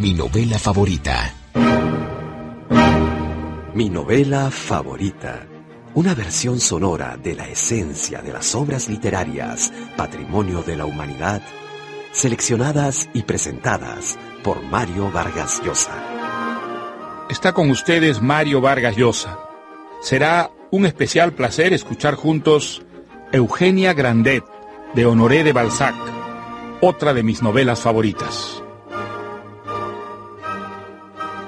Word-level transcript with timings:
Mi 0.00 0.14
novela 0.14 0.58
favorita. 0.58 1.34
Mi 3.74 3.90
novela 3.90 4.50
favorita. 4.50 5.46
Una 5.92 6.14
versión 6.14 6.58
sonora 6.58 7.18
de 7.22 7.34
la 7.34 7.46
esencia 7.46 8.22
de 8.22 8.32
las 8.32 8.54
obras 8.54 8.88
literarias, 8.88 9.70
patrimonio 9.98 10.62
de 10.62 10.78
la 10.78 10.86
humanidad, 10.86 11.42
seleccionadas 12.12 13.10
y 13.12 13.24
presentadas 13.24 14.18
por 14.42 14.62
Mario 14.62 15.10
Vargas 15.12 15.60
Llosa. 15.62 15.92
Está 17.28 17.52
con 17.52 17.68
ustedes 17.68 18.22
Mario 18.22 18.62
Vargas 18.62 18.96
Llosa. 18.96 19.38
Será 20.00 20.50
un 20.70 20.86
especial 20.86 21.34
placer 21.34 21.74
escuchar 21.74 22.14
juntos 22.14 22.80
Eugenia 23.32 23.92
Grandet, 23.92 24.44
de 24.94 25.04
Honoré 25.04 25.44
de 25.44 25.52
Balzac, 25.52 25.94
otra 26.80 27.12
de 27.12 27.22
mis 27.22 27.42
novelas 27.42 27.80
favoritas. 27.80 28.62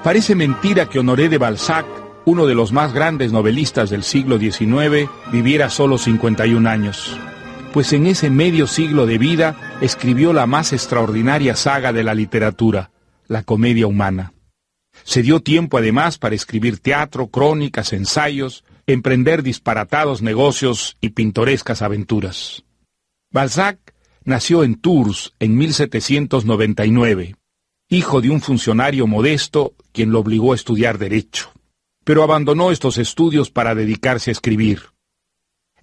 Parece 0.03 0.35
mentira 0.35 0.89
que 0.89 0.99
Honoré 0.99 1.29
de 1.29 1.37
Balzac, 1.37 1.85
uno 2.25 2.45
de 2.45 2.55
los 2.55 2.73
más 2.73 2.91
grandes 2.91 3.31
novelistas 3.31 3.89
del 3.89 4.03
siglo 4.03 4.37
XIX, 4.37 5.09
viviera 5.31 5.69
solo 5.69 5.97
51 5.97 6.69
años, 6.69 7.17
pues 7.71 7.93
en 7.93 8.07
ese 8.07 8.29
medio 8.29 8.67
siglo 8.67 9.05
de 9.05 9.17
vida 9.17 9.77
escribió 9.79 10.33
la 10.33 10.45
más 10.45 10.73
extraordinaria 10.73 11.55
saga 11.55 11.93
de 11.93 12.03
la 12.03 12.13
literatura, 12.13 12.91
la 13.27 13.43
comedia 13.43 13.87
humana. 13.87 14.33
Se 15.03 15.21
dio 15.21 15.39
tiempo 15.39 15.77
además 15.77 16.17
para 16.17 16.35
escribir 16.35 16.79
teatro, 16.79 17.27
crónicas, 17.27 17.93
ensayos, 17.93 18.65
emprender 18.85 19.41
disparatados 19.41 20.21
negocios 20.21 20.97
y 20.99 21.11
pintorescas 21.11 21.81
aventuras. 21.81 22.65
Balzac 23.31 23.79
nació 24.25 24.65
en 24.65 24.75
Tours 24.75 25.33
en 25.39 25.55
1799, 25.55 27.37
hijo 27.87 28.19
de 28.19 28.31
un 28.31 28.41
funcionario 28.41 29.07
modesto 29.07 29.73
quien 29.93 30.11
lo 30.11 30.19
obligó 30.19 30.51
a 30.51 30.55
estudiar 30.55 30.97
derecho, 30.97 31.51
pero 32.03 32.23
abandonó 32.23 32.71
estos 32.71 32.97
estudios 32.97 33.49
para 33.49 33.75
dedicarse 33.75 34.31
a 34.31 34.33
escribir. 34.33 34.81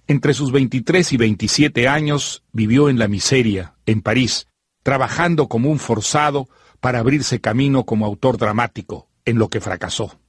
Entre 0.07 0.33
sus 0.33 0.51
23 0.51 1.13
y 1.13 1.17
27 1.17 1.87
años 1.87 2.43
vivió 2.51 2.89
en 2.89 2.99
la 2.99 3.07
miseria, 3.07 3.75
en 3.85 4.01
París, 4.01 4.47
trabajando 4.83 5.47
como 5.47 5.69
un 5.71 5.79
forzado 5.79 6.49
para 6.79 6.99
abrirse 6.99 7.39
camino 7.39 7.85
como 7.85 8.05
autor 8.05 8.37
dramático, 8.37 9.07
en 9.25 9.39
lo 9.39 9.49
que 9.49 9.61
fracasó. 9.61 10.19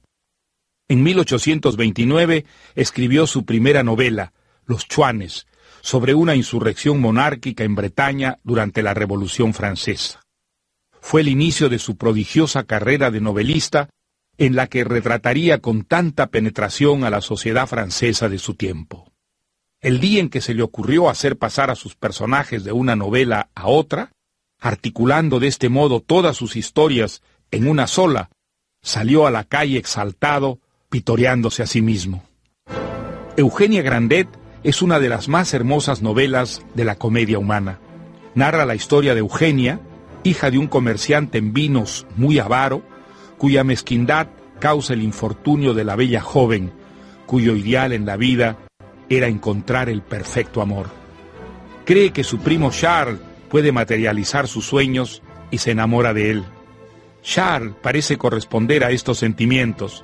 En 0.87 1.03
1829 1.03 2.45
escribió 2.75 3.27
su 3.27 3.45
primera 3.45 3.83
novela, 3.83 4.33
Los 4.65 4.87
Chuanes, 4.87 5.47
sobre 5.81 6.13
una 6.13 6.35
insurrección 6.35 7.01
monárquica 7.01 7.63
en 7.63 7.75
Bretaña 7.75 8.39
durante 8.43 8.83
la 8.83 8.93
Revolución 8.93 9.53
Francesa. 9.53 10.22
Fue 11.03 11.19
el 11.19 11.27
inicio 11.27 11.67
de 11.67 11.79
su 11.79 11.97
prodigiosa 11.97 12.63
carrera 12.63 13.11
de 13.11 13.19
novelista, 13.19 13.89
en 14.37 14.55
la 14.55 14.67
que 14.67 14.85
retrataría 14.85 15.59
con 15.59 15.83
tanta 15.83 16.27
penetración 16.27 17.03
a 17.03 17.09
la 17.09 17.19
sociedad 17.19 17.67
francesa 17.67 18.29
de 18.29 18.39
su 18.39 18.55
tiempo. 18.55 19.11
El 19.81 19.99
día 19.99 20.21
en 20.21 20.29
que 20.29 20.39
se 20.39 20.53
le 20.53 20.63
ocurrió 20.63 21.09
hacer 21.09 21.37
pasar 21.37 21.69
a 21.69 21.75
sus 21.75 21.95
personajes 21.95 22.63
de 22.63 22.71
una 22.71 22.95
novela 22.95 23.49
a 23.53 23.67
otra, 23.67 24.13
articulando 24.61 25.41
de 25.41 25.47
este 25.47 25.67
modo 25.67 25.99
todas 25.99 26.37
sus 26.37 26.55
historias 26.55 27.21
en 27.51 27.67
una 27.67 27.87
sola, 27.87 28.29
salió 28.81 29.27
a 29.27 29.31
la 29.31 29.43
calle 29.43 29.77
exaltado 29.77 30.61
pitoreándose 30.89 31.63
a 31.63 31.67
sí 31.67 31.81
mismo. 31.81 32.23
Eugenia 33.35 33.81
Grandet 33.81 34.29
es 34.63 34.81
una 34.81 34.99
de 34.99 35.09
las 35.09 35.27
más 35.27 35.53
hermosas 35.53 36.01
novelas 36.01 36.65
de 36.75 36.85
la 36.85 36.95
comedia 36.95 37.39
humana. 37.39 37.81
Narra 38.35 38.65
la 38.65 38.75
historia 38.75 39.13
de 39.13 39.19
Eugenia, 39.19 39.81
hija 40.23 40.49
de 40.49 40.57
un 40.57 40.67
comerciante 40.67 41.37
en 41.37 41.53
vinos 41.53 42.05
muy 42.15 42.39
avaro, 42.39 42.81
cuya 43.37 43.63
mezquindad 43.63 44.27
causa 44.59 44.93
el 44.93 45.03
infortunio 45.03 45.73
de 45.73 45.83
la 45.83 45.95
bella 45.95 46.21
joven, 46.21 46.71
cuyo 47.25 47.55
ideal 47.55 47.93
en 47.93 48.05
la 48.05 48.17
vida 48.17 48.57
era 49.09 49.27
encontrar 49.27 49.89
el 49.89 50.01
perfecto 50.01 50.61
amor. 50.61 50.87
Cree 51.85 52.11
que 52.11 52.23
su 52.23 52.39
primo 52.39 52.71
Charles 52.71 53.19
puede 53.49 53.71
materializar 53.71 54.47
sus 54.47 54.65
sueños 54.65 55.21
y 55.51 55.57
se 55.57 55.71
enamora 55.71 56.13
de 56.13 56.31
él. 56.31 56.43
Charles 57.21 57.75
parece 57.81 58.17
corresponder 58.17 58.83
a 58.83 58.91
estos 58.91 59.19
sentimientos, 59.19 60.03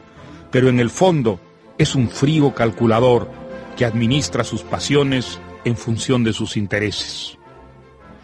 pero 0.52 0.70
en 0.70 0.80
el 0.80 0.90
fondo 0.90 1.40
es 1.78 1.96
un 1.96 2.10
frío 2.10 2.54
calculador 2.54 3.30
que 3.78 3.86
administra 3.86 4.44
sus 4.44 4.62
pasiones 4.64 5.40
en 5.64 5.78
función 5.78 6.24
de 6.24 6.34
sus 6.34 6.58
intereses. 6.58 7.39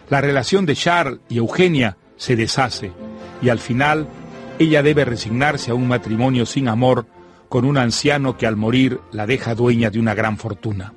La 0.10 0.22
relación 0.22 0.66
de 0.66 0.76
Charles 0.76 1.20
y 1.30 1.38
Eugenia 1.38 1.98
se 2.16 2.36
deshace 2.36 2.92
y 3.42 3.50
al 3.50 3.60
final 3.60 4.08
ella 4.60 4.84
debe 4.84 5.04
resignarse 5.04 5.72
a 5.72 5.76
un 5.76 5.88
matrimonio 5.88 6.46
sin 6.46 6.68
amor 6.68 7.08
con 7.50 7.66
un 7.66 7.78
anciano 7.78 8.38
que 8.38 8.48
al 8.48 8.56
morir 8.56 9.00
la 9.12 9.26
deja 9.28 9.56
dueña 9.56 9.90
de 9.90 10.00
una 10.00 10.14
gran 10.14 10.38
fortuna. 10.38 10.94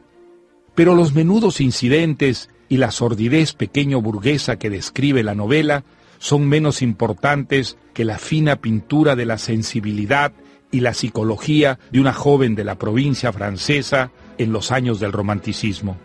Pero 0.74 0.94
los 0.94 1.14
menudos 1.14 1.60
incidentes 1.60 2.50
y 2.68 2.76
la 2.76 2.91
sordidez 2.91 3.54
pequeño 3.54 4.00
burguesa 4.00 4.58
que 4.58 4.70
describe 4.70 5.22
la 5.22 5.34
novela 5.34 5.84
son 6.18 6.48
menos 6.48 6.82
importantes 6.82 7.76
que 7.94 8.04
la 8.04 8.18
fina 8.18 8.56
pintura 8.56 9.16
de 9.16 9.26
la 9.26 9.38
sensibilidad 9.38 10.32
y 10.70 10.80
la 10.80 10.94
psicología 10.94 11.78
de 11.91 12.00
una 12.00 12.12
joven 12.12 12.54
de 12.54 12.64
la 12.64 12.78
provincia 12.78 13.32
francesa 13.32 14.10
en 14.36 14.52
los 14.52 14.70
años 14.70 15.00
del 15.00 15.12
romanticismo. 15.12 15.97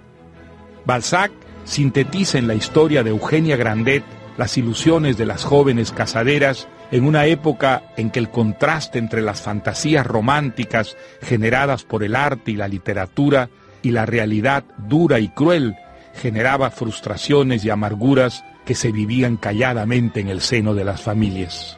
Balzac 0.86 1.32
sintetiza 1.66 2.38
en 2.38 2.48
la 2.48 2.56
historia 2.56 3.04
de 3.04 3.12
Eugenia 3.12 3.56
Grandet 3.56 4.04
las 4.38 4.58
ilusiones 4.58 5.18
de 5.18 5.26
las 5.26 5.44
jóvenes 5.44 5.92
casaderas 5.92 6.68
en 6.92 7.06
una 7.06 7.26
época 7.26 7.84
en 7.98 8.10
que 8.10 8.20
el 8.20 8.30
contraste 8.30 9.00
entre 9.00 9.22
las 9.22 9.42
fantasías 9.42 10.06
románticas 10.06 10.98
generadas 11.22 11.84
por 11.84 12.04
el 12.04 12.16
arte 12.16 12.52
y 12.52 12.56
la 12.56 12.68
literatura 12.68 13.50
y 13.82 13.92
la 13.92 14.06
realidad 14.06 14.64
dura 14.78 15.20
y 15.20 15.30
cruel 15.30 15.76
generaba 16.16 16.72
frustraciones 16.72 17.66
y 17.66 17.70
amarguras 17.70 18.44
que 18.66 18.76
se 18.76 18.92
vivían 18.92 19.38
calladamente 19.38 20.20
en 20.20 20.30
el 20.30 20.42
seno 20.42 20.74
de 20.74 20.86
las 20.86 21.02
familias. 21.02 21.78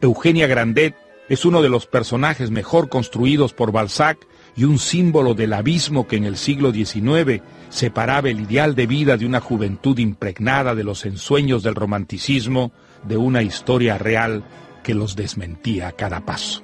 Eugenia 0.00 0.46
Grandet 0.46 0.96
es 1.28 1.44
uno 1.44 1.62
de 1.62 1.68
los 1.68 1.86
personajes 1.86 2.50
mejor 2.50 2.88
construidos 2.88 3.52
por 3.52 3.72
Balzac 3.72 4.18
y 4.56 4.64
un 4.64 4.78
símbolo 4.78 5.34
del 5.34 5.52
abismo 5.52 6.06
que 6.06 6.16
en 6.16 6.24
el 6.24 6.36
siglo 6.36 6.72
XIX 6.72 7.42
separaba 7.68 8.28
el 8.28 8.40
ideal 8.40 8.74
de 8.74 8.86
vida 8.86 9.16
de 9.16 9.26
una 9.26 9.40
juventud 9.40 9.98
impregnada 9.98 10.74
de 10.74 10.84
los 10.84 11.04
ensueños 11.04 11.62
del 11.62 11.74
romanticismo 11.74 12.72
de 13.04 13.16
una 13.16 13.42
historia 13.42 13.98
real 13.98 14.44
que 14.82 14.94
los 14.94 15.16
desmentía 15.16 15.88
a 15.88 15.92
cada 15.92 16.24
paso. 16.24 16.62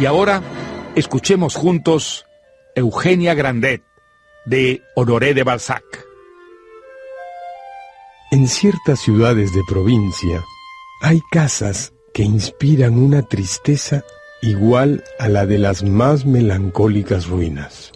Y 0.00 0.06
ahora 0.06 0.42
escuchemos 0.94 1.54
juntos 1.54 2.26
Eugenia 2.74 3.34
Grandet 3.34 3.82
de 4.44 4.82
Honoré 4.94 5.34
de 5.34 5.42
Balzac. 5.42 6.06
En 8.30 8.46
ciertas 8.46 9.00
ciudades 9.00 9.54
de 9.54 9.62
provincia 9.66 10.44
hay 11.00 11.20
casas 11.30 11.92
que 12.12 12.22
inspiran 12.22 12.98
una 12.98 13.22
tristeza 13.22 14.04
igual 14.42 15.04
a 15.18 15.28
la 15.28 15.46
de 15.46 15.58
las 15.58 15.82
más 15.82 16.24
melancólicas 16.24 17.26
ruinas. 17.26 17.92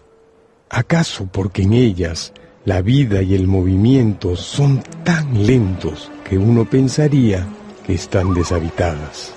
¿Acaso 0.68 1.28
porque 1.30 1.62
en 1.62 1.74
ellas 1.74 2.32
la 2.64 2.82
vida 2.82 3.22
y 3.22 3.34
el 3.34 3.46
movimiento 3.46 4.36
son 4.36 4.82
tan 5.04 5.46
lentos 5.46 6.10
que 6.28 6.38
uno 6.38 6.68
pensaría 6.68 7.46
que 7.86 7.94
están 7.94 8.34
deshabitadas? 8.34 9.34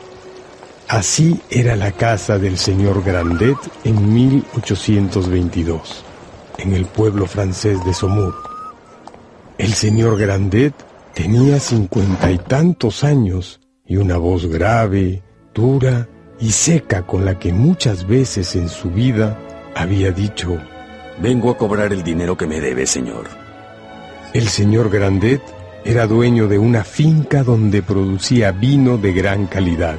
Así 0.88 1.42
era 1.50 1.76
la 1.76 1.92
casa 1.92 2.38
del 2.38 2.58
señor 2.58 3.04
Grandet 3.04 3.58
en 3.84 4.14
1822, 4.14 6.06
en 6.60 6.74
el 6.74 6.86
pueblo 6.86 7.26
francés 7.26 7.84
de 7.84 7.94
Saumur. 7.94 8.36
El 9.58 9.74
señor 9.74 10.18
Grandet 10.18 10.74
tenía 11.14 11.60
cincuenta 11.60 12.32
y 12.32 12.38
tantos 12.38 13.04
años 13.04 13.60
y 13.86 13.98
una 13.98 14.18
voz 14.18 14.46
grave, 14.46 15.24
dura 15.54 16.08
y 16.40 16.52
seca 16.52 17.04
con 17.04 17.26
la 17.26 17.40
que 17.40 17.54
muchas 17.54 18.08
veces 18.08 18.56
en 18.56 18.70
su 18.70 18.90
vida 18.92 19.40
había 19.76 20.12
dicho, 20.12 20.58
Vengo 21.18 21.50
a 21.50 21.58
cobrar 21.58 21.94
el 21.94 22.04
dinero 22.04 22.36
que 22.36 22.46
me 22.46 22.60
debe, 22.60 22.86
señor. 22.86 23.28
El 24.34 24.50
señor 24.50 24.90
Grandet 24.90 25.42
era 25.86 26.08
dueño 26.08 26.50
de 26.50 26.60
una 26.60 26.84
finca 26.84 27.42
donde 27.42 27.82
producía 27.82 28.52
vino 28.52 28.98
de 28.98 29.14
gran 29.14 29.46
calidad. 29.46 29.98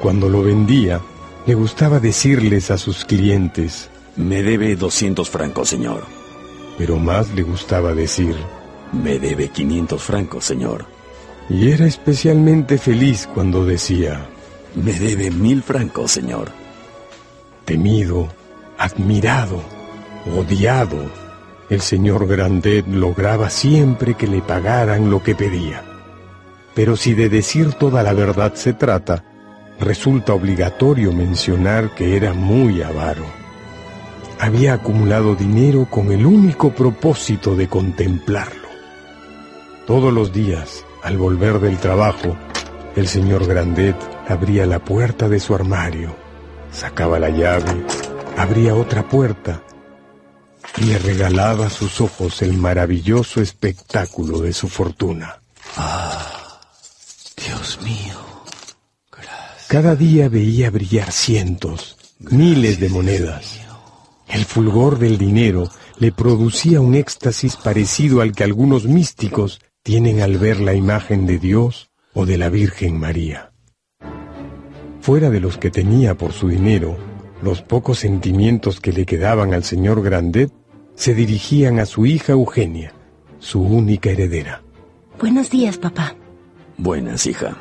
Cuando 0.00 0.30
lo 0.30 0.42
vendía, 0.42 1.02
le 1.44 1.54
gustaba 1.54 2.00
decirles 2.00 2.70
a 2.70 2.78
sus 2.78 3.04
clientes, 3.04 3.90
Me 4.16 4.42
debe 4.42 4.76
200 4.76 5.28
francos, 5.28 5.68
señor. 5.68 6.04
Pero 6.78 6.98
más 6.98 7.30
le 7.34 7.42
gustaba 7.42 7.92
decir, 7.92 8.34
Me 8.92 9.18
debe 9.18 9.48
500 9.48 10.02
francos, 10.02 10.46
señor 10.46 10.86
y 11.50 11.72
era 11.72 11.84
especialmente 11.86 12.78
feliz 12.78 13.28
cuando 13.34 13.64
decía, 13.64 14.28
Me 14.74 14.92
debe 14.92 15.30
mil 15.30 15.62
francos, 15.62 16.12
señor. 16.12 16.50
Temido, 17.64 18.28
admirado, 18.78 19.62
odiado, 20.36 21.10
el 21.68 21.80
señor 21.80 22.26
Grandet 22.26 22.86
lograba 22.88 23.48
siempre 23.50 24.14
que 24.14 24.26
le 24.26 24.42
pagaran 24.42 25.10
lo 25.10 25.22
que 25.22 25.34
pedía. 25.34 25.84
Pero 26.74 26.96
si 26.96 27.14
de 27.14 27.28
decir 27.28 27.74
toda 27.74 28.02
la 28.02 28.12
verdad 28.12 28.54
se 28.54 28.72
trata, 28.72 29.24
resulta 29.78 30.34
obligatorio 30.34 31.12
mencionar 31.12 31.94
que 31.94 32.16
era 32.16 32.32
muy 32.32 32.82
avaro. 32.82 33.24
Había 34.38 34.74
acumulado 34.74 35.34
dinero 35.34 35.86
con 35.90 36.10
el 36.10 36.26
único 36.26 36.70
propósito 36.70 37.54
de 37.54 37.68
contemplarlo. 37.68 38.68
Todos 39.86 40.12
los 40.12 40.32
días, 40.32 40.84
al 41.02 41.18
volver 41.18 41.60
del 41.60 41.78
trabajo, 41.78 42.36
el 42.96 43.08
señor 43.08 43.46
Grandet 43.46 43.96
abría 44.28 44.66
la 44.66 44.78
puerta 44.78 45.28
de 45.28 45.40
su 45.40 45.54
armario, 45.54 46.14
sacaba 46.72 47.18
la 47.18 47.30
llave, 47.30 47.84
abría 48.36 48.74
otra 48.74 49.08
puerta 49.08 49.62
y 50.76 50.84
le 50.84 50.98
regalaba 50.98 51.66
a 51.66 51.70
sus 51.70 52.00
ojos 52.00 52.42
el 52.42 52.54
maravilloso 52.54 53.40
espectáculo 53.40 54.40
de 54.40 54.52
su 54.52 54.68
fortuna. 54.68 55.40
Ah, 55.76 56.60
Dios 57.36 57.80
mío. 57.82 58.18
Cada 59.68 59.94
día 59.94 60.28
veía 60.28 60.70
brillar 60.70 61.12
cientos, 61.12 61.96
miles 62.18 62.80
de 62.80 62.88
monedas. 62.88 63.60
El 64.26 64.44
fulgor 64.44 64.98
del 64.98 65.16
dinero 65.16 65.70
le 65.98 66.12
producía 66.12 66.80
un 66.80 66.94
éxtasis 66.94 67.56
parecido 67.56 68.20
al 68.20 68.32
que 68.32 68.44
algunos 68.44 68.84
místicos 68.84 69.60
tienen 69.82 70.20
al 70.20 70.38
ver 70.38 70.60
la 70.60 70.74
imagen 70.74 71.26
de 71.26 71.38
Dios 71.38 71.89
o 72.14 72.26
de 72.26 72.38
la 72.38 72.48
Virgen 72.50 72.98
María. 72.98 73.52
Fuera 75.00 75.30
de 75.30 75.40
los 75.40 75.56
que 75.56 75.70
tenía 75.70 76.14
por 76.14 76.32
su 76.32 76.48
dinero, 76.48 76.96
los 77.42 77.62
pocos 77.62 78.00
sentimientos 78.00 78.80
que 78.80 78.92
le 78.92 79.06
quedaban 79.06 79.54
al 79.54 79.64
señor 79.64 80.02
Grandet 80.02 80.52
se 80.94 81.14
dirigían 81.14 81.78
a 81.78 81.86
su 81.86 82.04
hija 82.04 82.32
Eugenia, 82.32 82.92
su 83.38 83.62
única 83.62 84.10
heredera. 84.10 84.62
Buenos 85.18 85.50
días, 85.50 85.78
papá. 85.78 86.14
Buenas, 86.76 87.26
hija. 87.26 87.56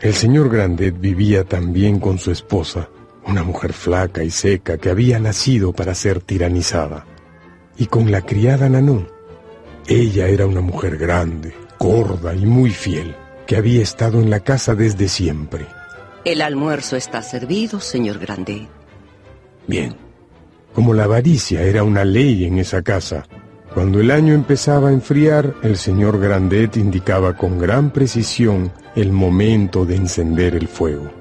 El 0.00 0.14
señor 0.14 0.48
Grandet 0.48 0.98
vivía 0.98 1.44
también 1.44 2.00
con 2.00 2.18
su 2.18 2.30
esposa, 2.30 2.88
una 3.26 3.42
mujer 3.42 3.72
flaca 3.72 4.22
y 4.22 4.30
seca 4.30 4.78
que 4.78 4.90
había 4.90 5.18
nacido 5.18 5.72
para 5.72 5.94
ser 5.94 6.20
tiranizada, 6.20 7.04
y 7.76 7.86
con 7.86 8.10
la 8.10 8.22
criada 8.22 8.68
Nanon. 8.68 9.08
Ella 9.86 10.28
era 10.28 10.46
una 10.46 10.60
mujer 10.60 10.96
grande, 10.96 11.54
gorda 11.78 12.34
y 12.34 12.46
muy 12.46 12.70
fiel, 12.70 13.14
que 13.46 13.56
había 13.56 13.82
estado 13.82 14.20
en 14.20 14.30
la 14.30 14.40
casa 14.40 14.74
desde 14.74 15.08
siempre. 15.08 15.66
El 16.24 16.42
almuerzo 16.42 16.96
está 16.96 17.22
servido, 17.22 17.80
señor 17.80 18.18
Grandet. 18.18 18.68
Bien. 19.66 19.96
Como 20.74 20.92
la 20.92 21.04
avaricia 21.04 21.62
era 21.62 21.84
una 21.84 22.04
ley 22.04 22.44
en 22.44 22.58
esa 22.58 22.82
casa, 22.82 23.24
cuando 23.76 24.00
el 24.00 24.10
año 24.10 24.32
empezaba 24.32 24.88
a 24.88 24.92
enfriar, 24.92 25.54
el 25.62 25.76
señor 25.76 26.18
Grandet 26.18 26.78
indicaba 26.78 27.36
con 27.36 27.58
gran 27.58 27.90
precisión 27.90 28.72
el 28.94 29.12
momento 29.12 29.84
de 29.84 29.96
encender 29.96 30.54
el 30.54 30.66
fuego. 30.66 31.12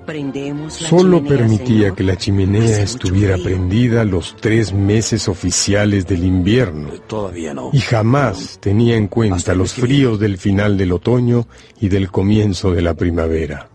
Solo 0.69 1.21
permitía 1.21 1.91
que 1.91 2.05
la 2.05 2.15
chimenea 2.15 2.81
estuviera 2.81 3.35
prendida 3.35 4.05
los 4.05 4.37
tres 4.37 4.71
meses 4.71 5.27
oficiales 5.27 6.07
del 6.07 6.23
invierno. 6.23 6.91
Todavía 7.07 7.53
no. 7.53 7.71
Y 7.73 7.79
jamás 7.81 8.57
tenía 8.61 8.95
en 8.95 9.09
cuenta 9.09 9.53
los 9.53 9.73
fríos 9.73 10.17
del 10.17 10.37
final 10.37 10.77
del 10.77 10.93
otoño 10.93 11.49
y 11.81 11.89
del 11.89 12.09
comienzo 12.09 12.71
de 12.71 12.81
la 12.81 12.93
primavera. 12.93 13.67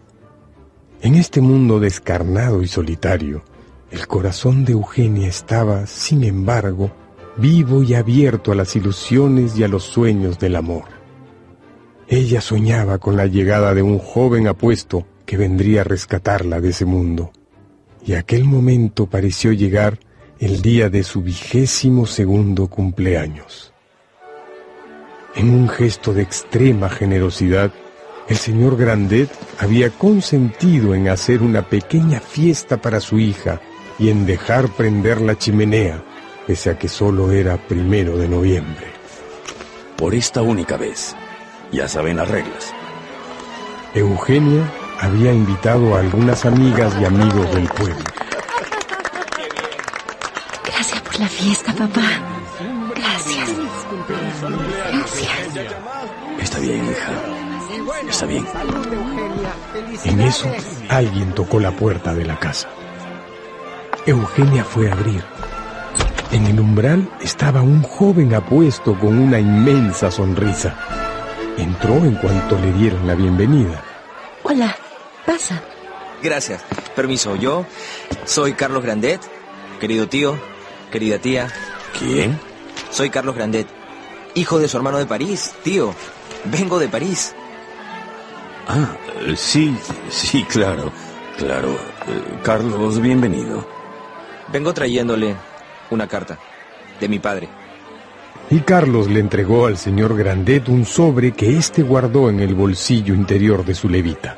En 1.03 1.17
este 1.17 1.43
mundo 1.43 1.81
descarnado 1.81 2.62
y 2.62 2.67
solitario, 2.67 3.43
el 3.91 4.06
corazón 4.06 4.65
de 4.65 4.73
Eugenia 4.73 5.29
estaba, 5.29 5.87
sin 5.87 6.25
embargo, 6.25 6.91
vivo 7.40 7.82
y 7.82 7.94
abierto 7.94 8.52
a 8.52 8.54
las 8.54 8.76
ilusiones 8.76 9.58
y 9.58 9.64
a 9.64 9.69
los 9.69 9.84
sueños 9.84 10.38
del 10.38 10.56
amor. 10.56 10.84
Ella 12.06 12.40
soñaba 12.40 12.98
con 12.98 13.16
la 13.16 13.26
llegada 13.26 13.72
de 13.72 13.82
un 13.82 13.98
joven 13.98 14.46
apuesto 14.46 15.06
que 15.25 15.37
vendría 15.37 15.81
a 15.81 15.84
rescatarla 15.84 16.60
de 16.60 16.70
ese 16.70 16.84
mundo. 16.84 17.32
Y 18.04 18.14
aquel 18.14 18.44
momento 18.44 19.06
pareció 19.06 19.52
llegar 19.52 19.98
el 20.38 20.60
día 20.60 20.90
de 20.90 21.02
su 21.02 21.22
vigésimo 21.22 22.06
segundo 22.06 22.69
cumpleaños. 22.69 23.72
En 25.34 25.50
un 25.50 25.69
gesto 25.69 26.12
de 26.12 26.22
extrema 26.22 26.88
generosidad, 26.88 27.72
el 28.28 28.37
señor 28.37 28.76
Grandet 28.76 29.31
había 29.58 29.90
consentido 29.90 30.94
en 30.94 31.08
hacer 31.08 31.42
una 31.42 31.69
pequeña 31.69 32.20
fiesta 32.20 32.81
para 32.81 33.00
su 33.00 33.19
hija 33.19 33.60
y 33.98 34.08
en 34.08 34.26
dejar 34.26 34.69
prender 34.69 35.20
la 35.20 35.38
chimenea, 35.38 36.02
pese 36.46 36.70
a 36.70 36.78
que 36.78 36.88
solo 36.88 37.32
era 37.32 37.56
primero 37.56 38.16
de 38.16 38.28
noviembre. 38.28 38.87
Por 39.96 40.14
esta 40.14 40.42
única 40.42 40.76
vez, 40.76 41.14
ya 41.72 41.88
saben 41.88 42.16
las 42.16 42.28
reglas. 42.28 42.72
Eugenia 43.94 44.64
había 45.00 45.32
invitado 45.32 45.94
a 45.94 46.00
algunas 46.00 46.44
amigas 46.44 46.94
y 47.00 47.04
amigos 47.04 47.54
del 47.54 47.69
pueblo. 47.69 48.04
Gracias 50.64 51.00
por 51.02 51.19
la 51.19 51.28
fiesta, 51.28 51.72
papá. 51.72 52.02
Gracias. 52.94 53.50
Gracias. 54.92 55.75
Está 56.40 56.58
bien, 56.58 56.87
hija. 56.90 57.12
Está 58.08 58.26
bien. 58.26 58.46
En 60.04 60.20
eso, 60.20 60.50
alguien 60.88 61.34
tocó 61.34 61.60
la 61.60 61.72
puerta 61.72 62.14
de 62.14 62.25
la 62.25 62.38
casa. 62.38 62.69
Eugenia 64.06 64.64
fue 64.64 64.88
a 64.88 64.92
abrir. 64.92 65.22
En 66.32 66.46
el 66.46 66.60
umbral 66.60 67.08
estaba 67.20 67.60
un 67.60 67.82
joven 67.82 68.34
apuesto 68.34 68.98
con 68.98 69.19
una 69.19 69.38
inmensa 69.40 70.10
sonrisa. 70.10 70.76
Entró 71.58 71.96
en 71.96 72.14
cuanto 72.14 72.56
le 72.58 72.72
dieron 72.72 73.06
la 73.06 73.14
bienvenida. 73.14 73.82
Hola, 74.44 74.76
pasa. 75.26 75.60
Gracias. 76.22 76.62
Permiso, 76.94 77.34
yo 77.37 77.66
soy 78.25 78.52
Carlos 78.52 78.82
Grandet, 78.84 79.20
querido 79.81 80.08
tío, 80.08 80.38
querida 80.92 81.19
tía. 81.19 81.48
¿Quién? 81.98 82.38
Soy 82.90 83.10
Carlos 83.10 83.34
Grandet, 83.34 83.66
hijo 84.34 84.58
de 84.58 84.69
su 84.69 84.76
hermano 84.76 84.98
de 84.98 85.06
París, 85.06 85.52
tío. 85.64 85.94
Vengo 86.44 86.78
de 86.78 86.88
París. 86.88 87.34
Ah, 88.69 88.94
sí, 89.37 89.76
sí, 90.10 90.44
claro, 90.44 90.92
claro. 91.37 91.70
Eh, 91.70 92.38
Carlos, 92.44 93.00
bienvenido. 93.00 93.66
Vengo 94.52 94.72
trayéndole 94.72 95.34
una 95.90 96.06
carta 96.06 96.38
de 96.98 97.08
mi 97.08 97.19
padre. 97.19 97.48
Y 98.50 98.60
Carlos 98.60 99.08
le 99.08 99.20
entregó 99.20 99.66
al 99.66 99.78
señor 99.78 100.16
Grandet 100.16 100.69
un 100.69 100.84
sobre 100.84 101.32
que 101.32 101.56
éste 101.56 101.82
guardó 101.82 102.28
en 102.28 102.40
el 102.40 102.54
bolsillo 102.54 103.14
interior 103.14 103.64
de 103.64 103.75
su 103.75 103.88
levita. 103.88 104.37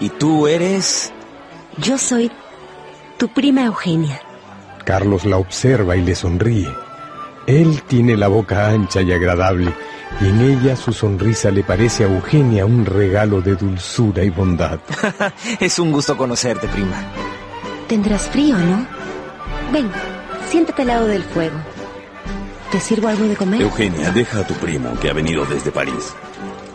¿Y 0.00 0.08
tú 0.08 0.46
eres? 0.46 1.12
Yo 1.76 1.98
soy 1.98 2.30
tu 3.18 3.28
prima 3.28 3.64
Eugenia. 3.64 4.20
Carlos 4.84 5.24
la 5.24 5.36
observa 5.36 5.96
y 5.96 6.02
le 6.02 6.14
sonríe. 6.14 6.68
Él 7.46 7.82
tiene 7.82 8.16
la 8.16 8.28
boca 8.28 8.68
ancha 8.68 9.02
y 9.02 9.12
agradable, 9.12 9.74
y 10.20 10.28
en 10.28 10.40
ella 10.40 10.76
su 10.76 10.92
sonrisa 10.92 11.50
le 11.50 11.62
parece 11.62 12.04
a 12.04 12.06
Eugenia 12.06 12.64
un 12.64 12.86
regalo 12.86 13.42
de 13.42 13.56
dulzura 13.56 14.24
y 14.24 14.30
bondad. 14.30 14.80
es 15.60 15.78
un 15.78 15.92
gusto 15.92 16.16
conocerte, 16.16 16.66
prima. 16.68 16.96
Tendrás 17.88 18.30
frío, 18.30 18.56
¿no? 18.56 18.86
Ven, 19.72 19.90
siéntate 20.54 20.82
al 20.82 20.88
lado 20.88 21.06
del 21.08 21.24
fuego. 21.24 21.56
¿Te 22.70 22.78
sirvo 22.78 23.08
algo 23.08 23.24
de 23.24 23.34
comer? 23.34 23.60
Eugenia, 23.60 24.12
deja 24.12 24.38
a 24.38 24.46
tu 24.46 24.54
primo 24.54 24.94
que 25.00 25.10
ha 25.10 25.12
venido 25.12 25.44
desde 25.46 25.72
París. 25.72 26.14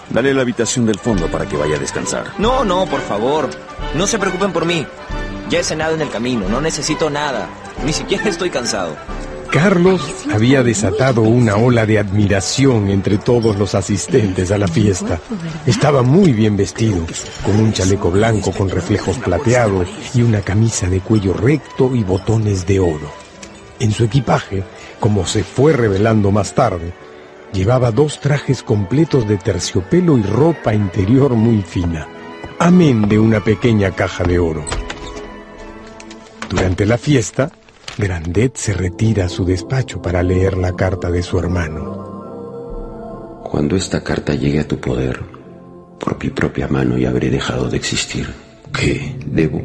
Dale 0.09 0.33
la 0.33 0.41
habitación 0.41 0.86
del 0.86 1.00
fondo 1.00 1.27
para 1.27 1.45
que 1.45 1.55
vaya 1.55 1.77
a 1.77 1.79
descansar. 1.79 2.33
No, 2.39 2.65
no, 2.65 2.86
por 2.88 3.00
favor. 3.00 3.50
No 3.95 4.05
se 4.05 4.19
preocupen 4.19 4.51
por 4.51 4.65
mí. 4.65 4.86
Ya 5.50 5.59
he 5.59 5.63
cenado 5.63 5.95
en 5.95 6.01
el 6.01 6.09
camino, 6.09 6.50
no 6.50 6.59
necesito 6.59 7.09
nada. 7.09 7.48
Ni 7.86 7.93
siquiera 7.93 8.27
estoy 8.27 8.50
cansado. 8.50 8.98
Carlos 9.50 10.01
había 10.29 10.62
desatado 10.62 11.21
una 11.21 11.55
ola 11.55 11.86
de 11.86 12.00
admiración 12.00 12.89
entre 12.89 13.17
todos 13.17 13.55
los 13.55 13.75
asistentes 13.75 14.51
a 14.51 14.57
la 14.57 14.67
fiesta. 14.67 15.21
Estaba 15.65 16.01
muy 16.03 16.33
bien 16.33 16.57
vestido, 16.57 17.07
con 17.45 17.57
un 17.57 17.71
chaleco 17.71 18.12
blanco 18.12 18.51
con 18.51 18.67
reflejos 18.67 19.17
plateados 19.19 19.88
y 20.13 20.21
una 20.21 20.41
camisa 20.41 20.89
de 20.89 21.00
cuello 21.00 21.31
recto 21.31 21.95
y 21.95 22.03
botones 22.03 22.67
de 22.67 22.81
oro. 22.81 23.28
En 23.79 23.91
su 23.91 24.03
equipaje, 24.03 24.63
como 25.00 25.25
se 25.25 25.43
fue 25.43 25.74
revelando 25.74 26.31
más 26.31 26.53
tarde, 26.53 26.93
llevaba 27.53 27.91
dos 27.91 28.19
trajes 28.19 28.62
completos 28.62 29.27
de 29.27 29.38
terciopelo 29.38 30.17
y 30.17 30.24
ropa 30.24 30.74
interior 30.74 31.33
muy 31.33 31.62
fina, 31.62 32.07
amén 32.59 33.07
de 33.07 33.17
una 33.19 33.43
pequeña 33.43 33.91
caja 33.91 34.24
de 34.24 34.38
oro. 34.39 34.65
Durante 36.50 36.86
la 36.86 36.98
fiesta, 36.98 37.51
Grandet 37.98 38.55
se 38.55 38.74
retira 38.74 39.25
a 39.25 39.29
su 39.29 39.45
despacho 39.45 40.01
para 40.01 40.24
leer 40.24 40.57
la 40.57 40.75
carta 40.75 41.12
de 41.12 41.21
su 41.21 41.38
hermano. 41.38 42.07
Cuando 43.43 43.75
esta 43.75 44.03
carta 44.03 44.36
llegue 44.36 44.59
a 44.59 44.67
tu 44.67 44.79
poder, 44.79 45.19
por 46.00 46.21
mi 46.24 46.29
propia 46.29 46.67
mano 46.67 46.98
ya 46.98 47.09
habré 47.09 47.29
dejado 47.29 47.69
de 47.69 47.77
existir. 47.77 48.33
¿Qué? 48.74 49.15
Debo 49.25 49.62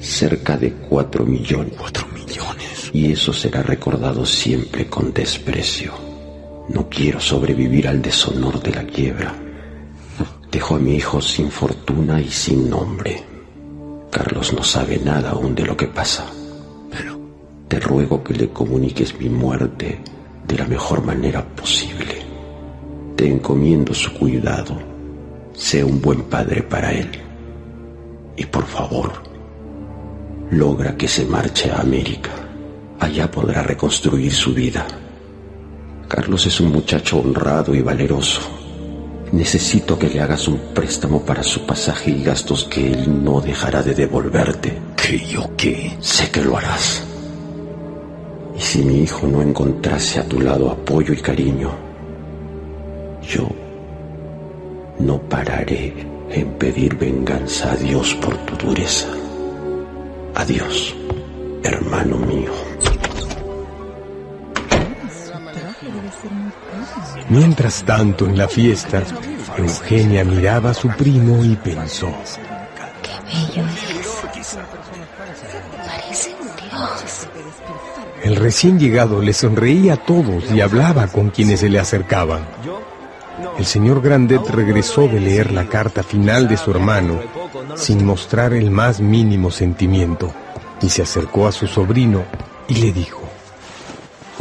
cerca 0.00 0.56
de 0.56 0.72
cuatro 0.72 1.24
millones. 1.24 1.74
¿Cuatro 1.78 2.06
millones? 2.08 2.63
Y 2.94 3.10
eso 3.10 3.32
será 3.32 3.60
recordado 3.60 4.24
siempre 4.24 4.86
con 4.86 5.12
desprecio. 5.12 5.92
No 6.68 6.88
quiero 6.88 7.18
sobrevivir 7.18 7.88
al 7.88 8.00
deshonor 8.00 8.62
de 8.62 8.70
la 8.70 8.84
quiebra. 8.84 9.34
Dejó 10.48 10.76
a 10.76 10.78
mi 10.78 10.94
hijo 10.94 11.20
sin 11.20 11.50
fortuna 11.50 12.20
y 12.20 12.30
sin 12.30 12.70
nombre. 12.70 13.20
Carlos 14.12 14.52
no 14.52 14.62
sabe 14.62 14.98
nada 14.98 15.30
aún 15.30 15.56
de 15.56 15.66
lo 15.66 15.76
que 15.76 15.88
pasa. 15.88 16.24
Pero 16.88 17.18
te 17.66 17.80
ruego 17.80 18.22
que 18.22 18.34
le 18.34 18.50
comuniques 18.50 19.18
mi 19.18 19.28
muerte 19.28 20.00
de 20.46 20.56
la 20.56 20.68
mejor 20.68 21.04
manera 21.04 21.44
posible. 21.44 22.22
Te 23.16 23.26
encomiendo 23.28 23.92
su 23.92 24.14
cuidado. 24.14 24.78
Sé 25.52 25.82
un 25.82 26.00
buen 26.00 26.22
padre 26.22 26.62
para 26.62 26.92
él. 26.92 27.10
Y 28.36 28.46
por 28.46 28.64
favor, 28.66 29.12
logra 30.52 30.96
que 30.96 31.08
se 31.08 31.24
marche 31.24 31.72
a 31.72 31.80
América. 31.80 32.43
Allá 33.00 33.30
podrá 33.30 33.62
reconstruir 33.62 34.32
su 34.32 34.54
vida. 34.54 34.86
Carlos 36.08 36.46
es 36.46 36.60
un 36.60 36.70
muchacho 36.70 37.18
honrado 37.18 37.74
y 37.74 37.82
valeroso. 37.82 38.40
Necesito 39.32 39.98
que 39.98 40.08
le 40.08 40.20
hagas 40.20 40.46
un 40.46 40.58
préstamo 40.74 41.24
para 41.24 41.42
su 41.42 41.66
pasaje 41.66 42.10
y 42.12 42.22
gastos 42.22 42.64
que 42.64 42.92
él 42.92 43.24
no 43.24 43.40
dejará 43.40 43.82
de 43.82 43.94
devolverte. 43.94 44.78
¿Que 44.96 45.18
yo 45.18 45.50
qué? 45.56 45.96
Sé 46.00 46.30
que 46.30 46.42
lo 46.42 46.56
harás. 46.56 47.02
Y 48.56 48.60
si 48.60 48.78
mi 48.84 49.02
hijo 49.02 49.26
no 49.26 49.42
encontrase 49.42 50.20
a 50.20 50.28
tu 50.28 50.40
lado 50.40 50.70
apoyo 50.70 51.12
y 51.12 51.16
cariño, 51.16 51.70
yo 53.22 53.48
no 55.00 55.20
pararé 55.22 56.06
en 56.30 56.52
pedir 56.52 56.96
venganza 56.96 57.72
a 57.72 57.76
Dios 57.76 58.14
por 58.14 58.36
tu 58.46 58.66
dureza. 58.66 59.08
Adiós, 60.36 60.94
hermano 61.64 62.18
mío. 62.18 62.52
Mientras 67.30 67.82
tanto, 67.84 68.26
en 68.26 68.36
la 68.36 68.48
fiesta, 68.48 69.02
Eugenia 69.56 70.24
miraba 70.24 70.70
a 70.70 70.74
su 70.74 70.88
primo 70.88 71.42
y 71.42 71.56
pensó, 71.56 72.12
Qué 73.02 73.12
bello 73.24 73.66
es. 73.68 74.58
Parece 75.86 76.34
un 76.40 76.46
dios. 76.56 77.28
el 78.22 78.36
recién 78.36 78.78
llegado 78.78 79.20
le 79.20 79.32
sonreía 79.32 79.94
a 79.94 79.96
todos 79.96 80.50
y 80.52 80.60
hablaba 80.60 81.06
con 81.08 81.30
quienes 81.30 81.60
se 81.60 81.70
le 81.70 81.78
acercaban. 81.78 82.46
El 83.58 83.64
señor 83.64 84.02
Grandet 84.02 84.46
regresó 84.50 85.08
de 85.08 85.20
leer 85.20 85.50
la 85.50 85.66
carta 85.68 86.02
final 86.02 86.46
de 86.46 86.56
su 86.56 86.70
hermano 86.70 87.20
sin 87.74 88.04
mostrar 88.04 88.52
el 88.52 88.70
más 88.70 89.00
mínimo 89.00 89.50
sentimiento 89.50 90.32
y 90.80 90.88
se 90.88 91.02
acercó 91.02 91.46
a 91.46 91.52
su 91.52 91.66
sobrino 91.66 92.24
y 92.68 92.76
le 92.76 92.92
dijo, 92.92 93.24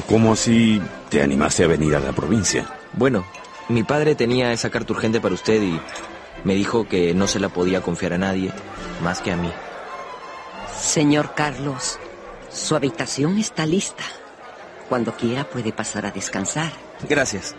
¿Cómo 0.08 0.34
así 0.34 0.82
te 1.10 1.22
animaste 1.22 1.64
a 1.64 1.68
venir 1.68 1.96
a 1.96 2.00
la 2.00 2.12
provincia? 2.12 2.68
Bueno, 2.94 3.26
mi 3.70 3.84
padre 3.84 4.16
tenía 4.16 4.52
esa 4.52 4.70
carta 4.70 4.94
urgente 4.94 5.22
para 5.22 5.36
usted 5.36 5.62
y 5.62 5.80
me 6.44 6.56
dijo 6.56 6.88
que 6.88 7.14
no 7.14 7.28
se 7.28 7.40
la 7.40 7.50
podía 7.50 7.82
confiar 7.82 8.14
a 8.14 8.18
nadie 8.18 8.52
más 9.02 9.22
que 9.22 9.32
a 9.32 9.38
mí. 9.38 9.52
Señor 10.80 11.34
Carlos, 11.36 12.00
su 12.52 12.76
habitación 12.76 13.38
está 13.38 13.66
lista. 13.66 14.04
Cuando 14.90 15.16
quiera 15.16 15.46
puede 15.46 15.72
pasar 15.72 16.06
a 16.06 16.12
descansar. 16.12 16.72
Gracias. 17.08 17.56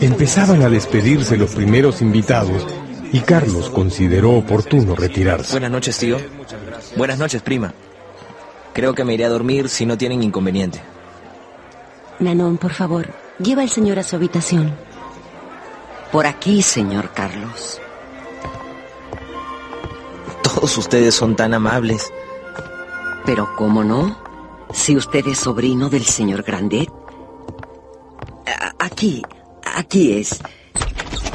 Empezaban 0.00 0.62
a 0.62 0.68
despedirse 0.68 1.36
los 1.36 1.54
primeros 1.54 2.02
invitados 2.02 2.66
y 3.12 3.20
Carlos 3.20 3.68
consideró 3.70 4.32
oportuno 4.32 4.94
retirarse. 4.94 5.52
Buenas 5.52 5.70
noches, 5.70 5.98
tío. 5.98 6.18
Buenas 6.96 7.18
noches, 7.18 7.42
prima. 7.42 7.72
Creo 8.72 8.94
que 8.94 9.04
me 9.04 9.14
iré 9.14 9.26
a 9.26 9.28
dormir 9.28 9.68
si 9.68 9.84
no 9.84 9.98
tienen 9.98 10.22
inconveniente. 10.22 10.80
Nanón, 12.18 12.56
por 12.56 12.72
favor, 12.72 13.10
lleva 13.38 13.62
al 13.62 13.68
señor 13.68 13.98
a 13.98 14.02
su 14.02 14.16
habitación. 14.16 14.74
Por 16.10 16.26
aquí, 16.26 16.62
señor 16.62 17.10
Carlos. 17.12 17.80
Todos 20.42 20.78
ustedes 20.78 21.14
son 21.14 21.36
tan 21.36 21.52
amables. 21.54 22.10
Pero 23.26 23.54
¿cómo 23.56 23.84
no? 23.84 24.18
Si 24.72 24.96
usted 24.96 25.26
es 25.26 25.38
sobrino 25.38 25.90
del 25.90 26.04
señor 26.04 26.42
Grandet. 26.42 26.90
Aquí, 28.78 29.22
aquí 29.64 30.18
es. 30.18 30.40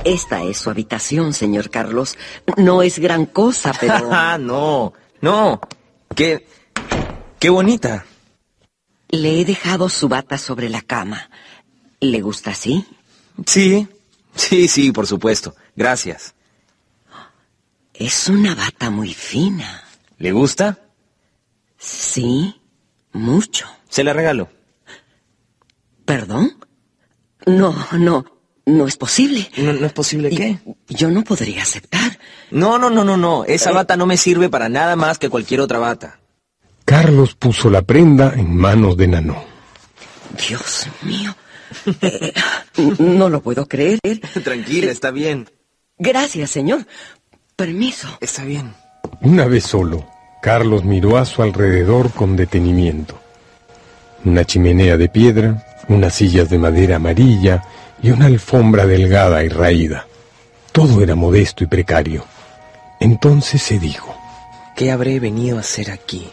Esta 0.07 0.41
es 0.41 0.59
su 0.59 0.69
habitación, 0.69 1.33
señor 1.33 1.69
Carlos. 1.69 2.17
No 2.55 2.81
es 2.81 2.97
gran 2.97 3.25
cosa, 3.25 3.73
pero... 3.77 4.09
Ah, 4.13 4.37
no, 4.39 4.93
no. 5.19 5.59
Qué, 6.15 6.47
qué 7.39 7.49
bonita. 7.49 8.05
Le 9.09 9.41
he 9.41 9.43
dejado 9.43 9.89
su 9.89 10.07
bata 10.07 10.37
sobre 10.37 10.69
la 10.69 10.81
cama. 10.81 11.29
¿Le 11.99 12.21
gusta 12.21 12.51
así? 12.51 12.85
Sí, 13.45 13.85
sí, 14.33 14.69
sí, 14.69 14.93
por 14.93 15.07
supuesto. 15.07 15.55
Gracias. 15.75 16.33
Es 17.93 18.29
una 18.29 18.55
bata 18.55 18.89
muy 18.89 19.13
fina. 19.13 19.83
¿Le 20.19 20.31
gusta? 20.31 20.79
Sí, 21.77 22.61
mucho. 23.11 23.67
Se 23.89 24.05
la 24.05 24.13
regalo. 24.13 24.47
¿Perdón? 26.05 26.57
No, 27.45 27.75
no, 27.91 28.36
no 28.67 28.85
es 28.85 28.97
posible. 28.97 29.49
¿No, 29.57 29.73
no 29.73 29.85
es 29.85 29.93
posible 29.93 30.29
qué? 30.29 30.59
Yo 30.89 31.09
no 31.09 31.23
podría 31.23 31.63
aceptar. 31.63 32.19
No, 32.51 32.77
no, 32.77 32.89
no, 32.89 33.03
no, 33.03 33.15
no. 33.15 33.45
Esa 33.45 33.71
bata 33.71 33.95
no 33.95 34.05
me 34.05 34.17
sirve 34.17 34.49
para 34.49 34.67
nada 34.67 34.95
más 34.95 35.17
que 35.17 35.29
cualquier 35.29 35.61
otra 35.61 35.79
bata. 35.79 36.19
Carlos 36.83 37.33
puso 37.35 37.69
la 37.69 37.81
prenda 37.81 38.33
en 38.35 38.55
manos 38.55 38.97
de 38.97 39.07
Nanó. 39.07 39.43
Dios 40.47 40.87
mío. 41.01 41.33
Eh, 42.01 42.33
no 42.99 43.29
lo 43.29 43.41
puedo 43.41 43.67
creer. 43.67 43.99
Tranquila, 44.43 44.91
está 44.91 45.11
bien. 45.11 45.49
Gracias, 45.97 46.51
señor. 46.51 46.85
Permiso. 47.55 48.17
Está 48.19 48.43
bien. 48.43 48.73
Una 49.21 49.45
vez 49.45 49.63
solo, 49.63 50.09
Carlos 50.41 50.83
miró 50.83 51.17
a 51.17 51.25
su 51.25 51.41
alrededor 51.41 52.11
con 52.11 52.35
detenimiento. 52.35 53.17
Una 54.25 54.43
chimenea 54.43 54.97
de 54.97 55.07
piedra, 55.07 55.65
unas 55.87 56.15
sillas 56.15 56.49
de 56.49 56.59
madera 56.59 56.97
amarilla 56.97 57.63
y 58.01 58.11
una 58.11 58.25
alfombra 58.25 58.85
delgada 58.85 59.43
y 59.43 59.49
raída. 59.49 60.07
Todo 60.71 61.01
era 61.01 61.15
modesto 61.15 61.63
y 61.63 61.67
precario. 61.67 62.25
Entonces 62.99 63.61
se 63.61 63.79
dijo, 63.79 64.15
¿Qué 64.75 64.91
habré 64.91 65.19
venido 65.19 65.57
a 65.57 65.61
hacer 65.61 65.89
aquí? 65.91 66.29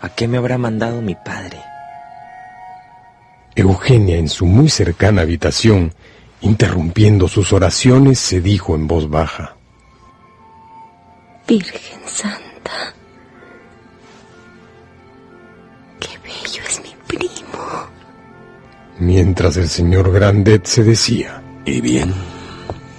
¿A 0.00 0.08
qué 0.08 0.28
me 0.28 0.38
habrá 0.38 0.58
mandado 0.58 1.00
mi 1.02 1.14
padre? 1.14 1.58
Eugenia 3.54 4.16
en 4.16 4.28
su 4.28 4.46
muy 4.46 4.68
cercana 4.68 5.22
habitación, 5.22 5.92
interrumpiendo 6.40 7.28
sus 7.28 7.52
oraciones, 7.52 8.18
se 8.18 8.40
dijo 8.40 8.74
en 8.74 8.86
voz 8.86 9.10
baja, 9.10 9.56
Virgen 11.46 12.00
Santa. 12.06 12.94
Qué 16.00 16.18
bello 16.22 16.62
es 16.68 16.80
mi 16.82 16.94
primo. 17.06 17.88
Mientras 19.02 19.56
el 19.56 19.68
señor 19.68 20.12
Grandet 20.12 20.64
se 20.66 20.84
decía, 20.84 21.42
Y 21.64 21.80
bien, 21.80 22.12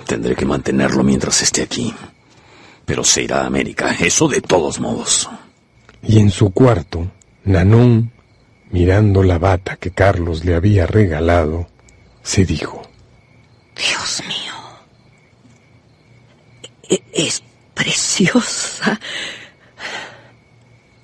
tendré 0.06 0.36
que 0.36 0.46
mantenerlo 0.46 1.04
mientras 1.04 1.42
esté 1.42 1.64
aquí. 1.64 1.94
Pero 2.86 3.04
se 3.04 3.24
irá 3.24 3.42
a 3.44 3.48
América, 3.48 3.96
eso 4.00 4.28
de 4.28 4.42
todos 4.42 4.80
modos. 4.80 5.30
Y 6.02 6.20
en 6.20 6.30
su 6.30 6.52
cuarto, 6.52 7.10
Nanón, 7.46 8.12
mirando 8.72 9.24
la 9.24 9.38
bata 9.40 9.78
que 9.78 9.92
Carlos 9.92 10.44
le 10.44 10.56
había 10.56 10.86
regalado, 10.86 11.68
se 12.22 12.44
dijo, 12.46 12.82
Dios 13.76 14.22
mío. 14.28 14.54
E- 16.90 17.04
Es 17.14 17.42
preciosa. 17.74 19.00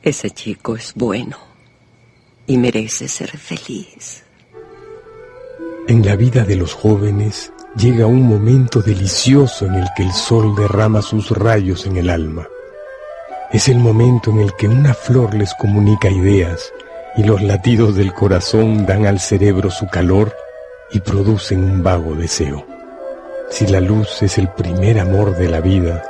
Ese 0.03 0.29
chico 0.31 0.75
es 0.75 0.93
bueno 0.95 1.37
y 2.47 2.57
merece 2.57 3.07
ser 3.07 3.37
feliz. 3.37 4.23
En 5.89 6.05
la 6.05 6.15
vida 6.15 6.43
de 6.43 6.55
los 6.55 6.75
jóvenes 6.75 7.51
llega 7.75 8.05
un 8.05 8.21
momento 8.21 8.79
delicioso 8.79 9.65
en 9.65 9.73
el 9.73 9.87
que 9.97 10.03
el 10.03 10.11
sol 10.11 10.55
derrama 10.55 11.01
sus 11.01 11.31
rayos 11.31 11.87
en 11.87 11.97
el 11.97 12.11
alma. 12.11 12.47
Es 13.51 13.69
el 13.69 13.79
momento 13.79 14.29
en 14.29 14.37
el 14.37 14.55
que 14.55 14.67
una 14.67 14.93
flor 14.93 15.33
les 15.33 15.51
comunica 15.55 16.11
ideas 16.11 16.71
y 17.17 17.23
los 17.23 17.41
latidos 17.41 17.95
del 17.95 18.13
corazón 18.13 18.85
dan 18.85 19.07
al 19.07 19.19
cerebro 19.19 19.71
su 19.71 19.87
calor 19.87 20.31
y 20.91 20.99
producen 20.99 21.63
un 21.63 21.81
vago 21.81 22.13
deseo. 22.13 22.67
Si 23.49 23.65
la 23.65 23.79
luz 23.79 24.21
es 24.21 24.37
el 24.37 24.47
primer 24.49 24.99
amor 24.99 25.37
de 25.37 25.49
la 25.49 25.59
vida, 25.59 26.03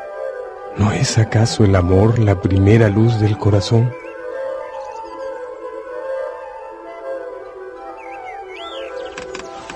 ¿no 0.76 0.92
es 0.92 1.18
acaso 1.18 1.64
el 1.64 1.74
amor 1.78 2.20
la 2.20 2.42
primera 2.42 2.90
luz 2.90 3.18
del 3.22 3.38
corazón? 3.38 3.94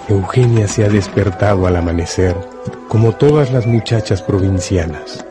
Eugenia 0.10 0.68
se 0.68 0.84
ha 0.84 0.90
despertado 0.90 1.66
al 1.66 1.78
amanecer, 1.78 2.36
como 2.90 3.14
todas 3.14 3.54
las 3.54 3.66
muchachas 3.66 4.22
provincianas. 4.22 5.26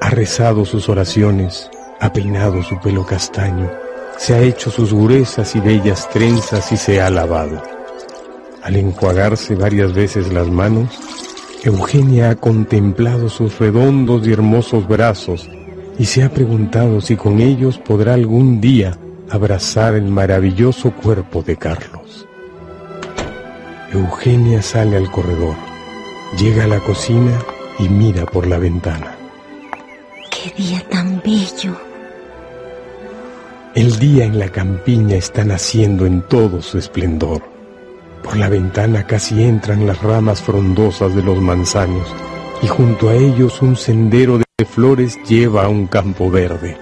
Ha 0.00 0.10
rezado 0.10 0.64
sus 0.64 0.88
oraciones, 0.88 1.68
ha 2.00 2.12
peinado 2.12 2.62
su 2.62 2.78
pelo 2.78 3.04
castaño, 3.04 3.68
se 4.16 4.34
ha 4.34 4.40
hecho 4.42 4.70
sus 4.70 4.94
gruesas 4.94 5.56
y 5.56 5.60
bellas 5.60 6.08
trenzas 6.10 6.70
y 6.70 6.76
se 6.76 7.00
ha 7.00 7.10
lavado. 7.10 7.60
Al 8.62 8.76
enjuagarse 8.76 9.56
varias 9.56 9.92
veces 9.92 10.32
las 10.32 10.48
manos, 10.48 10.88
Eugenia 11.64 12.30
ha 12.30 12.36
contemplado 12.36 13.28
sus 13.28 13.58
redondos 13.58 14.24
y 14.24 14.32
hermosos 14.32 14.86
brazos 14.86 15.50
y 15.98 16.04
se 16.04 16.22
ha 16.22 16.30
preguntado 16.30 17.00
si 17.00 17.16
con 17.16 17.40
ellos 17.40 17.78
podrá 17.78 18.14
algún 18.14 18.60
día 18.60 18.96
abrazar 19.30 19.94
el 19.94 20.04
maravilloso 20.04 20.92
cuerpo 20.92 21.42
de 21.42 21.56
Carlos. 21.56 22.25
Eugenia 23.92 24.62
sale 24.62 24.96
al 24.96 25.10
corredor, 25.12 25.54
llega 26.36 26.64
a 26.64 26.66
la 26.66 26.80
cocina 26.80 27.38
y 27.78 27.88
mira 27.88 28.26
por 28.26 28.48
la 28.48 28.58
ventana. 28.58 29.16
¡Qué 30.28 30.50
día 30.60 30.82
tan 30.90 31.22
bello! 31.24 31.76
El 33.76 33.96
día 34.00 34.24
en 34.24 34.40
la 34.40 34.48
campiña 34.48 35.16
está 35.16 35.44
naciendo 35.44 36.04
en 36.04 36.22
todo 36.22 36.62
su 36.62 36.78
esplendor. 36.78 37.42
Por 38.24 38.36
la 38.36 38.48
ventana 38.48 39.06
casi 39.06 39.44
entran 39.44 39.86
las 39.86 40.02
ramas 40.02 40.42
frondosas 40.42 41.14
de 41.14 41.22
los 41.22 41.40
manzanos 41.40 42.12
y 42.62 42.66
junto 42.66 43.08
a 43.08 43.14
ellos 43.14 43.62
un 43.62 43.76
sendero 43.76 44.38
de 44.38 44.64
flores 44.64 45.16
lleva 45.28 45.64
a 45.64 45.68
un 45.68 45.86
campo 45.86 46.28
verde. 46.28 46.76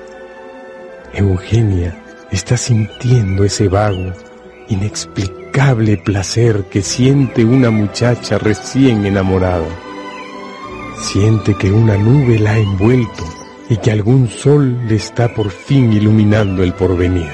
Eugenia 1.13 2.03
está 2.31 2.57
sintiendo 2.57 3.45
ese 3.45 3.69
vago, 3.69 4.13
inexplicable 4.69 5.44
placer 6.05 6.65
que 6.65 6.83
siente 6.83 7.45
una 7.45 7.71
muchacha 7.71 8.39
recién 8.39 9.07
enamorada. 9.07 9.69
Siente 11.01 11.55
que 11.55 11.71
una 11.71 11.97
nube 11.97 12.39
la 12.39 12.53
ha 12.53 12.59
envuelto 12.59 13.25
y 13.69 13.77
que 13.77 13.93
algún 13.93 14.29
sol 14.29 14.77
le 14.89 14.97
está 14.97 15.33
por 15.33 15.51
fin 15.51 15.93
iluminando 15.93 16.63
el 16.63 16.75
porvenir. 16.75 17.33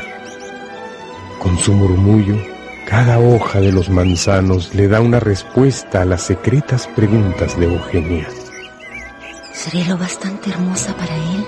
Con 1.38 1.58
su 1.58 1.72
murmullo, 1.72 2.36
cada 2.86 3.18
hoja 3.18 3.60
de 3.60 3.72
los 3.72 3.88
manzanos 3.88 4.74
le 4.74 4.88
da 4.88 5.00
una 5.00 5.20
respuesta 5.20 6.02
a 6.02 6.04
las 6.04 6.22
secretas 6.22 6.88
preguntas 6.88 7.58
de 7.58 7.66
Eugenia. 7.66 8.28
¿Seré 9.52 9.84
lo 9.86 9.96
bastante 9.96 10.50
hermosa 10.50 10.94
para 10.94 11.16
él? 11.16 11.44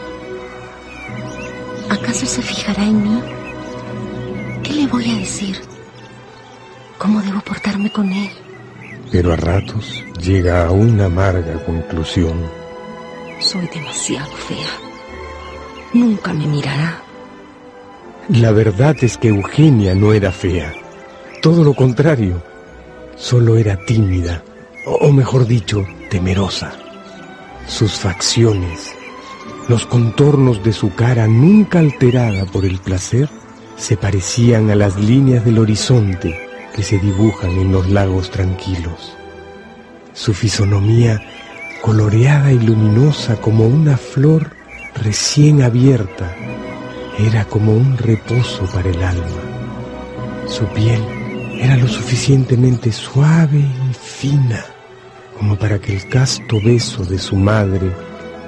¿Acaso 1.91 2.26
se 2.26 2.43
fijará 2.43 2.85
en 2.85 3.02
mí? 3.02 3.21
¿Qué 4.62 4.73
le 4.73 4.87
voy 4.87 5.11
a 5.11 5.17
decir? 5.17 5.72
¿Cómo 7.03 7.21
debo 7.21 7.41
portarme 7.41 7.91
con 7.91 8.13
él? 8.13 8.31
Pero 9.11 9.33
a 9.33 9.37
ratos 9.37 10.05
llega 10.21 10.65
a 10.65 10.71
una 10.71 11.07
amarga 11.07 11.55
conclusión. 11.65 12.41
Soy 13.41 13.67
demasiado 13.75 14.31
fea. 14.37 14.71
Nunca 15.93 16.33
me 16.33 16.47
mirará. 16.47 17.03
La 18.29 18.53
verdad 18.53 18.95
es 19.01 19.19
que 19.19 19.31
Eugenia 19.31 19.97
no 19.97 20.13
era 20.13 20.31
fea. 20.31 20.73
Todo 21.43 21.65
lo 21.65 21.75
contrario. 21.75 22.41
Solo 23.17 23.57
era 23.57 23.77
tímida, 23.85 24.45
o 24.87 25.11
mejor 25.11 25.49
dicho, 25.49 25.85
temerosa. 26.09 26.71
Sus 27.67 27.95
facciones, 27.95 28.95
los 29.69 29.87
contornos 29.87 30.63
de 30.63 30.73
su 30.73 30.95
cara 30.95 31.27
nunca 31.27 31.81
alterada 31.81 32.45
por 32.45 32.65
el 32.65 32.79
placer, 32.79 33.29
se 33.77 33.97
parecían 33.97 34.71
a 34.71 34.77
las 34.77 34.97
líneas 34.97 35.45
del 35.45 35.59
horizonte 35.59 36.52
que 36.75 36.83
se 36.83 36.99
dibujan 36.99 37.50
en 37.50 37.73
los 37.73 37.88
lagos 37.88 38.31
tranquilos. 38.31 39.17
Su 40.12 40.35
fisonomía, 40.35 41.21
coloreada 41.81 42.52
y 42.52 42.59
luminosa 42.59 43.37
como 43.41 43.67
una 43.67 43.97
flor 43.97 44.50
recién 44.95 45.62
abierta, 45.62 46.35
era 47.19 47.45
como 47.45 47.73
un 47.73 47.97
reposo 47.99 48.64
para 48.67 48.88
el 48.88 49.02
alma. 49.02 49.43
Su 50.47 50.64
piel 50.67 51.02
era 51.61 51.76
lo 51.76 51.88
suficientemente 51.88 52.93
suave 52.93 53.59
y 53.59 53.95
fina 53.95 54.64
como 55.43 55.57
para 55.57 55.81
que 55.81 55.93
el 55.97 56.09
casto 56.09 56.61
beso 56.64 57.05
de 57.05 57.19
su 57.19 57.35
madre 57.35 57.91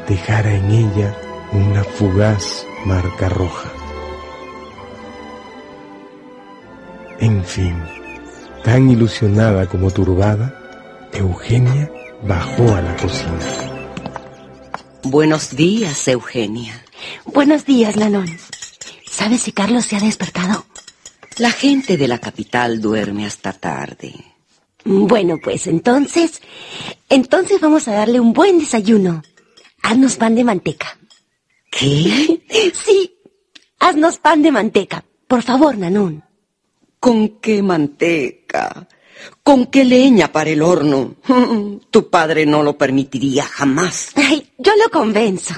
dejara 0.08 0.54
en 0.54 0.70
ella 0.70 1.16
una 1.52 1.82
fugaz 1.82 2.64
marca 2.84 3.28
roja. 3.28 3.68
En 7.18 7.44
fin, 7.44 7.74
tan 8.64 8.90
ilusionada 8.90 9.68
como 9.68 9.90
turbada, 9.90 10.58
Eugenia 11.12 11.90
bajó 12.22 12.74
a 12.74 12.80
la 12.80 12.96
cocina. 12.96 13.38
Buenos 15.02 15.54
días, 15.54 16.08
Eugenia. 16.08 16.82
Buenos 17.26 17.66
días, 17.66 17.94
Lanón. 17.96 18.26
¿Sabes 19.06 19.42
si 19.42 19.52
Carlos 19.52 19.84
se 19.84 19.96
ha 19.96 20.00
despertado? 20.00 20.64
La 21.36 21.50
gente 21.50 21.98
de 21.98 22.08
la 22.08 22.18
capital 22.18 22.80
duerme 22.80 23.26
hasta 23.26 23.52
tarde. 23.52 24.14
Bueno, 24.84 25.38
pues 25.42 25.66
entonces, 25.66 26.40
entonces 27.10 27.60
vamos 27.60 27.86
a 27.86 27.92
darle 27.92 28.18
un 28.18 28.32
buen 28.32 28.58
desayuno. 28.58 29.22
Haznos 29.82 30.16
pan 30.16 30.34
de 30.34 30.44
manteca. 30.44 30.98
¿Qué? 31.70 32.40
Sí, 32.72 33.14
haznos 33.78 34.18
pan 34.18 34.40
de 34.42 34.52
manteca. 34.52 35.04
Por 35.26 35.42
favor, 35.42 35.76
Nanón. 35.76 36.24
¿Con 37.04 37.38
qué 37.38 37.62
manteca? 37.62 38.88
¿Con 39.42 39.66
qué 39.66 39.84
leña 39.84 40.32
para 40.32 40.48
el 40.48 40.62
horno? 40.62 41.16
Tu 41.90 42.08
padre 42.08 42.46
no 42.46 42.62
lo 42.62 42.78
permitiría 42.78 43.44
jamás. 43.44 44.12
Ay, 44.14 44.50
yo 44.56 44.72
lo 44.82 44.90
convenzo. 44.90 45.52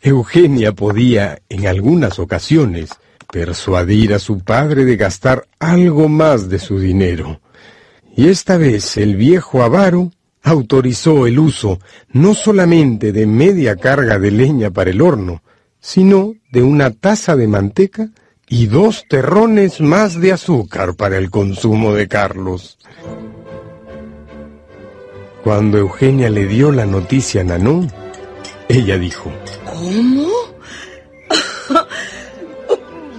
Eugenia 0.00 0.70
podía, 0.70 1.42
en 1.48 1.66
algunas 1.66 2.20
ocasiones, 2.20 2.90
persuadir 3.28 4.14
a 4.14 4.20
su 4.20 4.38
padre 4.38 4.84
de 4.84 4.96
gastar 4.96 5.48
algo 5.58 6.08
más 6.08 6.48
de 6.48 6.60
su 6.60 6.78
dinero. 6.78 7.40
Y 8.16 8.28
esta 8.28 8.56
vez 8.56 8.98
el 8.98 9.16
viejo 9.16 9.64
avaro 9.64 10.12
autorizó 10.44 11.26
el 11.26 11.40
uso 11.40 11.80
no 12.12 12.34
solamente 12.34 13.10
de 13.10 13.26
media 13.26 13.74
carga 13.74 14.20
de 14.20 14.30
leña 14.30 14.70
para 14.70 14.90
el 14.90 15.02
horno, 15.02 15.42
sino 15.80 16.34
de 16.52 16.62
una 16.62 16.92
taza 16.92 17.34
de 17.34 17.48
manteca 17.48 18.10
y 18.48 18.66
dos 18.66 19.04
terrones 19.08 19.80
más 19.80 20.20
de 20.20 20.32
azúcar 20.32 20.94
para 20.94 21.16
el 21.18 21.30
consumo 21.30 21.94
de 21.94 22.08
Carlos. 22.08 22.78
Cuando 25.44 25.78
Eugenia 25.78 26.30
le 26.30 26.46
dio 26.46 26.72
la 26.72 26.86
noticia 26.86 27.42
a 27.42 27.44
Nanón, 27.44 27.92
ella 28.68 28.98
dijo, 28.98 29.30
¿Cómo? 29.64 30.47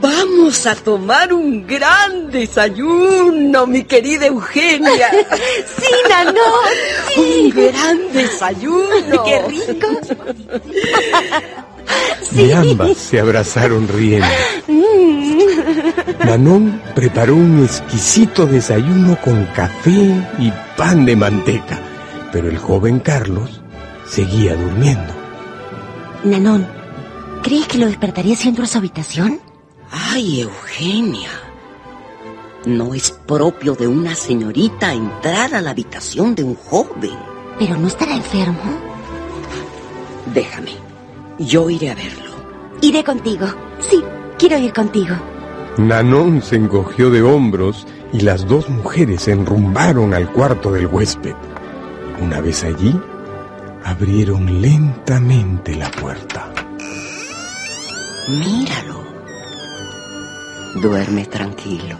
Vamos 0.01 0.65
a 0.65 0.75
tomar 0.75 1.33
un 1.33 1.67
gran 1.67 2.31
desayuno, 2.31 3.67
mi 3.67 3.83
querida 3.83 4.27
Eugenia. 4.27 5.09
Sí, 5.79 5.93
Nanón, 6.09 6.35
Un 7.17 7.49
gran 7.49 8.13
desayuno. 8.13 9.23
¡Qué 9.23 9.41
rico! 9.47 9.88
y 12.35 12.51
ambas 12.51 12.97
se 12.97 13.19
abrazaron 13.19 13.88
riendo. 13.88 14.27
Nanón 16.25 16.81
preparó 16.95 17.35
un 17.35 17.63
exquisito 17.63 18.45
desayuno 18.45 19.17
con 19.21 19.45
café 19.55 19.91
y 20.38 20.51
pan 20.77 21.05
de 21.05 21.15
manteca, 21.15 21.79
pero 22.31 22.49
el 22.49 22.57
joven 22.57 22.99
Carlos 22.99 23.62
seguía 24.07 24.55
durmiendo. 24.55 25.13
Nanón, 26.23 26.67
¿crees 27.43 27.67
que 27.67 27.77
lo 27.77 27.88
despertaría 27.88 28.35
si 28.35 28.49
entro 28.49 28.65
a 28.65 28.67
su 28.67 28.77
habitación? 28.77 29.39
Ay, 29.91 30.41
Eugenia. 30.41 31.30
No 32.65 32.93
es 32.93 33.12
propio 33.12 33.73
de 33.75 33.88
una 33.88 34.15
señorita 34.15 34.93
entrar 34.93 35.54
a 35.56 35.62
la 35.62 35.71
habitación 35.71 36.36
de 36.36 36.43
un 36.43 36.56
joven. 36.56 37.17
¿Pero 37.58 37.78
no 37.78 37.88
estará 37.88 38.15
enfermo? 38.15 38.80
Déjame. 40.34 40.73
Yo 41.39 41.69
iré 41.69 41.91
a 41.91 41.95
verlo. 41.95 42.32
Iré 42.82 43.04
contigo. 43.04 43.47
Sí, 43.80 44.04
quiero 44.38 44.58
ir 44.58 44.73
contigo. 44.73 45.15
Nanón 45.78 46.41
se 46.41 46.58
encogió 46.58 47.10
de 47.10 47.21
hombros 47.21 47.88
y 48.12 48.21
las 48.21 48.45
dos 48.47 48.69
mujeres 48.69 49.23
se 49.23 49.32
enrumbaron 49.32 50.13
al 50.13 50.30
cuarto 50.32 50.71
del 50.71 50.88
huésped. 50.88 51.36
Una 52.21 52.41
vez 52.41 52.63
allí, 52.63 52.99
abrieron 53.84 54.62
lentamente 54.62 55.75
la 55.75 55.89
puerta. 55.89 56.52
Míralo. 58.28 58.98
Duerme 60.75 61.25
tranquilo. 61.25 61.97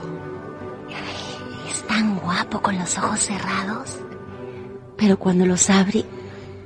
Es 1.70 1.88
tan 1.88 2.18
guapo 2.20 2.62
con 2.62 2.78
los 2.78 2.98
ojos 2.98 3.20
cerrados. 3.20 3.98
Pero 4.96 5.18
cuando 5.18 5.46
los 5.46 5.70
abre, 5.70 6.06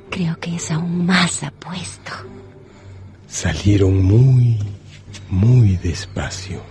creo 0.10 0.38
que 0.40 0.56
es 0.56 0.70
aún 0.72 1.06
más 1.06 1.44
apuesto. 1.44 2.12
Salieron 3.28 4.04
muy, 4.04 4.60
muy 5.30 5.78
despacio. 5.78 6.62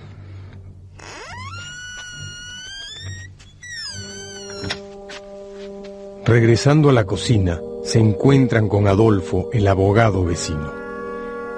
Regresando 6.24 6.90
a 6.90 6.92
la 6.92 7.04
cocina, 7.04 7.60
se 7.84 7.98
encuentran 7.98 8.68
con 8.68 8.86
Adolfo, 8.86 9.50
el 9.52 9.66
abogado 9.66 10.24
vecino. 10.24 10.72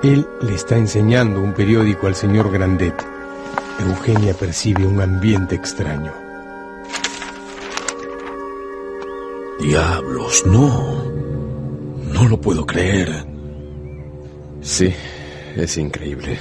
Él 0.03 0.27
le 0.43 0.55
está 0.55 0.77
enseñando 0.77 1.41
un 1.41 1.53
periódico 1.53 2.07
al 2.07 2.15
señor 2.15 2.51
Grandet. 2.51 3.14
Eugenia 3.81 4.35
percibe 4.35 4.87
un 4.87 5.01
ambiente 5.01 5.55
extraño. 5.55 6.13
Diablos, 9.61 10.45
no. 10.47 11.05
No 12.13 12.29
lo 12.29 12.41
puedo 12.41 12.65
creer. 12.65 13.27
Sí, 14.61 14.93
es 15.57 15.77
increíble. 15.77 16.39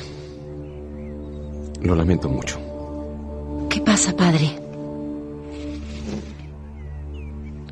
Lo 1.82 1.96
lamento 1.96 2.30
mucho. 2.30 2.60
¿Qué 3.69 3.82
pasa, 3.82 4.15
padre? 4.15 4.60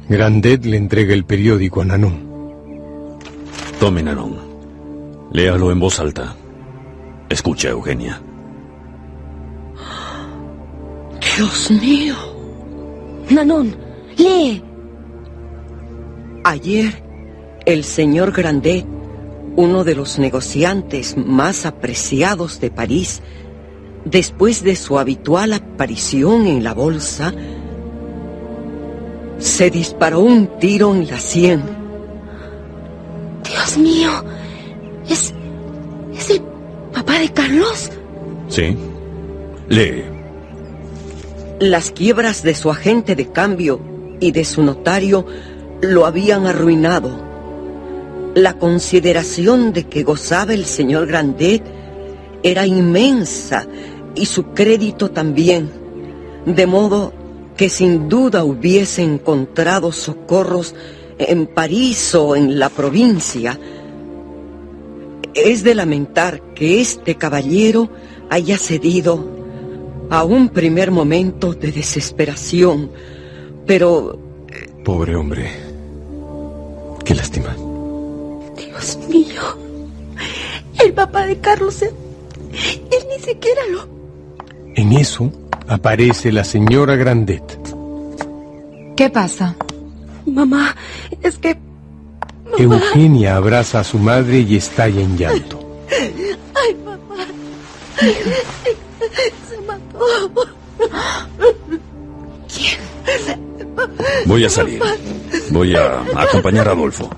Grandet 0.09 0.65
le 0.65 0.77
entrega 0.77 1.13
el 1.13 1.25
periódico 1.25 1.81
a 1.81 1.85
Nanon. 1.85 3.19
Tome, 3.79 4.03
Nanon. 4.03 4.37
Léalo 5.31 5.71
en 5.71 5.79
voz 5.79 5.99
alta. 5.99 6.35
Escucha, 7.29 7.69
Eugenia. 7.69 8.21
Dios 11.37 11.71
mío. 11.71 12.15
Nanon, 13.29 13.75
lee. 14.17 14.63
Ayer, 16.43 17.03
el 17.65 17.83
señor 17.83 18.31
Grandet, 18.33 18.85
uno 19.55 19.83
de 19.83 19.95
los 19.95 20.19
negociantes 20.19 21.15
más 21.15 21.65
apreciados 21.65 22.59
de 22.59 22.69
París, 22.71 23.21
después 24.03 24.63
de 24.63 24.75
su 24.75 24.99
habitual 24.99 25.53
aparición 25.53 26.47
en 26.47 26.63
la 26.63 26.73
bolsa, 26.73 27.33
se 29.37 29.69
disparó 29.69 30.19
un 30.19 30.59
tiro 30.59 30.93
en 30.93 31.07
la 31.07 31.19
sien. 31.19 31.61
Dios 33.43 33.77
mío, 33.77 34.11
¿es. 35.07 35.33
¿es 36.13 36.29
el 36.29 36.41
papá 36.93 37.19
de 37.19 37.29
Carlos? 37.29 37.89
¿Sí? 38.49 38.75
Lee. 39.69 40.10
Las 41.61 41.91
quiebras 41.91 42.41
de 42.41 42.55
su 42.55 42.71
agente 42.71 43.15
de 43.15 43.27
cambio 43.27 43.79
y 44.19 44.31
de 44.31 44.45
su 44.45 44.63
notario 44.63 45.27
lo 45.79 46.07
habían 46.07 46.47
arruinado. 46.47 47.23
La 48.33 48.57
consideración 48.57 49.71
de 49.71 49.83
que 49.83 50.01
gozaba 50.01 50.55
el 50.55 50.65
señor 50.65 51.05
Grandet 51.05 51.61
era 52.41 52.65
inmensa 52.65 53.67
y 54.15 54.25
su 54.25 54.45
crédito 54.53 55.11
también, 55.11 55.69
de 56.47 56.65
modo 56.65 57.13
que 57.55 57.69
sin 57.69 58.09
duda 58.09 58.43
hubiese 58.43 59.03
encontrado 59.03 59.91
socorros 59.91 60.73
en 61.19 61.45
París 61.45 62.15
o 62.15 62.35
en 62.35 62.57
la 62.57 62.69
provincia. 62.69 63.59
Es 65.35 65.63
de 65.63 65.75
lamentar 65.75 66.41
que 66.55 66.81
este 66.81 67.17
caballero 67.17 67.91
haya 68.31 68.57
cedido 68.57 69.40
a 70.11 70.25
un 70.25 70.49
primer 70.49 70.91
momento 70.91 71.53
de 71.53 71.71
desesperación, 71.71 72.91
pero... 73.65 74.19
Pobre 74.83 75.15
hombre. 75.15 75.49
Qué 77.05 77.15
lástima. 77.15 77.55
Dios 78.57 78.99
mío. 79.07 79.41
El 80.83 80.93
papá 80.93 81.25
de 81.25 81.39
Carlos, 81.39 81.81
él, 81.81 81.93
él 82.51 83.07
ni 83.09 83.23
siquiera 83.23 83.61
lo... 83.71 83.87
En 84.75 84.91
eso 84.91 85.31
aparece 85.69 86.33
la 86.33 86.43
señora 86.43 86.97
Grandet. 86.97 87.57
¿Qué 88.97 89.09
pasa? 89.09 89.55
Mamá, 90.25 90.75
es 91.21 91.37
que... 91.37 91.57
Mamá. 92.43 92.57
Eugenia 92.57 93.37
abraza 93.37 93.79
a 93.79 93.83
su 93.85 93.97
madre 93.97 94.41
y 94.41 94.57
estalla 94.57 94.99
en 94.99 95.17
llanto. 95.17 95.57
Ay, 96.53 96.75
papá. 96.83 97.27
Voy 104.25 104.45
a 104.45 104.49
salir. 104.49 104.81
Voy 105.49 105.75
a 105.75 106.01
acompañar 106.15 106.69
a 106.69 106.71
Adolfo. 106.71 107.09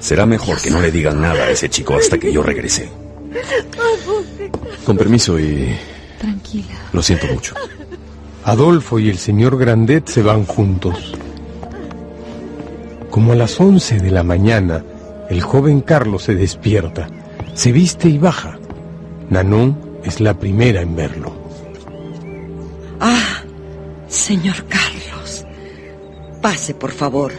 Será 0.00 0.26
mejor 0.26 0.60
que 0.60 0.70
no 0.70 0.80
le 0.80 0.90
digan 0.90 1.20
nada 1.20 1.44
a 1.44 1.50
ese 1.50 1.68
chico 1.68 1.94
hasta 1.94 2.18
que 2.18 2.32
yo 2.32 2.42
regrese. 2.42 2.90
Con 4.84 4.96
permiso 4.96 5.38
y... 5.38 5.76
Tranquila. 6.18 6.74
Lo 6.92 7.02
siento 7.02 7.26
mucho. 7.26 7.54
Adolfo 8.44 8.98
y 8.98 9.10
el 9.10 9.18
señor 9.18 9.58
Grandet 9.58 10.08
se 10.08 10.22
van 10.22 10.44
juntos. 10.44 11.14
Como 13.10 13.32
a 13.32 13.36
las 13.36 13.58
once 13.60 13.98
de 13.98 14.10
la 14.10 14.22
mañana, 14.22 14.84
el 15.28 15.42
joven 15.42 15.80
Carlos 15.80 16.24
se 16.24 16.34
despierta, 16.34 17.08
se 17.54 17.72
viste 17.72 18.08
y 18.08 18.18
baja. 18.18 18.58
Nanon 19.30 19.76
es 20.04 20.20
la 20.20 20.38
primera 20.38 20.80
en 20.80 20.94
verlo. 20.94 21.45
Señor 24.26 24.56
Carlos. 24.64 25.46
Pase, 26.42 26.74
por 26.74 26.90
favor. 26.90 27.30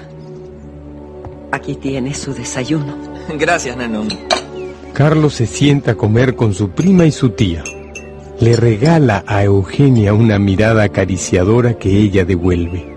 Aquí 1.51 1.75
tiene 1.75 2.13
su 2.13 2.33
desayuno. 2.33 2.95
Gracias, 3.37 3.75
Nanon. 3.75 4.07
Carlos 4.93 5.33
se 5.33 5.47
sienta 5.47 5.91
a 5.91 5.95
comer 5.95 6.37
con 6.37 6.53
su 6.53 6.69
prima 6.69 7.03
y 7.05 7.11
su 7.11 7.31
tía. 7.31 7.65
Le 8.39 8.55
regala 8.55 9.25
a 9.27 9.43
Eugenia 9.43 10.13
una 10.13 10.39
mirada 10.39 10.83
acariciadora 10.83 11.73
que 11.73 11.89
ella 11.89 12.23
devuelve. 12.23 12.95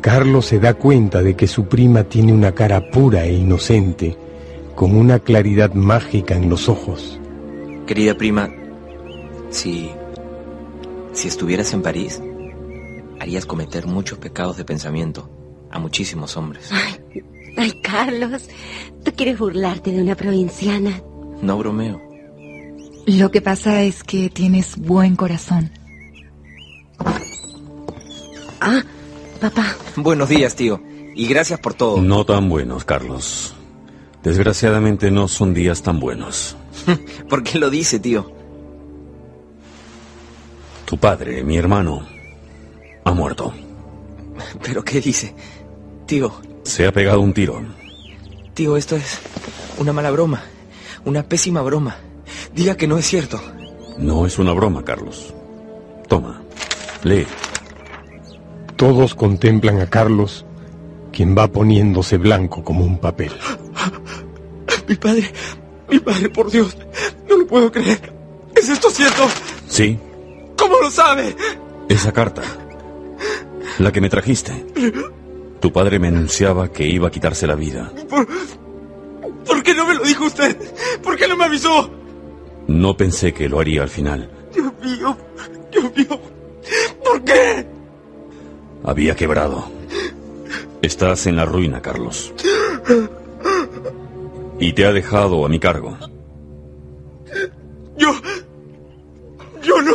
Carlos 0.00 0.46
se 0.46 0.58
da 0.58 0.74
cuenta 0.74 1.22
de 1.22 1.36
que 1.36 1.46
su 1.46 1.68
prima 1.68 2.02
tiene 2.02 2.32
una 2.32 2.56
cara 2.56 2.90
pura 2.90 3.24
e 3.24 3.34
inocente, 3.34 4.16
con 4.74 4.96
una 4.96 5.20
claridad 5.20 5.74
mágica 5.74 6.34
en 6.34 6.50
los 6.50 6.68
ojos. 6.68 7.20
Querida 7.86 8.16
prima, 8.16 8.50
si. 9.50 9.90
si 11.12 11.28
estuvieras 11.28 11.72
en 11.72 11.82
París, 11.82 12.20
harías 13.20 13.46
cometer 13.46 13.86
muchos 13.86 14.18
pecados 14.18 14.56
de 14.56 14.64
pensamiento 14.64 15.30
a 15.70 15.78
muchísimos 15.78 16.36
hombres. 16.36 16.70
Ay, 16.72 17.22
ay, 17.56 17.80
Carlos, 17.82 18.48
tú 19.04 19.12
quieres 19.16 19.38
burlarte 19.38 19.92
de 19.92 20.02
una 20.02 20.14
provinciana. 20.14 21.02
No 21.42 21.58
bromeo. 21.58 22.00
Lo 23.06 23.30
que 23.30 23.40
pasa 23.40 23.82
es 23.82 24.02
que 24.02 24.30
tienes 24.30 24.76
buen 24.76 25.16
corazón. 25.16 25.70
Ah, 28.60 28.82
papá. 29.40 29.76
Buenos 29.96 30.28
días, 30.28 30.56
tío. 30.56 30.82
Y 31.14 31.28
gracias 31.28 31.60
por 31.60 31.74
todo. 31.74 32.02
No 32.02 32.26
tan 32.26 32.48
buenos, 32.48 32.84
Carlos. 32.84 33.54
Desgraciadamente 34.22 35.10
no 35.10 35.28
son 35.28 35.54
días 35.54 35.82
tan 35.82 36.00
buenos. 36.00 36.56
¿Por 37.28 37.44
qué 37.44 37.58
lo 37.58 37.70
dice, 37.70 38.00
tío? 38.00 38.32
Tu 40.84 40.98
padre, 40.98 41.44
mi 41.44 41.56
hermano, 41.56 42.06
ha 43.06 43.12
muerto. 43.12 43.52
¿Pero 44.62 44.84
qué 44.84 45.00
dice? 45.00 45.34
Tío, 46.06 46.32
Se 46.64 46.86
ha 46.86 46.92
pegado 46.92 47.20
un 47.20 47.32
tiro. 47.32 47.62
tío, 48.54 48.76
esto 48.76 48.96
es 48.96 49.20
una 49.78 49.92
mala 49.92 50.10
broma. 50.10 50.42
Una 51.04 51.22
pésima 51.22 51.62
broma. 51.62 51.96
Diga 52.54 52.76
que 52.76 52.86
no 52.88 52.98
es 52.98 53.06
cierto. 53.06 53.40
No 53.98 54.26
es 54.26 54.38
una 54.38 54.52
broma, 54.52 54.84
Carlos. 54.84 55.32
Toma, 56.08 56.42
lee. 57.04 57.26
Todos 58.76 59.14
contemplan 59.14 59.80
a 59.80 59.86
Carlos, 59.88 60.44
quien 61.12 61.36
va 61.36 61.46
poniéndose 61.48 62.18
blanco 62.18 62.62
como 62.62 62.84
un 62.84 62.98
papel. 62.98 63.32
Mi 64.88 64.96
padre, 64.96 65.32
mi 65.88 65.98
padre, 66.00 66.28
por 66.28 66.50
Dios. 66.50 66.76
No 67.28 67.36
lo 67.38 67.46
puedo 67.46 67.70
creer. 67.72 68.12
¿Es 68.54 68.68
esto 68.68 68.90
cierto? 68.90 69.22
Sí, 69.68 69.98
¿Cómo 70.58 70.74
lo 70.80 70.90
sabe? 70.90 71.34
esa 71.88 72.12
carta. 72.12 72.42
La 73.78 73.92
que 73.92 74.00
me 74.00 74.08
trajiste. 74.08 74.66
Tu 75.60 75.72
padre 75.72 75.98
me 75.98 76.08
anunciaba 76.08 76.68
que 76.72 76.86
iba 76.86 77.08
a 77.08 77.10
quitarse 77.10 77.46
la 77.46 77.54
vida. 77.54 77.92
¿Por, 78.08 78.26
¿Por 79.44 79.62
qué 79.62 79.74
no 79.74 79.86
me 79.86 79.94
lo 79.94 80.04
dijo 80.04 80.24
usted? 80.26 80.56
¿Por 81.02 81.16
qué 81.16 81.28
no 81.28 81.36
me 81.36 81.44
avisó? 81.44 81.90
No 82.68 82.96
pensé 82.96 83.32
que 83.32 83.48
lo 83.48 83.60
haría 83.60 83.82
al 83.82 83.88
final. 83.88 84.30
Dios 84.52 84.72
mío, 84.82 85.16
Dios 85.70 85.84
mío. 85.96 86.20
¿Por 87.04 87.22
qué? 87.24 87.66
Había 88.84 89.14
quebrado. 89.14 89.68
Estás 90.82 91.26
en 91.26 91.36
la 91.36 91.44
ruina, 91.44 91.80
Carlos. 91.82 92.32
Y 94.58 94.72
te 94.72 94.86
ha 94.86 94.92
dejado 94.92 95.44
a 95.44 95.48
mi 95.48 95.58
cargo. 95.58 95.96
Yo... 97.96 98.12
Yo 99.62 99.82
no... 99.82 99.92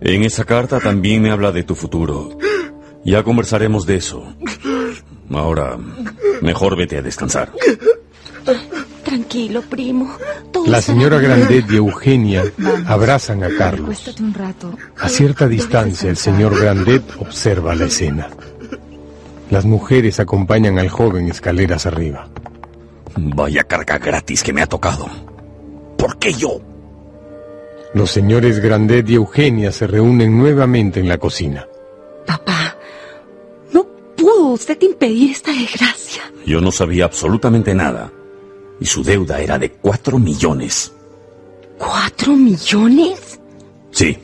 En 0.00 0.22
esa 0.22 0.44
carta 0.44 0.78
también 0.80 1.22
me 1.22 1.30
habla 1.30 1.52
de 1.52 1.62
tu 1.62 1.74
futuro. 1.74 2.36
Ya 3.06 3.22
conversaremos 3.22 3.86
de 3.86 3.96
eso. 3.96 4.24
Ahora, 5.30 5.78
mejor 6.42 6.76
vete 6.76 6.98
a 6.98 7.02
descansar. 7.02 7.52
Tranquilo, 9.04 9.62
primo. 9.62 10.16
Todo 10.52 10.66
La 10.66 10.82
señora. 10.82 11.18
Grandet 11.18 11.70
y 11.70 11.76
Eugenia 11.76 12.42
Vamos. 12.58 12.80
abrazan 12.90 13.44
a 13.44 13.48
Carlos. 13.56 13.82
Acuéstate 13.84 14.22
un 14.22 14.34
rato. 14.34 14.74
A 14.98 15.08
cierta 15.08 15.46
distancia, 15.46 16.10
el 16.10 16.16
señor 16.16 16.58
Grandet 16.60 17.04
observa 17.20 17.76
la 17.76 17.84
escena. 17.84 18.28
Las 19.50 19.64
mujeres 19.64 20.18
acompañan 20.18 20.78
al 20.80 20.88
joven 20.88 21.28
escaleras 21.28 21.86
arriba. 21.86 22.28
Vaya 23.16 23.62
carga 23.62 23.98
gratis 23.98 24.42
que 24.42 24.52
me 24.52 24.62
ha 24.62 24.66
tocado. 24.66 25.06
¿Por 25.96 26.18
qué 26.18 26.32
yo? 26.32 26.60
Los 27.94 28.10
señores 28.10 28.58
Grandet 28.58 29.08
y 29.08 29.14
Eugenia 29.14 29.70
se 29.70 29.86
reúnen 29.86 30.36
nuevamente 30.36 30.98
en 30.98 31.08
la 31.08 31.18
cocina. 31.18 31.66
Papá, 32.26 32.75
pudo 34.36 34.52
usted 34.52 34.80
impedir 34.82 35.30
esta 35.30 35.52
desgracia? 35.52 36.30
Yo 36.44 36.60
no 36.60 36.70
sabía 36.70 37.06
absolutamente 37.06 37.74
nada. 37.74 38.12
Y 38.80 38.84
su 38.84 39.02
deuda 39.02 39.40
era 39.40 39.58
de 39.58 39.70
cuatro 39.72 40.18
millones. 40.18 40.92
¿Cuatro 41.78 42.34
millones? 42.34 43.40
Sí. 43.90 44.16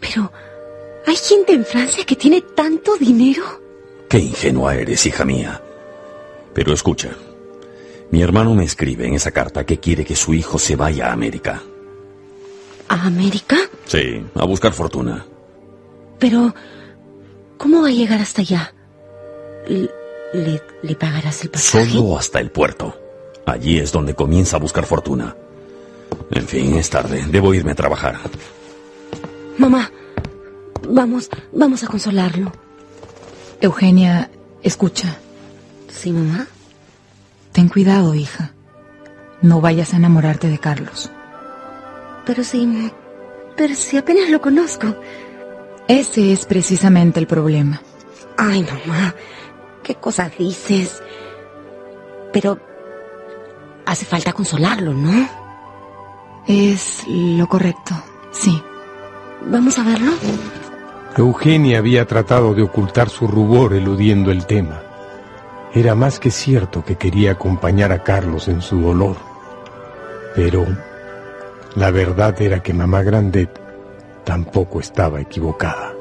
Pero, 0.00 0.32
¿hay 1.06 1.16
gente 1.16 1.52
en 1.52 1.64
Francia 1.64 2.04
que 2.04 2.16
tiene 2.16 2.40
tanto 2.40 2.96
dinero? 2.96 3.44
Qué 4.08 4.18
ingenua 4.18 4.74
eres, 4.74 5.04
hija 5.06 5.24
mía. 5.24 5.60
Pero 6.54 6.72
escucha, 6.72 7.10
mi 8.10 8.22
hermano 8.22 8.54
me 8.54 8.64
escribe 8.64 9.06
en 9.06 9.14
esa 9.14 9.30
carta 9.30 9.64
que 9.66 9.78
quiere 9.78 10.04
que 10.04 10.16
su 10.16 10.32
hijo 10.32 10.58
se 10.58 10.76
vaya 10.76 11.08
a 11.08 11.12
América. 11.12 11.62
¿A 12.88 13.06
América? 13.06 13.56
Sí, 13.84 14.24
a 14.34 14.44
buscar 14.46 14.72
fortuna. 14.72 15.24
Pero, 16.18 16.52
¿cómo 17.60 17.82
va 17.82 17.88
a 17.88 17.92
llegar 17.92 18.20
hasta 18.20 18.40
allá? 18.40 18.72
¿Le, 19.68 19.90
le, 20.32 20.62
le 20.82 20.94
pagarás 20.96 21.42
el 21.42 21.50
pasaje? 21.50 21.90
Solo 21.90 22.18
hasta 22.18 22.40
el 22.40 22.50
puerto. 22.50 22.98
Allí 23.44 23.78
es 23.78 23.92
donde 23.92 24.14
comienza 24.14 24.56
a 24.56 24.60
buscar 24.60 24.86
fortuna. 24.86 25.36
En 26.30 26.46
fin, 26.46 26.74
es 26.76 26.88
tarde. 26.88 27.22
Debo 27.28 27.52
irme 27.52 27.72
a 27.72 27.74
trabajar. 27.74 28.18
Mamá, 29.58 29.90
vamos, 30.88 31.28
vamos 31.52 31.84
a 31.84 31.86
consolarlo. 31.86 32.50
Eugenia, 33.60 34.30
escucha. 34.62 35.18
¿Sí, 35.88 36.12
mamá? 36.12 36.46
Ten 37.52 37.68
cuidado, 37.68 38.14
hija. 38.14 38.52
No 39.42 39.60
vayas 39.60 39.92
a 39.92 39.96
enamorarte 39.98 40.48
de 40.48 40.58
Carlos. 40.58 41.10
Pero 42.24 42.42
si... 42.42 42.90
Pero 43.56 43.74
si 43.74 43.98
apenas 43.98 44.30
lo 44.30 44.40
conozco. 44.40 44.96
Ese 45.90 46.32
es 46.32 46.46
precisamente 46.46 47.18
el 47.18 47.26
problema. 47.26 47.82
Ay, 48.36 48.62
mamá, 48.62 49.12
¿qué 49.82 49.96
cosas 49.96 50.30
dices? 50.38 51.02
Pero 52.32 52.56
hace 53.84 54.04
falta 54.04 54.32
consolarlo, 54.32 54.94
¿no? 54.94 55.28
Es 56.46 57.02
lo 57.08 57.48
correcto, 57.48 57.92
sí. 58.30 58.62
¿Vamos 59.46 59.80
a 59.80 59.82
verlo? 59.82 60.12
Eugenia 61.16 61.78
había 61.78 62.06
tratado 62.06 62.54
de 62.54 62.62
ocultar 62.62 63.08
su 63.08 63.26
rubor 63.26 63.74
eludiendo 63.74 64.30
el 64.30 64.46
tema. 64.46 64.84
Era 65.74 65.96
más 65.96 66.20
que 66.20 66.30
cierto 66.30 66.84
que 66.84 66.94
quería 66.94 67.32
acompañar 67.32 67.90
a 67.90 68.04
Carlos 68.04 68.46
en 68.46 68.62
su 68.62 68.80
dolor. 68.80 69.16
Pero 70.36 70.64
la 71.74 71.90
verdad 71.90 72.40
era 72.40 72.62
que 72.62 72.72
mamá 72.72 73.02
Grandet 73.02 73.59
tampoco 74.30 74.78
estaba 74.78 75.20
equivocada. 75.20 75.92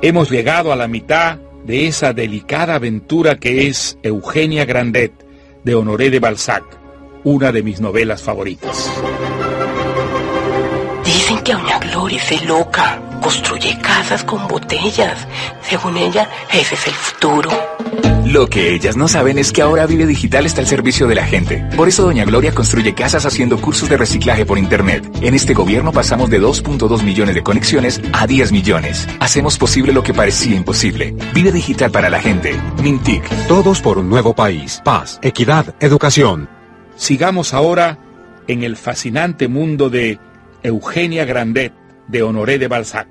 Hemos 0.00 0.30
llegado 0.30 0.72
a 0.72 0.76
la 0.76 0.88
mitad 0.88 1.36
de 1.66 1.86
esa 1.86 2.14
delicada 2.14 2.76
aventura 2.76 3.36
que 3.36 3.66
es 3.66 3.98
Eugenia 4.02 4.64
Grandet, 4.64 5.12
de 5.64 5.74
Honoré 5.74 6.08
de 6.08 6.18
Balzac, 6.18 6.64
una 7.24 7.52
de 7.52 7.62
mis 7.62 7.78
novelas 7.78 8.22
favoritas. 8.22 8.90
Doña 11.52 11.80
Gloria 11.80 12.22
es 12.30 12.44
loca. 12.46 13.02
Construye 13.20 13.76
casas 13.80 14.22
con 14.22 14.46
botellas. 14.46 15.26
Según 15.62 15.96
ella, 15.96 16.28
ese 16.52 16.76
es 16.76 16.86
el 16.86 16.94
futuro. 16.94 17.50
Lo 18.24 18.46
que 18.46 18.72
ellas 18.72 18.96
no 18.96 19.08
saben 19.08 19.36
es 19.36 19.50
que 19.50 19.60
ahora 19.60 19.86
Vive 19.86 20.06
Digital 20.06 20.46
está 20.46 20.60
al 20.60 20.68
servicio 20.68 21.08
de 21.08 21.16
la 21.16 21.26
gente. 21.26 21.68
Por 21.76 21.88
eso 21.88 22.04
Doña 22.04 22.24
Gloria 22.24 22.54
construye 22.54 22.94
casas 22.94 23.26
haciendo 23.26 23.60
cursos 23.60 23.88
de 23.88 23.96
reciclaje 23.96 24.46
por 24.46 24.58
Internet. 24.58 25.10
En 25.22 25.34
este 25.34 25.52
gobierno 25.52 25.90
pasamos 25.90 26.30
de 26.30 26.40
2.2 26.40 27.02
millones 27.02 27.34
de 27.34 27.42
conexiones 27.42 28.00
a 28.12 28.28
10 28.28 28.52
millones. 28.52 29.08
Hacemos 29.18 29.58
posible 29.58 29.92
lo 29.92 30.04
que 30.04 30.14
parecía 30.14 30.54
imposible. 30.54 31.16
Vive 31.34 31.50
Digital 31.50 31.90
para 31.90 32.10
la 32.10 32.20
gente. 32.20 32.54
Mintic. 32.80 33.28
Todos 33.48 33.80
por 33.80 33.98
un 33.98 34.08
nuevo 34.08 34.34
país. 34.34 34.80
Paz, 34.84 35.18
equidad, 35.20 35.74
educación. 35.80 36.48
Sigamos 36.94 37.54
ahora 37.54 37.98
en 38.46 38.62
el 38.62 38.76
fascinante 38.76 39.48
mundo 39.48 39.90
de 39.90 40.20
Eugenia 40.62 41.24
Grandet, 41.24 41.72
de 42.08 42.22
Honoré 42.22 42.58
de 42.58 42.68
Balzac. 42.68 43.08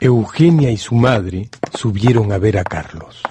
Eugenia 0.00 0.72
y 0.72 0.76
su 0.76 0.96
madre 0.96 1.48
subieron 1.78 2.32
a 2.32 2.38
ver 2.38 2.58
a 2.58 2.64
Carlos. 2.64 3.22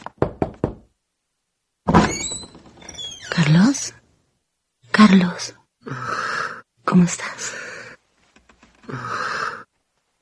¿Carlos? 3.30 3.94
Carlos, 4.90 5.56
¿cómo 6.86 7.04
estás? 7.04 7.56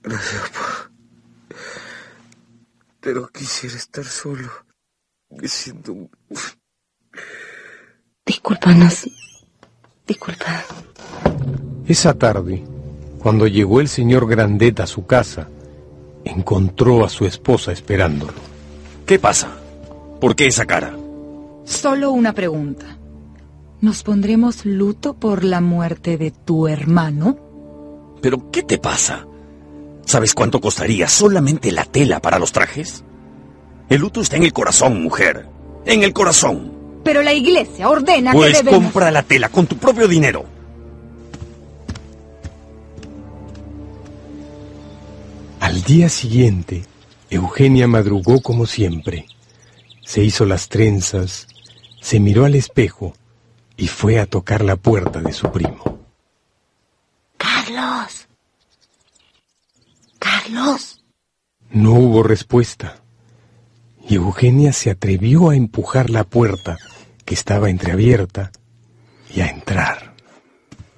Gracias, 0.01 0.49
papá. 0.49 0.91
Pero 2.99 3.27
quisiera 3.27 3.75
estar 3.75 4.05
solo. 4.05 4.49
Me 5.29 5.47
siento... 5.47 6.09
Discúlpanos. 8.25 9.05
Disculpa. 10.09 10.65
Esa 11.85 12.15
tarde, 12.15 12.63
cuando 13.19 13.45
llegó 13.45 13.79
el 13.79 13.87
señor 13.87 14.27
Grandet 14.27 14.79
a 14.79 14.87
su 14.87 15.05
casa, 15.05 15.49
encontró 16.25 17.05
a 17.05 17.09
su 17.09 17.27
esposa 17.27 17.71
esperándolo. 17.71 18.33
¿Qué 19.05 19.19
pasa? 19.19 19.51
¿Por 20.19 20.35
qué 20.35 20.47
esa 20.47 20.65
cara? 20.65 20.97
Solo 21.63 22.09
una 22.11 22.33
pregunta. 22.33 22.97
¿Nos 23.81 24.01
pondremos 24.01 24.65
luto 24.65 25.13
por 25.13 25.43
la 25.43 25.61
muerte 25.61 26.17
de 26.17 26.31
tu 26.31 26.67
hermano? 26.67 27.37
¿Pero 28.19 28.49
qué 28.49 28.63
te 28.63 28.79
pasa? 28.79 29.27
¿Sabes 30.05 30.33
cuánto 30.33 30.59
costaría 30.59 31.07
solamente 31.07 31.71
la 31.71 31.85
tela 31.85 32.19
para 32.19 32.39
los 32.39 32.51
trajes? 32.51 33.03
El 33.89 34.01
luto 34.01 34.21
está 34.21 34.37
en 34.37 34.43
el 34.43 34.53
corazón, 34.53 35.03
mujer. 35.03 35.47
En 35.85 36.01
el 36.01 36.13
corazón. 36.13 36.68
Pero 37.03 37.21
la 37.21 37.33
iglesia 37.33 37.89
ordena 37.89 38.31
pues 38.31 38.51
que 38.51 38.63
debemos... 38.63 38.83
compra 38.83 39.11
la 39.11 39.23
tela 39.23 39.49
con 39.49 39.67
tu 39.67 39.77
propio 39.77 40.07
dinero. 40.07 40.45
Al 45.59 45.83
día 45.83 46.09
siguiente, 46.09 46.85
Eugenia 47.29 47.87
madrugó 47.87 48.41
como 48.41 48.65
siempre. 48.65 49.25
Se 50.03 50.23
hizo 50.23 50.45
las 50.45 50.67
trenzas, 50.67 51.47
se 52.01 52.19
miró 52.19 52.45
al 52.45 52.55
espejo 52.55 53.13
y 53.77 53.87
fue 53.87 54.19
a 54.19 54.25
tocar 54.25 54.63
la 54.63 54.75
puerta 54.75 55.21
de 55.21 55.31
su 55.31 55.51
primo. 55.51 55.99
Carlos. 57.37 58.27
Carlos. 60.17 61.03
No 61.69 61.93
hubo 61.93 62.23
respuesta. 62.23 63.01
Y 64.09 64.15
Eugenia 64.15 64.73
se 64.73 64.89
atrevió 64.89 65.51
a 65.51 65.55
empujar 65.55 66.09
la 66.09 66.23
puerta, 66.23 66.79
que 67.25 67.35
estaba 67.35 67.69
entreabierta, 67.69 68.51
y 69.31 69.41
a 69.41 69.47
entrar. 69.47 70.15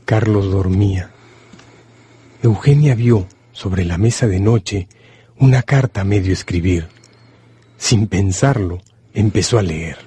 Carlos 0.06 0.50
dormía. 0.50 1.12
Eugenia 2.42 2.96
vio 2.96 3.28
sobre 3.52 3.84
la 3.84 3.98
mesa 3.98 4.28
de 4.28 4.40
noche 4.40 4.88
una 5.38 5.62
carta 5.62 6.02
a 6.02 6.06
medio 6.06 6.32
escribir. 6.32 6.88
Sin 7.78 8.08
pensarlo, 8.08 8.82
empezó 9.14 9.60
a 9.60 9.62
leer. 9.62 9.98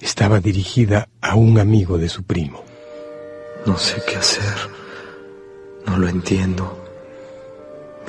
Estaba 0.00 0.40
dirigida 0.40 1.10
a 1.20 1.34
un 1.34 1.58
amigo 1.58 1.98
de 1.98 2.08
su 2.08 2.22
primo. 2.22 2.64
No 3.66 3.76
sé 3.76 3.96
qué 4.08 4.16
hacer. 4.16 4.54
No 5.86 5.98
lo 5.98 6.08
entiendo. 6.08 6.82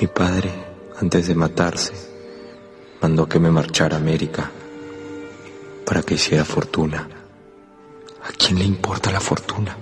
Mi 0.00 0.06
padre, 0.06 0.50
antes 0.98 1.26
de 1.28 1.34
matarse, 1.34 2.11
mandó 3.02 3.28
que 3.28 3.40
me 3.40 3.50
marchara 3.50 3.96
a 3.96 3.98
América 3.98 4.48
para 5.84 6.02
que 6.02 6.14
hiciera 6.14 6.44
fortuna. 6.44 7.08
¿A 8.22 8.32
quién 8.38 8.60
le 8.60 8.64
importa 8.64 9.10
la 9.10 9.18
fortuna 9.18 9.76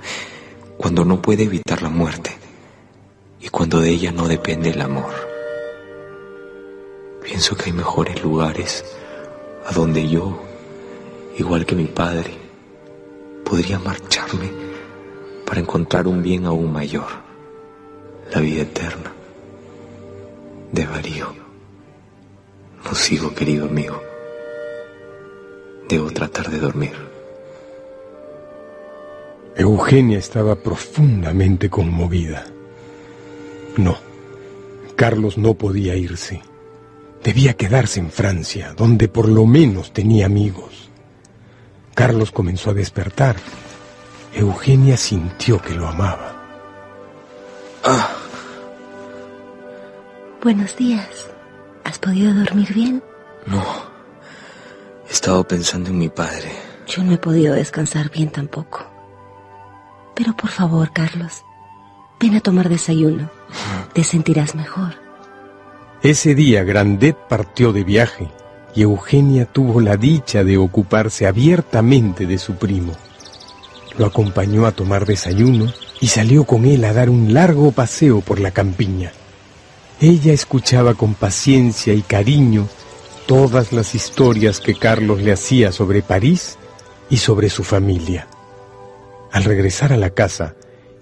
cuando 0.79 1.05
no 1.05 1.21
puede 1.21 1.45
evitar 1.45 1.83
la 1.83 1.91
muerte 1.91 2.35
y 3.39 3.49
cuando 3.51 3.81
de 3.81 3.91
ella 3.91 4.11
no 4.11 4.27
depende 4.27 4.71
el 4.71 4.81
amor? 4.81 5.13
Pienso 7.23 7.55
que 7.55 7.67
hay 7.67 7.73
mejores 7.73 8.23
lugares 8.23 8.85
a 9.67 9.73
donde 9.75 10.09
yo, 10.09 10.43
igual 11.37 11.67
que 11.67 11.77
mi 11.77 11.85
padre, 11.85 12.33
podría 13.45 13.79
marcharme 13.79 14.51
para 15.45 15.61
encontrar 15.61 16.07
un 16.07 16.23
bien 16.23 16.47
aún 16.47 16.73
mayor, 16.73 17.09
la 18.33 18.41
vida 18.41 18.63
eterna. 18.63 19.13
De 20.73 20.87
varío. 20.87 21.50
No 22.85 22.95
sigo, 22.95 23.35
querido 23.35 23.66
amigo. 23.66 24.03
Debo 25.88 26.11
tratar 26.11 26.51
de 26.51 26.59
dormir. 26.59 26.95
Eugenia 29.57 30.19
estaba 30.19 30.57
profundamente 30.57 31.69
conmovida. 31.69 32.47
No, 33.77 33.99
Carlos 34.97 35.37
no 35.37 35.55
podía 35.55 35.97
irse. 35.97 36.43
Debía 37.23 37.55
quedarse 37.55 38.01
en 38.01 38.11
Francia, 38.11 38.73
donde 38.77 39.09
por 39.09 39.29
lo 39.29 39.47
menos 39.47 39.93
tenía 39.93 40.27
amigos. 40.27 40.90
Carlos 41.95 42.33
comenzó 42.33 42.71
a 42.71 42.75
despertar. 42.75 43.37
Eugenia 44.33 44.97
sintió 44.97 45.61
que 45.61 45.75
lo 45.75 45.87
amaba. 45.88 46.37
Ah, 47.85 48.16
Buenos 50.43 50.75
días. 50.77 51.30
¿Has 51.90 51.98
podido 51.98 52.33
dormir 52.33 52.72
bien? 52.72 53.03
no. 53.46 53.64
He 55.09 55.12
estado 55.12 55.42
pensando 55.42 55.90
en 55.90 55.98
mi 55.98 56.09
padre. 56.09 56.53
Yo 56.87 57.03
no 57.03 57.12
he 57.12 57.18
podido 57.18 57.53
descansar 57.53 58.12
bien 58.12 58.31
tampoco. 58.31 58.87
Pero 60.14 60.37
por 60.37 60.50
favor, 60.50 60.92
Carlos, 60.92 61.42
ven 62.20 62.37
a 62.37 62.40
tomar 62.40 62.68
desayuno. 62.68 63.29
Te 63.92 64.05
sentirás 64.05 64.55
mejor. 64.55 64.94
Ese 66.00 66.37
día 66.37 66.62
Grandet 66.62 67.16
partió 67.29 67.72
de 67.72 67.83
viaje 67.83 68.31
y 68.72 68.83
Eugenia 68.83 69.46
tuvo 69.46 69.81
la 69.81 69.96
dicha 69.96 70.44
de 70.44 70.59
ocuparse 70.59 71.26
abiertamente 71.26 72.24
de 72.24 72.38
su 72.38 72.55
primo. 72.55 72.92
Lo 73.98 74.07
acompañó 74.07 74.64
a 74.66 74.70
tomar 74.70 75.07
desayuno 75.07 75.72
y 76.00 76.07
salió 76.07 76.44
con 76.44 76.66
él 76.66 76.85
a 76.85 76.92
dar 76.92 77.11
un 77.11 77.35
largo 77.35 77.72
paseo 77.72 78.20
por 78.20 78.38
la 78.38 78.53
campiña. 78.53 79.11
Ella 80.03 80.33
escuchaba 80.33 80.95
con 80.95 81.13
paciencia 81.13 81.93
y 81.93 82.01
cariño 82.01 82.67
todas 83.27 83.75
las 83.75 83.95
historias 83.95 84.59
que 84.59 84.75
Carlos 84.75 85.21
le 85.21 85.31
hacía 85.31 85.73
sobre 85.73 86.01
París 86.01 86.57
y 87.11 87.19
sobre 87.19 87.51
su 87.51 87.65
familia. 87.65 88.27
Al 89.31 89.45
regresar 89.45 89.93
a 89.93 89.99
la 89.99 90.09
casa, 90.09 90.57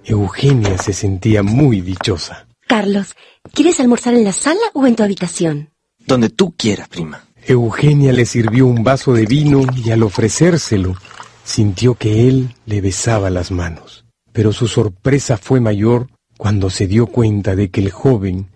Eugenia 0.05 0.77
se 0.79 0.93
sentía 0.93 1.45
muy 1.45 1.81
dichosa. 1.81 2.49
Carlos, 2.67 3.15
¿quieres 3.53 3.79
almorzar 3.79 4.15
en 4.15 4.25
la 4.25 4.33
sala 4.33 4.61
o 4.75 4.85
en 4.85 4.97
tu 4.97 5.05
habitación? 5.05 5.71
Donde 6.05 6.29
tú 6.29 6.55
quieras, 6.57 6.89
prima. 6.89 7.25
Eugenia 7.47 8.13
le 8.13 8.27
sirvió 8.27 8.67
un 8.67 8.83
vaso 8.83 9.13
de 9.13 9.27
vino 9.27 9.63
y 9.77 9.93
al 9.93 10.03
ofrecérselo 10.03 10.97
sintió 11.45 11.95
que 11.95 12.27
él 12.27 12.53
le 12.67 12.81
besaba 12.81 13.31
las 13.31 13.53
manos. 13.53 14.07
Pero 14.33 14.53
su 14.53 14.67
sorpresa 14.67 15.37
fue 15.37 15.61
mayor 15.61 16.09
cuando 16.37 16.69
se 16.69 16.89
dio 16.89 17.07
cuenta 17.07 17.55
de 17.55 17.71
que 17.71 17.81
el 17.81 17.93
joven 17.93 18.49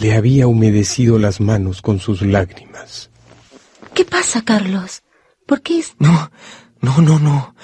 le 0.00 0.14
había 0.14 0.46
humedecido 0.46 1.18
las 1.18 1.40
manos 1.40 1.82
con 1.82 1.98
sus 1.98 2.22
lágrimas. 2.22 3.10
¿Qué 3.94 4.04
pasa, 4.04 4.42
Carlos? 4.42 5.02
¿Por 5.46 5.62
qué 5.62 5.78
es... 5.80 5.94
No, 5.98 6.30
no, 6.80 7.00
no, 7.02 7.18
no. 7.18 7.54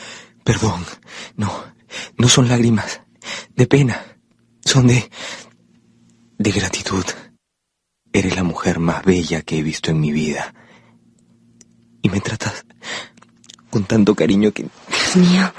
Perdón. 0.44 0.84
No, 1.36 1.50
no 2.18 2.28
son 2.28 2.48
lágrimas. 2.48 3.00
De 3.54 3.66
pena. 3.66 4.18
Son 4.64 4.86
de... 4.86 5.10
de 6.38 6.50
gratitud. 6.50 7.04
Eres 8.12 8.36
la 8.36 8.42
mujer 8.42 8.78
más 8.80 9.04
bella 9.04 9.42
que 9.42 9.58
he 9.58 9.62
visto 9.62 9.90
en 9.90 10.00
mi 10.00 10.12
vida. 10.12 10.54
Y 12.02 12.10
me 12.10 12.20
tratas 12.20 12.66
con 13.70 13.84
tanto 13.84 14.14
cariño 14.14 14.52
que... 14.52 14.66
Dios 14.88 15.16
mío, 15.16 15.52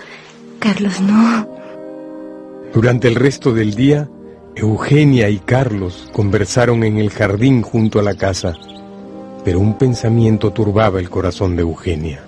Carlos, 0.59 1.01
no. 1.01 1.47
Durante 2.73 3.07
el 3.07 3.15
resto 3.15 3.53
del 3.53 3.73
día, 3.73 4.09
Eugenia 4.59 5.29
y 5.29 5.37
Carlos 5.37 6.09
conversaron 6.11 6.83
en 6.83 6.97
el 6.97 7.11
jardín 7.11 7.61
junto 7.61 7.99
a 7.99 8.01
la 8.01 8.15
casa, 8.15 8.55
pero 9.45 9.59
un 9.59 9.77
pensamiento 9.77 10.51
turbaba 10.51 10.99
el 10.99 11.11
corazón 11.11 11.55
de 11.55 11.61
Eugenia. 11.61 12.25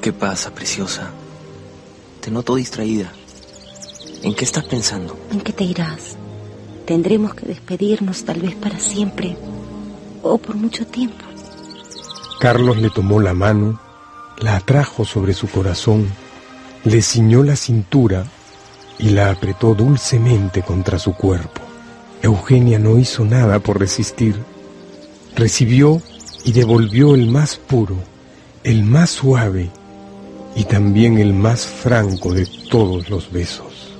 ¿Qué 0.00 0.12
pasa, 0.12 0.54
preciosa? 0.54 1.10
Te 2.20 2.30
noto 2.30 2.54
distraída. 2.54 3.12
¿En 4.22 4.32
qué 4.34 4.44
estás 4.44 4.62
pensando? 4.62 5.18
¿En 5.32 5.40
qué 5.40 5.52
te 5.52 5.64
irás? 5.64 6.16
Tendremos 6.84 7.34
que 7.34 7.46
despedirnos 7.46 8.24
tal 8.24 8.42
vez 8.42 8.54
para 8.54 8.78
siempre 8.78 9.36
o 10.22 10.38
por 10.38 10.54
mucho 10.54 10.86
tiempo. 10.86 11.24
Carlos 12.38 12.76
le 12.76 12.90
tomó 12.90 13.20
la 13.20 13.34
mano, 13.34 13.80
la 14.38 14.54
atrajo 14.54 15.04
sobre 15.04 15.34
su 15.34 15.48
corazón, 15.48 16.06
le 16.84 17.02
ciñó 17.02 17.42
la 17.42 17.56
cintura 17.56 18.24
y 18.98 19.10
la 19.10 19.30
apretó 19.30 19.74
dulcemente 19.74 20.62
contra 20.62 20.98
su 20.98 21.14
cuerpo. 21.14 21.60
Eugenia 22.22 22.78
no 22.78 22.98
hizo 22.98 23.24
nada 23.24 23.58
por 23.58 23.78
resistir. 23.78 24.36
Recibió 25.34 26.00
y 26.44 26.52
devolvió 26.52 27.14
el 27.14 27.28
más 27.28 27.56
puro, 27.56 27.96
el 28.64 28.84
más 28.84 29.10
suave 29.10 29.70
y 30.54 30.64
también 30.64 31.18
el 31.18 31.34
más 31.34 31.66
franco 31.66 32.32
de 32.32 32.46
todos 32.70 33.10
los 33.10 33.30
besos. 33.30 33.92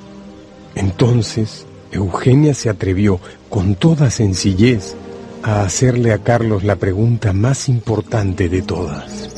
Entonces, 0.75 1.67
Eugenia 1.93 2.55
se 2.55 2.69
atrevió 2.71 3.21
con 3.49 3.75
toda 3.75 4.11
sencillez 4.11 4.95
a 5.43 5.63
hacerle 5.63 6.13
a 6.13 6.19
Carlos 6.19 6.65
la 6.65 6.77
pregunta 6.77 7.33
más 7.33 7.69
importante 7.69 8.49
de 8.49 8.63
todas. 8.63 9.29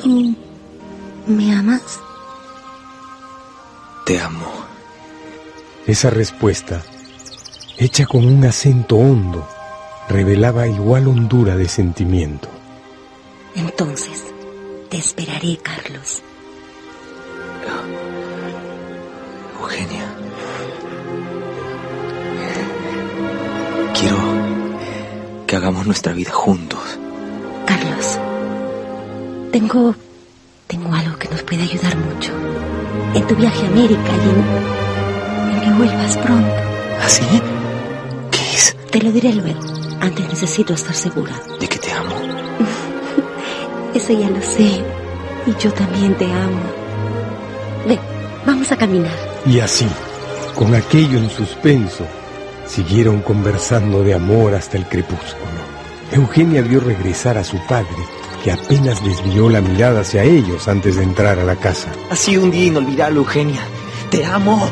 ¿Tú 0.00 0.34
me 1.26 1.52
amas? 1.52 1.98
Te 4.06 4.20
amo. 4.20 4.59
Esa 5.86 6.10
respuesta, 6.10 6.82
hecha 7.78 8.06
con 8.06 8.24
un 8.24 8.44
acento 8.44 8.96
hondo, 8.96 9.48
revelaba 10.08 10.66
igual 10.66 11.08
hondura 11.08 11.56
de 11.56 11.68
sentimiento. 11.68 12.48
Entonces, 13.54 14.24
te 14.88 14.98
esperaré, 14.98 15.56
Carlos. 15.58 16.22
Eugenia. 19.60 20.14
Quiero 23.98 24.16
que 25.46 25.56
hagamos 25.56 25.86
nuestra 25.86 26.12
vida 26.12 26.32
juntos. 26.32 26.80
Carlos, 27.66 28.18
tengo... 29.52 29.94
tengo 30.66 30.94
algo 30.94 31.16
que 31.18 31.28
nos 31.28 31.42
puede 31.42 31.62
ayudar 31.62 31.96
mucho. 31.96 32.32
En 33.14 33.26
tu 33.26 33.34
viaje 33.34 33.64
a 33.64 33.68
América 33.68 34.10
y 34.10 34.28
en... 34.28 34.89
que 35.60 35.70
vuelvas 35.70 36.16
pronto. 36.18 36.54
¿Así? 37.02 37.24
¿Qué 38.30 38.40
es? 38.54 38.76
Te 38.90 39.00
lo 39.00 39.12
diré 39.12 39.32
luego. 39.34 39.60
Antes 40.00 40.28
necesito 40.28 40.74
estar 40.74 40.94
segura. 40.94 41.32
De 41.58 41.68
que 41.68 41.78
te 41.78 41.92
amo. 41.92 42.14
Eso 43.94 44.12
ya 44.12 44.30
lo 44.30 44.40
sé. 44.40 44.82
Y 45.46 45.54
yo 45.62 45.72
también 45.72 46.14
te 46.14 46.24
amo. 46.26 46.60
Ven, 47.86 47.98
vamos 48.46 48.70
a 48.72 48.76
caminar. 48.76 49.12
Y 49.46 49.60
así, 49.60 49.86
con 50.54 50.74
aquello 50.74 51.18
en 51.18 51.30
suspenso, 51.30 52.04
siguieron 52.66 53.20
conversando 53.22 54.02
de 54.02 54.14
amor 54.14 54.54
hasta 54.54 54.76
el 54.76 54.86
crepúsculo. 54.86 55.60
Eugenia 56.12 56.62
vio 56.62 56.80
regresar 56.80 57.38
a 57.38 57.44
su 57.44 57.58
padre, 57.66 57.96
que 58.44 58.52
apenas 58.52 59.02
desvió 59.04 59.48
la 59.48 59.60
mirada 59.60 60.00
hacia 60.00 60.24
ellos 60.24 60.68
antes 60.68 60.96
de 60.96 61.04
entrar 61.04 61.38
a 61.38 61.44
la 61.44 61.56
casa. 61.56 61.88
Ha 62.10 62.16
sido 62.16 62.42
un 62.42 62.50
día 62.50 62.66
inolvidable, 62.66 63.18
Eugenia. 63.18 63.60
Te 64.10 64.24
amo. 64.24 64.68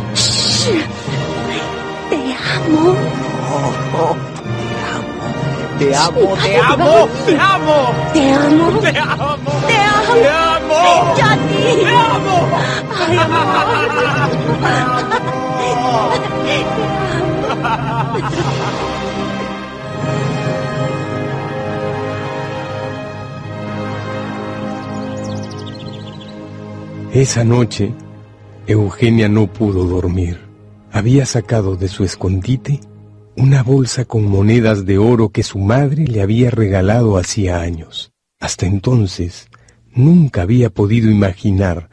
Te 5.79 5.95
amo. 5.95 6.37
Te 6.43 6.59
amo, 6.59 7.09
te 7.25 7.39
amo, 7.39 7.95
te 8.13 8.19
amo. 8.19 8.19
Te 8.19 8.33
amo. 8.33 8.81
Te 8.81 8.99
amo. 8.99 9.39
Te 9.67 9.79
amo. 9.79 10.19
Te 10.19 10.29
amo. 10.29 10.81
Yo 11.17 11.25
a 11.25 11.37
ti. 11.49 11.63
Te 11.83 11.95
amo. 11.97 12.37
Ay, 13.01 13.19
Esa 27.13 27.43
noche, 27.43 27.95
Eugenia 28.67 29.29
no 29.29 29.47
pudo 29.47 29.85
dormir. 29.85 30.48
Había 30.93 31.27
sacado 31.27 31.77
de 31.77 31.89
su 31.89 32.05
escondite 32.05 32.81
una 33.37 33.63
bolsa 33.63 34.05
con 34.05 34.25
monedas 34.25 34.85
de 34.85 34.99
oro 34.99 35.29
que 35.29 35.45
su 35.45 35.59
madre 35.59 36.07
le 36.07 36.23
había 36.23 36.51
regalado 36.51 37.19
hacía 37.19 37.61
años. 37.61 38.11
Hasta 38.41 38.67
entonces, 38.67 39.49
nunca 39.93 40.43
había 40.43 40.71
podido 40.71 41.11
imaginar 41.11 41.91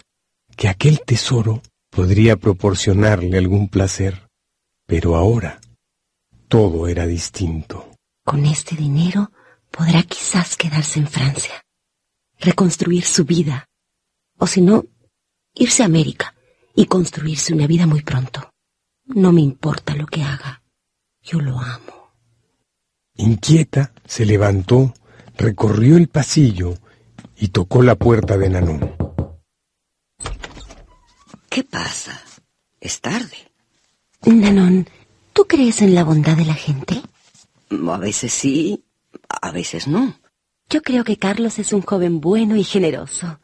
que 0.56 0.70
aquel 0.70 1.02
tesoro 1.02 1.62
podría 1.92 2.38
proporcionarle 2.38 3.38
algún 3.38 3.68
placer. 3.70 4.28
Pero 4.88 5.16
ahora, 5.16 5.60
todo 6.48 6.88
era 6.88 7.06
distinto. 7.06 7.92
Con 8.24 8.46
este 8.46 8.76
dinero 8.76 9.32
podrá 9.70 10.02
quizás 10.04 10.56
quedarse 10.56 11.00
en 11.00 11.08
Francia, 11.08 11.64
reconstruir 12.40 13.04
su 13.04 13.26
vida, 13.26 13.68
o 14.38 14.48
si 14.48 14.62
no, 14.62 14.86
irse 15.54 15.84
a 15.84 15.86
América 15.86 16.34
y 16.76 16.86
construirse 16.86 17.54
una 17.54 17.68
vida 17.68 17.86
muy 17.86 18.02
pronto. 18.02 18.50
No 19.06 19.32
me 19.32 19.42
importa 19.42 19.96
lo 19.96 20.08
que 20.08 20.24
haga, 20.24 20.64
yo 21.22 21.40
lo 21.40 21.60
amo. 21.60 22.12
Inquieta, 23.16 23.94
se 24.06 24.26
levantó, 24.26 24.94
recorrió 25.38 25.98
el 25.98 26.08
pasillo 26.08 26.76
y 27.38 27.50
tocó 27.50 27.82
la 27.82 27.96
puerta 27.96 28.38
de 28.38 28.50
Nanon. 28.50 28.96
¿Qué 31.50 31.64
pasa? 31.64 32.20
Es 32.82 33.00
tarde. 33.00 33.38
Nanon, 34.26 34.88
¿tú 35.34 35.46
crees 35.46 35.82
en 35.82 35.94
la 35.94 36.04
bondad 36.04 36.36
de 36.36 36.46
la 36.46 36.56
gente? 36.56 37.02
A 37.70 37.98
veces 37.98 38.34
sí, 38.34 38.84
a 39.30 39.52
veces 39.52 39.88
no. 39.88 40.16
Yo 40.70 40.82
creo 40.82 41.04
que 41.04 41.18
Carlos 41.18 41.60
es 41.60 41.74
un 41.74 41.82
joven 41.82 42.20
bueno 42.20 42.56
y 42.56 42.64
generoso. 42.64 43.40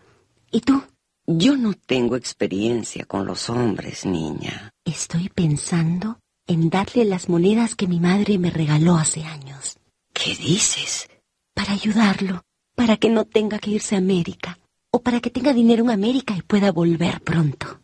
¿Y 0.52 0.62
tú? 0.62 0.84
Yo 1.28 1.56
no 1.56 1.74
tengo 1.74 2.16
experiencia 2.16 3.06
con 3.06 3.26
los 3.26 3.50
hombres, 3.50 4.06
niña. 4.06 4.71
Estoy 4.86 5.30
pensando 5.30 6.20
en 6.48 6.72
darle 6.72 7.06
las 7.06 7.30
monedas 7.30 7.76
que 7.76 7.88
mi 7.88 8.00
madre 8.00 8.40
me 8.40 8.50
regaló 8.50 8.96
hace 8.96 9.24
años. 9.24 9.78
¿Qué 10.12 10.36
dices? 10.36 11.08
Para 11.54 11.74
ayudarlo, 11.74 12.42
para 12.76 12.98
que 12.98 13.10
no 13.10 13.26
tenga 13.26 13.60
que 13.60 13.70
irse 13.70 13.94
a 13.94 14.00
América, 14.00 14.58
o 14.90 15.04
para 15.04 15.20
que 15.20 15.30
tenga 15.30 15.54
dinero 15.54 15.84
en 15.84 15.92
América 15.92 16.36
y 16.36 16.42
pueda 16.42 16.72
volver 16.72 17.22
pronto. 17.22 17.80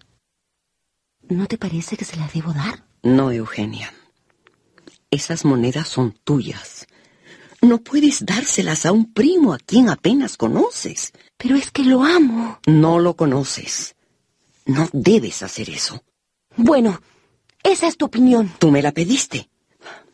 ¿No 1.29 1.45
te 1.45 1.59
parece 1.59 1.97
que 1.97 2.05
se 2.05 2.17
las 2.17 2.33
debo 2.33 2.51
dar? 2.51 2.83
No, 3.03 3.31
Eugenia. 3.31 3.93
Esas 5.11 5.45
monedas 5.45 5.87
son 5.87 6.13
tuyas. 6.23 6.87
No 7.61 7.77
puedes 7.77 8.25
dárselas 8.25 8.87
a 8.87 8.91
un 8.91 9.13
primo 9.13 9.53
a 9.53 9.59
quien 9.59 9.89
apenas 9.89 10.35
conoces. 10.35 11.13
Pero 11.37 11.55
es 11.55 11.69
que 11.69 11.83
lo 11.83 12.03
amo. 12.03 12.59
No 12.65 12.97
lo 12.97 13.15
conoces. 13.15 13.95
No 14.65 14.89
debes 14.93 15.43
hacer 15.43 15.69
eso. 15.69 16.01
Bueno, 16.57 16.99
esa 17.63 17.87
es 17.87 17.97
tu 17.97 18.05
opinión. 18.05 18.51
Tú 18.59 18.71
me 18.71 18.81
la 18.81 18.91
pediste. 18.91 19.49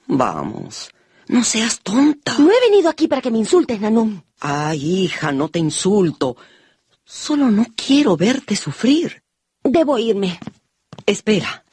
Vamos, 0.08 0.92
no 1.28 1.44
seas 1.44 1.80
tonta. 1.80 2.38
No 2.38 2.52
he 2.52 2.70
venido 2.70 2.90
aquí 2.90 3.08
para 3.08 3.22
que 3.22 3.32
me 3.32 3.40
insultes, 3.40 3.80
Nanón. 3.80 4.24
Ay, 4.40 5.04
hija, 5.04 5.32
no 5.32 5.50
te 5.50 5.60
insulto. 5.60 6.36
Solo 7.06 7.50
no 7.50 7.66
quiero 7.76 8.18
verte 8.18 8.56
sufrir. 8.56 9.24
Debo 9.64 9.98
irme. 9.98 10.40
Espera. 11.06 11.64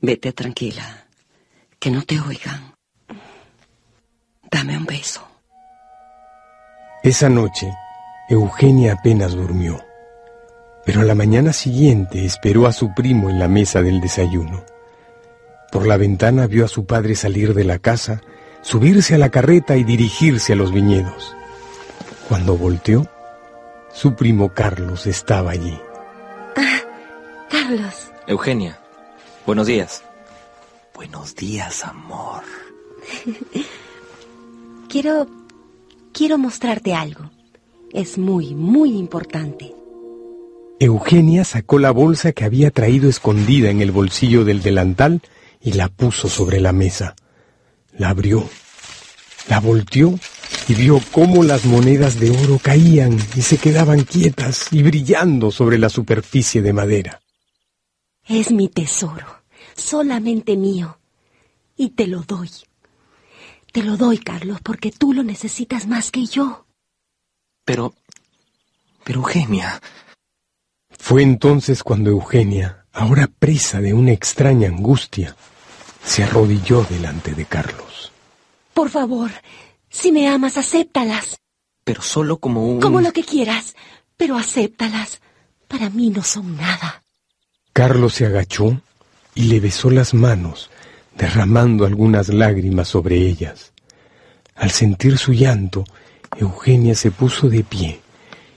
Vete 0.00 0.32
tranquila. 0.32 1.06
Que 1.78 1.90
no 1.90 2.02
te 2.02 2.18
oigan. 2.18 2.74
Dame 4.50 4.76
un 4.78 4.86
beso. 4.86 5.26
Esa 7.02 7.28
noche, 7.28 7.70
Eugenia 8.30 8.94
apenas 8.94 9.32
durmió, 9.32 9.83
pero 10.84 11.00
a 11.00 11.04
la 11.04 11.14
mañana 11.14 11.52
siguiente 11.52 12.24
esperó 12.24 12.66
a 12.66 12.72
su 12.72 12.94
primo 12.94 13.30
en 13.30 13.38
la 13.38 13.48
mesa 13.48 13.82
del 13.82 14.00
desayuno. 14.00 14.64
Por 15.72 15.86
la 15.86 15.96
ventana 15.96 16.46
vio 16.46 16.64
a 16.64 16.68
su 16.68 16.86
padre 16.86 17.14
salir 17.14 17.54
de 17.54 17.64
la 17.64 17.78
casa, 17.78 18.20
subirse 18.62 19.14
a 19.14 19.18
la 19.18 19.30
carreta 19.30 19.76
y 19.76 19.84
dirigirse 19.84 20.52
a 20.52 20.56
los 20.56 20.72
viñedos. 20.72 21.34
Cuando 22.28 22.56
volteó, 22.56 23.08
su 23.92 24.14
primo 24.14 24.52
Carlos 24.54 25.06
estaba 25.06 25.52
allí. 25.52 25.78
Ah, 26.56 26.80
Carlos. 27.50 28.10
Eugenia, 28.26 28.78
buenos 29.46 29.66
días. 29.66 30.02
Buenos 30.94 31.34
días, 31.34 31.84
amor. 31.84 32.42
quiero... 34.88 35.26
quiero 36.12 36.38
mostrarte 36.38 36.94
algo. 36.94 37.30
Es 37.92 38.16
muy, 38.18 38.54
muy 38.54 38.96
importante. 38.96 39.74
Eugenia 40.80 41.44
sacó 41.44 41.78
la 41.78 41.92
bolsa 41.92 42.32
que 42.32 42.44
había 42.44 42.70
traído 42.70 43.08
escondida 43.08 43.70
en 43.70 43.80
el 43.80 43.92
bolsillo 43.92 44.44
del 44.44 44.60
delantal 44.60 45.22
y 45.60 45.72
la 45.72 45.88
puso 45.88 46.28
sobre 46.28 46.60
la 46.60 46.72
mesa. 46.72 47.14
La 47.96 48.08
abrió, 48.08 48.48
la 49.48 49.60
volteó 49.60 50.18
y 50.68 50.74
vio 50.74 51.00
cómo 51.12 51.44
las 51.44 51.64
monedas 51.64 52.18
de 52.18 52.30
oro 52.30 52.58
caían 52.60 53.16
y 53.36 53.42
se 53.42 53.58
quedaban 53.58 54.02
quietas 54.02 54.72
y 54.72 54.82
brillando 54.82 55.52
sobre 55.52 55.78
la 55.78 55.88
superficie 55.88 56.60
de 56.60 56.72
madera. 56.72 57.20
Es 58.26 58.50
mi 58.50 58.68
tesoro, 58.68 59.26
solamente 59.76 60.56
mío, 60.56 60.98
y 61.76 61.90
te 61.90 62.08
lo 62.08 62.22
doy. 62.22 62.50
Te 63.70 63.82
lo 63.82 63.96
doy, 63.96 64.18
Carlos, 64.18 64.60
porque 64.62 64.90
tú 64.90 65.12
lo 65.12 65.22
necesitas 65.22 65.86
más 65.86 66.10
que 66.10 66.26
yo. 66.26 66.66
Pero... 67.64 67.94
pero 69.04 69.20
Eugenia... 69.20 69.80
Fue 71.04 71.22
entonces 71.22 71.82
cuando 71.82 72.08
Eugenia, 72.08 72.86
ahora 72.90 73.26
presa 73.26 73.82
de 73.82 73.92
una 73.92 74.12
extraña 74.12 74.68
angustia, 74.68 75.36
se 76.02 76.22
arrodilló 76.24 76.82
delante 76.88 77.34
de 77.34 77.44
Carlos. 77.44 78.10
Por 78.72 78.88
favor, 78.88 79.30
si 79.90 80.12
me 80.12 80.28
amas, 80.28 80.56
acéptalas. 80.56 81.36
Pero 81.84 82.00
solo 82.00 82.38
como 82.38 82.66
un... 82.66 82.80
Como 82.80 83.02
lo 83.02 83.12
que 83.12 83.22
quieras, 83.22 83.76
pero 84.16 84.38
acéptalas. 84.38 85.20
Para 85.68 85.90
mí 85.90 86.08
no 86.08 86.22
son 86.22 86.56
nada. 86.56 87.04
Carlos 87.74 88.14
se 88.14 88.24
agachó 88.24 88.80
y 89.34 89.42
le 89.42 89.60
besó 89.60 89.90
las 89.90 90.14
manos, 90.14 90.70
derramando 91.18 91.84
algunas 91.84 92.30
lágrimas 92.30 92.88
sobre 92.88 93.18
ellas. 93.18 93.74
Al 94.54 94.70
sentir 94.70 95.18
su 95.18 95.34
llanto, 95.34 95.84
Eugenia 96.38 96.94
se 96.94 97.10
puso 97.10 97.50
de 97.50 97.62
pie 97.62 98.00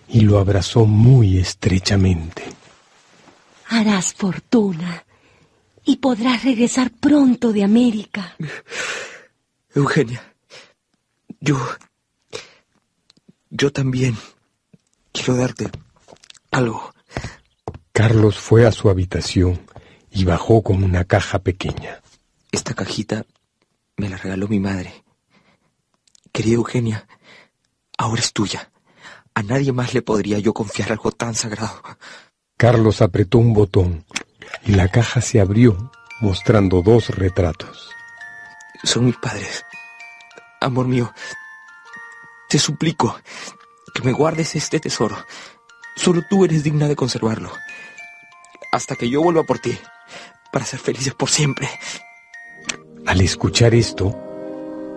y 0.07 0.21
lo 0.21 0.39
abrazó 0.39 0.85
muy 0.85 1.37
estrechamente. 1.37 2.43
Harás 3.69 4.13
fortuna 4.13 5.05
y 5.83 5.97
podrás 5.97 6.43
regresar 6.43 6.91
pronto 6.91 7.51
de 7.51 7.63
América. 7.63 8.35
Eugenia, 9.73 10.33
yo... 11.39 11.57
Yo 13.49 13.71
también 13.71 14.17
quiero 15.13 15.37
darte 15.37 15.69
algo. 16.51 16.93
Carlos 17.93 18.37
fue 18.37 18.67
a 18.67 18.71
su 18.71 18.89
habitación 18.89 19.61
y 20.11 20.25
bajó 20.25 20.61
con 20.61 20.83
una 20.83 21.05
caja 21.05 21.39
pequeña. 21.39 22.01
Esta 22.51 22.73
cajita 22.73 23.25
me 23.95 24.09
la 24.09 24.17
regaló 24.17 24.47
mi 24.47 24.59
madre. 24.59 25.03
Querida 26.31 26.55
Eugenia, 26.55 27.07
ahora 27.97 28.21
es 28.21 28.33
tuya. 28.33 28.69
A 29.37 29.43
nadie 29.43 29.71
más 29.71 29.93
le 29.93 30.01
podría 30.01 30.39
yo 30.39 30.51
confiar 30.51 30.91
algo 30.91 31.11
tan 31.11 31.35
sagrado. 31.35 31.79
Carlos 32.57 33.03
apretó 33.03 33.37
un 33.37 33.53
botón 33.53 34.03
y 34.65 34.71
la 34.71 34.87
caja 34.87 35.21
se 35.21 35.39
abrió 35.39 35.91
mostrando 36.21 36.81
dos 36.81 37.09
retratos. 37.09 37.91
Son 38.83 39.05
mis 39.05 39.15
padres. 39.17 39.63
Amor 40.59 40.87
mío, 40.87 41.13
te 42.49 42.57
suplico 42.57 43.15
que 43.93 44.01
me 44.01 44.11
guardes 44.11 44.55
este 44.55 44.79
tesoro. 44.79 45.15
Solo 45.95 46.23
tú 46.27 46.43
eres 46.43 46.63
digna 46.63 46.87
de 46.87 46.95
conservarlo. 46.95 47.51
Hasta 48.71 48.95
que 48.95 49.07
yo 49.07 49.21
vuelva 49.21 49.43
por 49.43 49.59
ti, 49.59 49.77
para 50.51 50.65
ser 50.65 50.79
felices 50.79 51.13
por 51.13 51.29
siempre. 51.29 51.69
Al 53.05 53.21
escuchar 53.21 53.75
esto, 53.75 54.17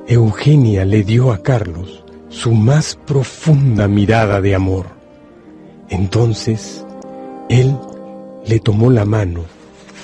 Eugenia 0.06 0.86
le 0.86 1.02
dio 1.02 1.30
a 1.30 1.42
Carlos 1.42 1.99
su 2.30 2.52
más 2.52 2.96
profunda 3.06 3.88
mirada 3.88 4.40
de 4.40 4.54
amor. 4.54 4.86
Entonces, 5.88 6.84
él 7.48 7.76
le 8.46 8.60
tomó 8.60 8.90
la 8.90 9.04
mano 9.04 9.44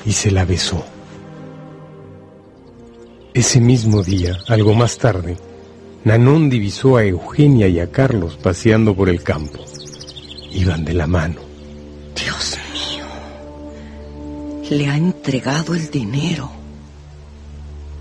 y 0.04 0.12
se 0.12 0.30
la 0.30 0.44
besó. 0.44 0.84
Ese 3.32 3.60
mismo 3.60 4.02
día, 4.02 4.36
algo 4.48 4.74
más 4.74 4.98
tarde, 4.98 5.36
Nanón 6.04 6.50
divisó 6.50 6.96
a 6.96 7.04
Eugenia 7.04 7.68
y 7.68 7.80
a 7.80 7.90
Carlos 7.90 8.38
paseando 8.42 8.94
por 8.94 9.08
el 9.08 9.22
campo. 9.22 9.64
Iban 10.50 10.84
de 10.84 10.94
la 10.94 11.06
mano. 11.06 11.40
Dios 12.14 12.58
mío, 12.72 13.04
le 14.70 14.88
ha 14.88 14.96
entregado 14.96 15.74
el 15.74 15.90
dinero. 15.90 16.50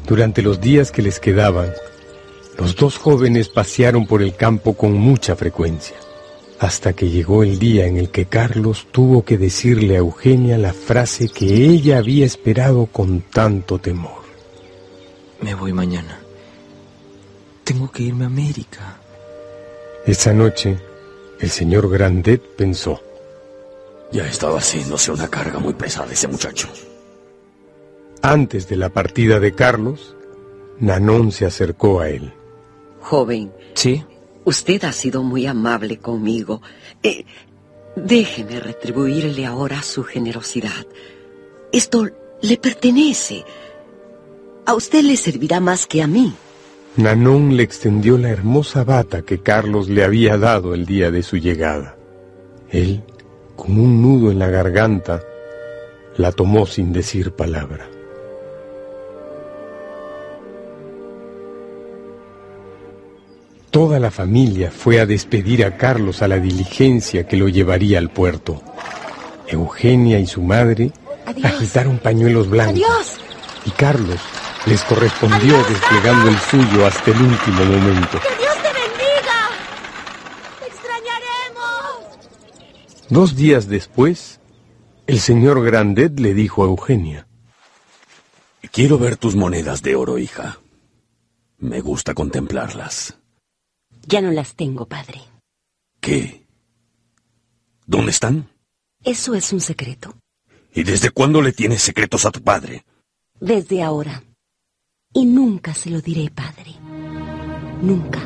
Durante 0.07 0.41
los 0.41 0.61
días 0.61 0.91
que 0.91 1.01
les 1.01 1.19
quedaban, 1.19 1.71
los 2.57 2.75
dos 2.75 2.97
jóvenes 2.97 3.49
pasearon 3.49 4.05
por 4.07 4.21
el 4.21 4.35
campo 4.35 4.73
con 4.75 4.93
mucha 4.93 5.35
frecuencia, 5.35 5.97
hasta 6.59 6.93
que 6.93 7.09
llegó 7.09 7.43
el 7.43 7.59
día 7.59 7.85
en 7.85 7.97
el 7.97 8.09
que 8.09 8.25
Carlos 8.25 8.87
tuvo 8.91 9.23
que 9.23 9.37
decirle 9.37 9.95
a 9.95 9.99
Eugenia 9.99 10.57
la 10.57 10.73
frase 10.73 11.27
que 11.27 11.45
ella 11.45 11.97
había 11.97 12.25
esperado 12.25 12.85
con 12.85 13.21
tanto 13.21 13.79
temor. 13.79 14.23
Me 15.41 15.53
voy 15.53 15.73
mañana. 15.73 16.19
Tengo 17.63 17.91
que 17.91 18.03
irme 18.03 18.23
a 18.23 18.27
América. 18.27 18.97
Esa 20.05 20.33
noche, 20.33 20.77
el 21.39 21.49
señor 21.49 21.89
Grandet 21.89 22.41
pensó. 22.55 23.01
Ya 24.11 24.27
estaba 24.27 24.59
haciéndose 24.59 25.11
una 25.11 25.27
carga 25.27 25.59
muy 25.59 25.73
pesada 25.73 26.13
ese 26.13 26.27
muchacho. 26.27 26.69
Antes 28.21 28.69
de 28.69 28.77
la 28.77 28.89
partida 28.89 29.39
de 29.39 29.53
Carlos, 29.53 30.15
Nanón 30.79 31.31
se 31.31 31.45
acercó 31.45 31.99
a 31.99 32.09
él. 32.09 32.33
Joven. 33.05 33.53
¿Sí? 33.75 34.03
Usted 34.45 34.83
ha 34.83 34.91
sido 34.91 35.21
muy 35.21 35.45
amable 35.45 35.97
conmigo. 35.97 36.63
Eh, 37.03 37.23
déjeme 37.95 38.59
retribuirle 38.59 39.45
ahora 39.45 39.83
su 39.83 40.03
generosidad. 40.03 40.87
Esto 41.71 42.07
le 42.41 42.57
pertenece. 42.57 43.45
A 44.65 44.73
usted 44.73 45.03
le 45.03 45.17
servirá 45.17 45.59
más 45.59 45.85
que 45.85 46.01
a 46.01 46.07
mí. 46.07 46.33
Nanón 46.97 47.55
le 47.55 47.61
extendió 47.61 48.17
la 48.17 48.29
hermosa 48.29 48.83
bata 48.83 49.21
que 49.21 49.37
Carlos 49.39 49.87
le 49.87 50.03
había 50.03 50.39
dado 50.39 50.73
el 50.73 50.87
día 50.87 51.11
de 51.11 51.21
su 51.21 51.37
llegada. 51.37 51.95
Él, 52.71 53.03
con 53.55 53.77
un 53.77 54.01
nudo 54.01 54.31
en 54.31 54.39
la 54.39 54.49
garganta, 54.49 55.21
la 56.17 56.31
tomó 56.31 56.65
sin 56.65 56.91
decir 56.91 57.33
palabra. 57.33 57.87
Toda 63.75 63.99
la 63.99 64.09
familia 64.09 64.71
fue 64.71 65.01
a 65.01 65.05
despedir 65.05 65.65
a 65.65 65.75
Carlos 65.75 66.21
a 66.21 66.29
la 66.29 66.39
diligencia 66.39 67.27
que 67.27 67.35
lo 67.35 67.49
llevaría 67.49 67.99
al 67.99 68.09
puerto. 68.09 68.63
Eugenia 69.49 70.17
y 70.17 70.27
su 70.27 70.41
madre 70.41 70.93
agitaron 71.43 71.97
pañuelos 71.97 72.49
blancos. 72.49 72.75
Adiós. 72.77 73.19
Y 73.65 73.71
Carlos 73.71 74.21
les 74.65 74.81
correspondió 74.83 75.57
desplegando 75.67 76.29
el 76.29 76.37
suyo 76.37 76.85
hasta 76.85 77.11
el 77.11 77.21
último 77.21 77.65
momento. 77.65 78.21
¡Que 78.21 78.37
Dios 78.37 78.55
te 78.63 78.71
bendiga! 78.79 79.49
¡Te 80.61 80.67
extrañaremos! 80.67 82.29
Dos 83.09 83.35
días 83.35 83.67
después, 83.67 84.39
el 85.05 85.19
señor 85.19 85.61
Grandet 85.65 86.17
le 86.17 86.33
dijo 86.33 86.63
a 86.63 86.67
Eugenia. 86.67 87.27
Quiero 88.71 88.97
ver 88.97 89.17
tus 89.17 89.35
monedas 89.35 89.81
de 89.81 89.97
oro, 89.97 90.17
hija. 90.17 90.59
Me 91.57 91.81
gusta 91.81 92.13
contemplarlas. 92.13 93.17
Ya 94.07 94.21
no 94.21 94.31
las 94.31 94.55
tengo, 94.55 94.85
padre. 94.85 95.21
¿Qué? 95.99 96.45
¿Dónde 97.87 98.11
están? 98.11 98.49
Eso 99.03 99.33
es 99.33 99.51
un 99.51 99.61
secreto. 99.61 100.15
¿Y 100.73 100.83
desde 100.83 101.09
cuándo 101.09 101.41
le 101.41 101.51
tienes 101.51 101.81
secretos 101.81 102.25
a 102.25 102.31
tu 102.31 102.41
padre? 102.41 102.83
Desde 103.39 103.81
ahora. 103.81 104.23
Y 105.13 105.25
nunca 105.25 105.73
se 105.73 105.89
lo 105.89 106.01
diré, 106.01 106.29
padre. 106.29 106.75
Nunca. 107.81 108.21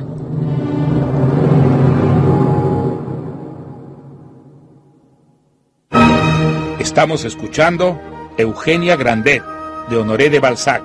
Estamos 6.79 7.23
escuchando 7.23 7.99
Eugenia 8.37 8.95
Grandet, 8.95 9.43
de 9.89 9.97
Honoré 9.97 10.29
de 10.29 10.39
Balzac, 10.39 10.83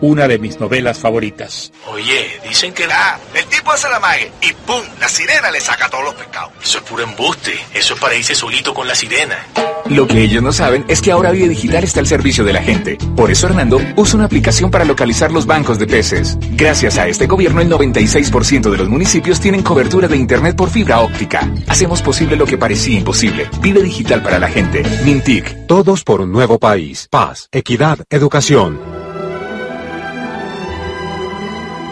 una 0.00 0.28
de 0.28 0.38
mis 0.38 0.60
novelas 0.60 0.98
favoritas. 0.98 1.72
Oye, 1.86 2.40
dicen 2.48 2.72
que 2.72 2.86
la... 2.86 3.18
El 3.34 3.44
tipo 3.46 3.72
hace 3.72 3.88
la 3.88 4.00
mague 4.00 4.30
y 4.42 4.52
¡pum! 4.52 4.82
La 5.00 5.08
sirena 5.08 5.50
le 5.50 5.60
saca 5.60 5.88
todos 5.88 6.04
los 6.04 6.14
pescados. 6.14 6.52
Eso 6.62 6.78
es 6.78 6.84
puro 6.84 7.02
embuste. 7.02 7.58
Eso 7.72 7.94
es 7.94 8.00
para 8.00 8.14
irse 8.14 8.34
solito 8.34 8.74
con 8.74 8.86
la 8.86 8.94
sirena. 8.94 9.46
Lo 9.86 10.06
que 10.06 10.22
ellos 10.22 10.42
no 10.42 10.52
saben 10.52 10.84
es 10.88 11.02
que 11.02 11.12
ahora 11.12 11.30
Vida 11.30 11.46
Digital 11.46 11.84
está 11.84 12.00
al 12.00 12.06
servicio 12.06 12.42
de 12.44 12.54
la 12.54 12.62
gente. 12.62 12.96
Por 13.16 13.30
eso 13.30 13.46
Hernando 13.46 13.80
usa 13.96 14.16
una 14.16 14.24
aplicación 14.24 14.70
para 14.70 14.84
localizar 14.84 15.30
los 15.30 15.44
bancos 15.44 15.78
de 15.78 15.86
peces. 15.86 16.38
Gracias 16.52 16.96
a 16.96 17.06
este 17.06 17.26
gobierno, 17.26 17.60
el 17.60 17.70
96% 17.70 18.70
de 18.70 18.78
los 18.78 18.88
municipios 18.88 19.40
tienen 19.40 19.62
cobertura 19.62 20.08
de 20.08 20.16
Internet 20.16 20.56
por 20.56 20.70
fibra 20.70 21.00
óptica. 21.00 21.46
Hacemos 21.68 22.00
posible 22.00 22.36
lo 22.36 22.46
que 22.46 22.56
parecía 22.56 22.98
imposible. 22.98 23.48
Vida 23.60 23.80
Digital 23.80 24.22
para 24.22 24.38
la 24.38 24.48
gente. 24.48 24.82
Mintic. 25.04 25.66
Todos 25.66 26.02
por 26.02 26.22
un 26.22 26.32
nuevo 26.32 26.58
país. 26.58 27.08
Paz, 27.10 27.48
equidad, 27.52 27.98
educación. 28.08 29.03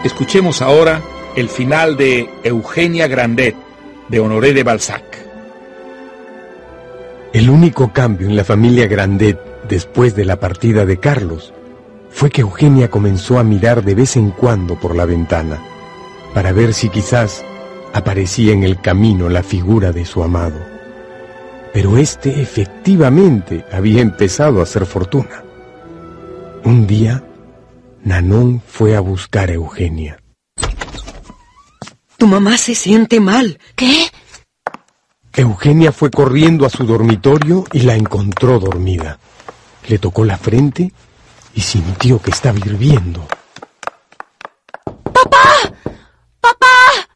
Escuchemos 0.04 0.62
ahora 0.62 1.00
el 1.36 1.48
final 1.48 1.96
de 1.96 2.28
Eugenia 2.42 3.06
Grandet, 3.06 3.54
de 4.08 4.18
Honoré 4.18 4.52
de 4.52 4.64
Balzac. 4.64 5.04
El 7.32 7.48
único 7.48 7.92
cambio 7.92 8.28
en 8.28 8.34
la 8.34 8.42
familia 8.42 8.88
Grandet 8.88 9.38
después 9.68 10.16
de 10.16 10.24
la 10.24 10.40
partida 10.40 10.84
de 10.84 10.98
Carlos 10.98 11.54
fue 12.10 12.30
que 12.30 12.40
Eugenia 12.40 12.90
comenzó 12.90 13.38
a 13.38 13.44
mirar 13.44 13.84
de 13.84 13.94
vez 13.94 14.16
en 14.16 14.32
cuando 14.32 14.78
por 14.78 14.96
la 14.96 15.06
ventana 15.06 15.62
para 16.34 16.52
ver 16.52 16.74
si 16.74 16.88
quizás 16.88 17.44
aparecía 17.92 18.52
en 18.52 18.64
el 18.64 18.80
camino 18.80 19.28
la 19.28 19.42
figura 19.44 19.92
de 19.92 20.04
su 20.04 20.22
amado. 20.22 20.58
Pero 21.72 21.96
éste 21.96 22.42
efectivamente 22.42 23.64
había 23.70 24.02
empezado 24.02 24.60
a 24.60 24.64
hacer 24.64 24.84
fortuna. 24.84 25.44
Un 26.64 26.86
día, 26.86 27.22
Nanón 28.04 28.62
fue 28.66 28.96
a 28.96 29.00
buscar 29.00 29.50
a 29.50 29.54
Eugenia. 29.54 30.20
Tu 32.16 32.26
mamá 32.26 32.56
se 32.56 32.74
siente 32.74 33.20
mal. 33.20 33.58
¿Qué? 33.76 34.08
Eugenia 35.34 35.92
fue 35.92 36.10
corriendo 36.10 36.66
a 36.66 36.70
su 36.70 36.84
dormitorio 36.84 37.64
y 37.72 37.80
la 37.80 37.94
encontró 37.94 38.58
dormida. 38.58 39.18
Le 39.88 39.98
tocó 39.98 40.24
la 40.24 40.36
frente 40.36 40.92
y 41.54 41.60
sintió 41.60 42.20
que 42.20 42.30
estaba 42.30 42.58
hirviendo. 42.58 43.26
¡Papá! 44.84 45.72
¡Papá! 46.40 47.08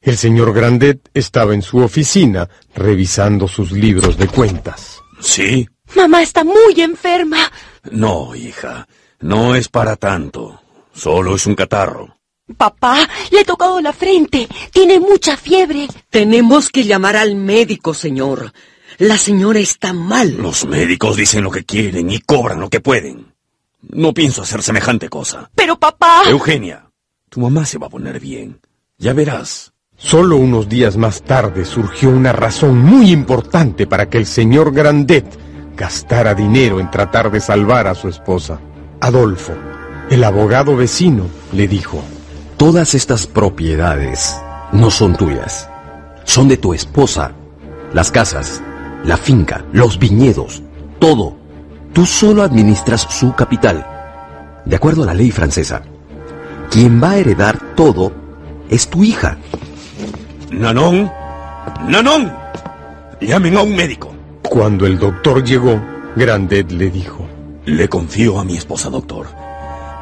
El 0.00 0.16
señor 0.16 0.52
Grandet 0.52 1.10
estaba 1.14 1.54
en 1.54 1.62
su 1.62 1.78
oficina 1.78 2.48
revisando 2.74 3.46
sus 3.46 3.72
libros 3.72 4.16
de 4.16 4.26
cuentas. 4.26 4.98
¿Sí? 5.20 5.68
Mamá 5.94 6.22
está 6.22 6.44
muy 6.44 6.80
enferma. 6.80 7.50
No, 7.90 8.34
hija. 8.34 8.86
No 9.20 9.54
es 9.54 9.68
para 9.68 9.96
tanto. 9.96 10.60
Solo 10.92 11.34
es 11.34 11.46
un 11.46 11.54
catarro. 11.54 12.16
Papá, 12.56 13.08
le 13.30 13.40
he 13.40 13.44
tocado 13.44 13.80
la 13.80 13.92
frente. 13.92 14.48
Tiene 14.72 14.98
mucha 14.98 15.36
fiebre. 15.36 15.88
Tenemos 16.08 16.70
que 16.70 16.84
llamar 16.84 17.16
al 17.16 17.36
médico, 17.36 17.94
señor. 17.94 18.52
La 18.98 19.18
señora 19.18 19.58
está 19.58 19.92
mal. 19.92 20.36
Los 20.36 20.66
médicos 20.66 21.16
dicen 21.16 21.44
lo 21.44 21.50
que 21.50 21.64
quieren 21.64 22.10
y 22.10 22.20
cobran 22.20 22.60
lo 22.60 22.68
que 22.68 22.80
pueden. 22.80 23.34
No 23.82 24.12
pienso 24.12 24.42
hacer 24.42 24.62
semejante 24.62 25.08
cosa. 25.08 25.50
Pero 25.54 25.78
papá. 25.78 26.22
Eugenia, 26.26 26.86
tu 27.28 27.40
mamá 27.40 27.64
se 27.64 27.78
va 27.78 27.86
a 27.86 27.90
poner 27.90 28.20
bien. 28.20 28.60
Ya 28.98 29.12
verás. 29.12 29.72
Solo 29.96 30.36
unos 30.36 30.68
días 30.68 30.96
más 30.96 31.22
tarde 31.22 31.66
surgió 31.66 32.08
una 32.08 32.32
razón 32.32 32.78
muy 32.78 33.10
importante 33.10 33.86
para 33.86 34.08
que 34.08 34.18
el 34.18 34.26
señor 34.26 34.72
Grandet 34.72 35.26
gastara 35.76 36.34
dinero 36.34 36.80
en 36.80 36.90
tratar 36.90 37.30
de 37.30 37.40
salvar 37.40 37.86
a 37.86 37.94
su 37.94 38.08
esposa. 38.08 38.60
Adolfo, 39.00 39.54
el 40.10 40.22
abogado 40.24 40.76
vecino, 40.76 41.24
le 41.52 41.66
dijo, 41.66 42.02
Todas 42.58 42.94
estas 42.94 43.26
propiedades 43.26 44.38
no 44.72 44.90
son 44.90 45.16
tuyas, 45.16 45.70
son 46.24 46.48
de 46.48 46.58
tu 46.58 46.74
esposa. 46.74 47.32
Las 47.94 48.10
casas, 48.10 48.60
la 49.04 49.16
finca, 49.16 49.64
los 49.72 49.98
viñedos, 49.98 50.62
todo. 50.98 51.34
Tú 51.94 52.04
solo 52.04 52.42
administras 52.42 53.06
su 53.08 53.34
capital. 53.34 53.86
De 54.66 54.76
acuerdo 54.76 55.04
a 55.04 55.06
la 55.06 55.14
ley 55.14 55.30
francesa, 55.30 55.80
quien 56.70 57.02
va 57.02 57.12
a 57.12 57.16
heredar 57.16 57.58
todo 57.74 58.12
es 58.68 58.86
tu 58.88 59.02
hija. 59.02 59.38
Nanón, 60.52 61.10
Nanón, 61.88 62.30
llamen 63.18 63.56
a 63.56 63.62
un 63.62 63.74
médico. 63.74 64.14
Cuando 64.42 64.84
el 64.84 64.98
doctor 64.98 65.42
llegó, 65.42 65.80
Grandet 66.14 66.70
le 66.72 66.90
dijo, 66.90 67.26
Le 67.66 67.88
confío 67.88 68.38
a 68.38 68.44
mi 68.44 68.56
esposa, 68.56 68.90
doctor. 68.90 69.26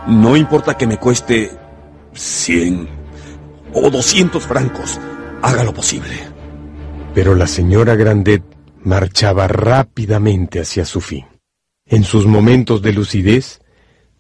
No 0.07 0.37
importa 0.37 0.77
que 0.77 0.87
me 0.87 0.99
cueste 0.99 1.51
100 2.15 2.89
o 3.75 3.91
200 3.91 4.43
francos, 4.43 4.99
haga 5.43 5.65
lo 5.65 5.75
posible. 5.75 6.15
Pero 7.15 7.35
la 7.35 7.47
señora 7.47 7.95
Grandet 7.95 8.43
marchaba 8.85 9.49
rápidamente 9.49 10.61
hacia 10.61 10.85
su 10.85 11.01
fin. 11.01 11.27
En 11.87 12.05
sus 12.05 12.27
momentos 12.27 12.81
de 12.83 12.93
lucidez, 12.93 13.61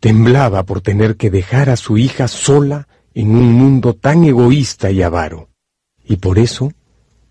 temblaba 0.01 0.64
por 0.64 0.80
tener 0.80 1.16
que 1.16 1.30
dejar 1.30 1.70
a 1.70 1.76
su 1.76 1.99
hija 1.99 2.28
sola 2.28 2.89
en 3.14 3.30
un 3.36 3.53
mundo 3.53 3.95
tan 3.95 4.24
egoísta 4.24 4.91
y 4.91 5.03
avaro. 5.03 5.49
Y 6.05 6.16
por 6.16 6.39
eso, 6.39 6.72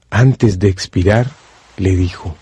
antes 0.10 0.60
de 0.60 0.70
expirar, 0.70 1.28
le 1.78 1.95
dijo, 1.95 2.36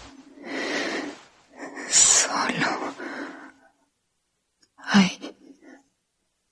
hay 4.95 5.19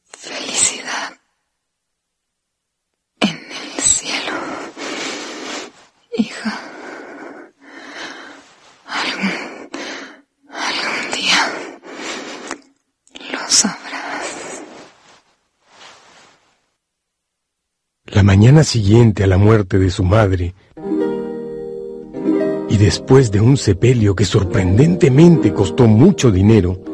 felicidad 0.04 1.14
en 3.22 3.30
el 3.30 3.82
cielo. 3.82 4.34
Hija, 6.18 6.60
algún, 8.86 9.70
algún 10.50 11.12
día 11.16 11.54
lo 13.32 13.40
sabrás. 13.48 14.62
La 18.08 18.24
mañana 18.24 18.66
siguiente 18.66 19.24
a 19.24 19.28
la 19.28 19.38
muerte 19.38 19.80
de 19.80 19.90
su 19.90 20.04
madre, 20.04 20.54
y 22.70 22.78
después 22.78 23.32
de 23.32 23.40
un 23.40 23.56
sepelio 23.56 24.16
que 24.16 24.26
sorprendentemente 24.26 25.54
costó 25.54 25.88
mucho 25.88 26.30
dinero, 26.30 26.93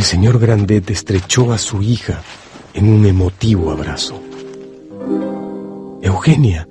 el 0.00 0.06
señor 0.06 0.38
Grandet 0.38 0.90
estrechó 0.90 1.52
a 1.52 1.58
su 1.58 1.82
hija 1.82 2.22
en 2.72 2.88
un 2.88 3.04
emotivo 3.04 3.70
abrazo. 3.70 4.18
Eugenia 6.00 6.66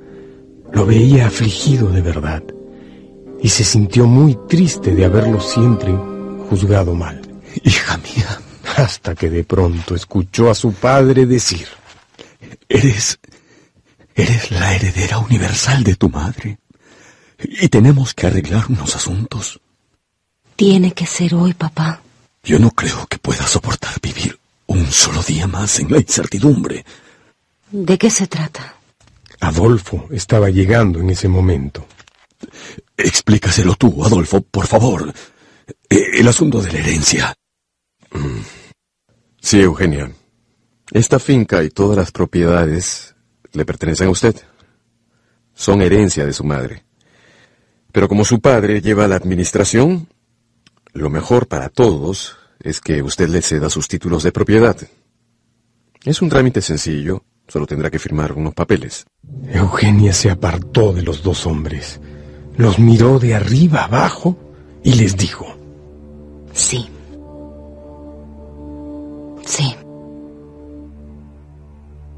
lo 0.73 0.87
veía 0.87 1.27
afligido 1.27 1.89
de 1.89 2.01
verdad 2.01 2.41
y 3.39 3.49
se 3.49 3.63
sintió 3.63 4.07
muy 4.07 4.35
triste 4.47 4.95
de 4.95 5.05
haberlo 5.05 5.39
siempre 5.39 5.93
juzgado 6.49 6.95
mal. 6.95 7.21
Hija 7.63 7.97
mía, 7.97 8.41
Hasta 8.77 9.13
que 9.13 9.29
de 9.29 9.43
pronto 9.43 9.93
escuchó 9.93 10.49
a 10.49 10.55
su 10.55 10.73
padre 10.73 11.27
decir, 11.27 11.67
eres... 12.67 13.19
Eres 14.15 14.49
la 14.49 14.73
heredera 14.75 15.19
universal 15.19 15.83
de 15.83 15.95
tu 15.95 16.09
madre. 16.09 16.57
Y 17.37 17.69
tenemos 17.69 18.15
que 18.15 18.25
arreglar 18.25 18.65
unos 18.69 18.95
asuntos. 18.95 19.61
Tiene 20.55 20.93
que 20.93 21.05
ser 21.05 21.35
hoy, 21.35 21.53
papá. 21.53 22.01
Yo 22.49 22.57
no 22.57 22.71
creo 22.71 23.05
que 23.05 23.19
pueda 23.19 23.45
soportar 23.45 24.01
vivir 24.01 24.35
un 24.65 24.87
solo 24.87 25.21
día 25.21 25.45
más 25.45 25.79
en 25.81 25.91
la 25.91 25.99
incertidumbre. 25.99 26.83
¿De 27.69 27.95
qué 27.95 28.09
se 28.09 28.25
trata? 28.25 28.73
Adolfo 29.39 30.07
estaba 30.09 30.49
llegando 30.49 30.99
en 30.99 31.11
ese 31.11 31.27
momento. 31.27 31.85
Explícaselo 32.97 33.75
tú, 33.75 34.03
Adolfo, 34.03 34.41
por 34.41 34.65
favor. 34.65 35.13
Eh, 35.87 36.05
el 36.15 36.27
asunto 36.27 36.59
de 36.59 36.71
la 36.71 36.79
herencia. 36.79 37.35
Mm. 38.13 38.39
Sí, 39.39 39.59
Eugenia. 39.59 40.11
Esta 40.91 41.19
finca 41.19 41.63
y 41.63 41.69
todas 41.69 41.97
las 41.97 42.11
propiedades 42.11 43.13
le 43.51 43.63
pertenecen 43.63 44.07
a 44.07 44.11
usted. 44.11 44.35
Son 45.53 45.83
herencia 45.83 46.25
de 46.25 46.33
su 46.33 46.43
madre. 46.43 46.83
Pero 47.91 48.07
como 48.07 48.25
su 48.25 48.41
padre 48.41 48.81
lleva 48.81 49.07
la 49.07 49.17
administración, 49.17 50.07
lo 50.93 51.11
mejor 51.11 51.47
para 51.47 51.69
todos 51.69 52.38
es 52.59 52.81
que 52.81 53.01
usted 53.01 53.29
le 53.29 53.41
ceda 53.41 53.69
sus 53.69 53.87
títulos 53.87 54.23
de 54.23 54.31
propiedad. 54.31 54.77
Es 56.03 56.21
un 56.21 56.29
trámite 56.29 56.61
sencillo, 56.61 57.23
solo 57.47 57.65
tendrá 57.65 57.89
que 57.89 57.99
firmar 57.99 58.33
unos 58.33 58.53
papeles. 58.53 59.05
Eugenia 59.47 60.13
se 60.13 60.29
apartó 60.29 60.93
de 60.93 61.01
los 61.01 61.23
dos 61.23 61.45
hombres, 61.45 61.99
los 62.57 62.79
miró 62.79 63.19
de 63.19 63.35
arriba 63.35 63.83
abajo 63.83 64.37
y 64.83 64.93
les 64.95 65.17
dijo. 65.17 65.45
Sí. 66.53 66.89
Sí. 69.45 69.75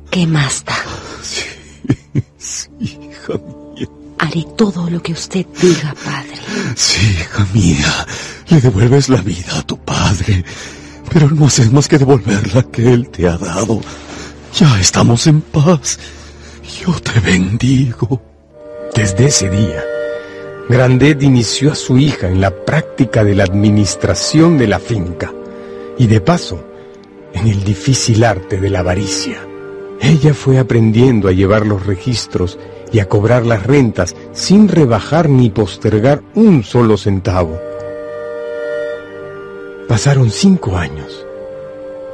¿Qué 0.09 0.27
más 0.27 0.65
da? 0.65 0.75
Sí, 1.23 2.67
sí, 2.79 2.99
hija 3.09 3.33
mía. 3.37 3.60
Haré 4.21 4.45
todo 4.55 4.87
lo 4.87 5.01
que 5.01 5.13
usted 5.13 5.47
diga, 5.59 5.95
padre. 6.05 6.35
Sí, 6.75 7.07
hija 7.07 7.47
mía. 7.55 8.07
Le 8.49 8.61
devuelves 8.61 9.09
la 9.09 9.19
vida 9.19 9.57
a 9.57 9.63
tu 9.63 9.79
padre, 9.79 10.45
pero 11.11 11.27
no 11.31 11.47
haces 11.47 11.71
más 11.71 11.87
que 11.87 11.97
devolver 11.97 12.53
la 12.53 12.61
que 12.61 12.93
él 12.93 13.09
te 13.09 13.27
ha 13.27 13.35
dado. 13.35 13.81
Ya 14.55 14.79
estamos 14.79 15.25
en 15.25 15.41
paz. 15.41 15.97
Yo 16.85 16.93
te 16.99 17.19
bendigo. 17.19 18.21
Desde 18.95 19.25
ese 19.25 19.49
día, 19.49 19.83
Grandet 20.69 21.23
inició 21.23 21.71
a 21.71 21.75
su 21.75 21.97
hija 21.97 22.27
en 22.27 22.41
la 22.41 22.51
práctica 22.51 23.23
de 23.23 23.33
la 23.33 23.45
administración 23.45 24.59
de 24.59 24.67
la 24.67 24.77
finca 24.77 25.33
y 25.97 26.05
de 26.05 26.21
paso 26.21 26.63
en 27.33 27.47
el 27.47 27.63
difícil 27.63 28.23
arte 28.23 28.61
de 28.61 28.69
la 28.69 28.81
avaricia. 28.81 29.50
Ella 30.01 30.33
fue 30.33 30.57
aprendiendo 30.57 31.27
a 31.27 31.31
llevar 31.31 31.67
los 31.67 31.85
registros 31.85 32.57
y 32.91 32.99
a 32.99 33.07
cobrar 33.07 33.45
las 33.45 33.67
rentas 33.67 34.15
sin 34.33 34.67
rebajar 34.67 35.29
ni 35.29 35.51
postergar 35.51 36.23
un 36.33 36.63
solo 36.63 36.97
centavo. 36.97 37.59
Pasaron 39.87 40.31
cinco 40.31 40.75
años 40.75 41.25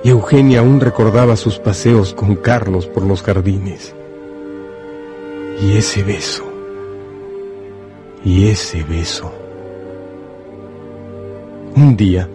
y 0.03 0.09
Eugenia 0.09 0.59
aún 0.59 0.81
recordaba 0.81 1.37
sus 1.37 1.59
paseos 1.59 2.13
con 2.13 2.35
Carlos 2.35 2.87
por 2.87 3.03
los 3.03 3.23
jardines. 3.23 3.95
Y 5.61 5.77
ese 5.77 6.03
beso, 6.03 6.43
y 8.23 8.49
ese 8.49 8.83
beso. 8.83 9.31
Un 11.75 11.95
día, 11.95 12.29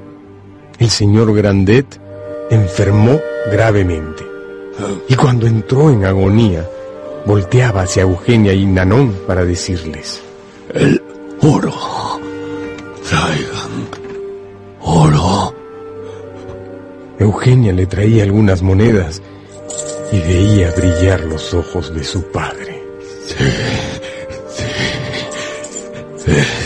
el 0.79 0.91
señor 0.91 1.33
Grandet 1.35 2.01
enfermó 2.51 3.21
gravemente. 3.51 4.32
Y 5.09 5.14
cuando 5.14 5.47
entró 5.47 5.91
en 5.91 6.05
agonía, 6.05 6.68
volteaba 7.27 7.83
hacia 7.83 8.03
Eugenia 8.03 8.53
y 8.53 8.66
Nanón 8.66 9.14
para 9.27 9.45
decirles, 9.45 10.20
El 10.73 11.03
oro. 11.41 11.73
Traigan 13.09 13.89
oro. 14.81 15.55
Eugenia 17.18 17.73
le 17.73 17.87
traía 17.87 18.25
algunas 18.25 18.62
monedas 18.62 19.23
y 20.11 20.18
veía 20.20 20.73
brillar 20.73 21.20
los 21.25 21.55
ojos 21.55 21.95
de 21.95 22.05
su 22.05 22.23
padre. 22.31 22.83
Sí, 23.27 23.35
sí. 26.25 26.33
Esto 26.35 26.62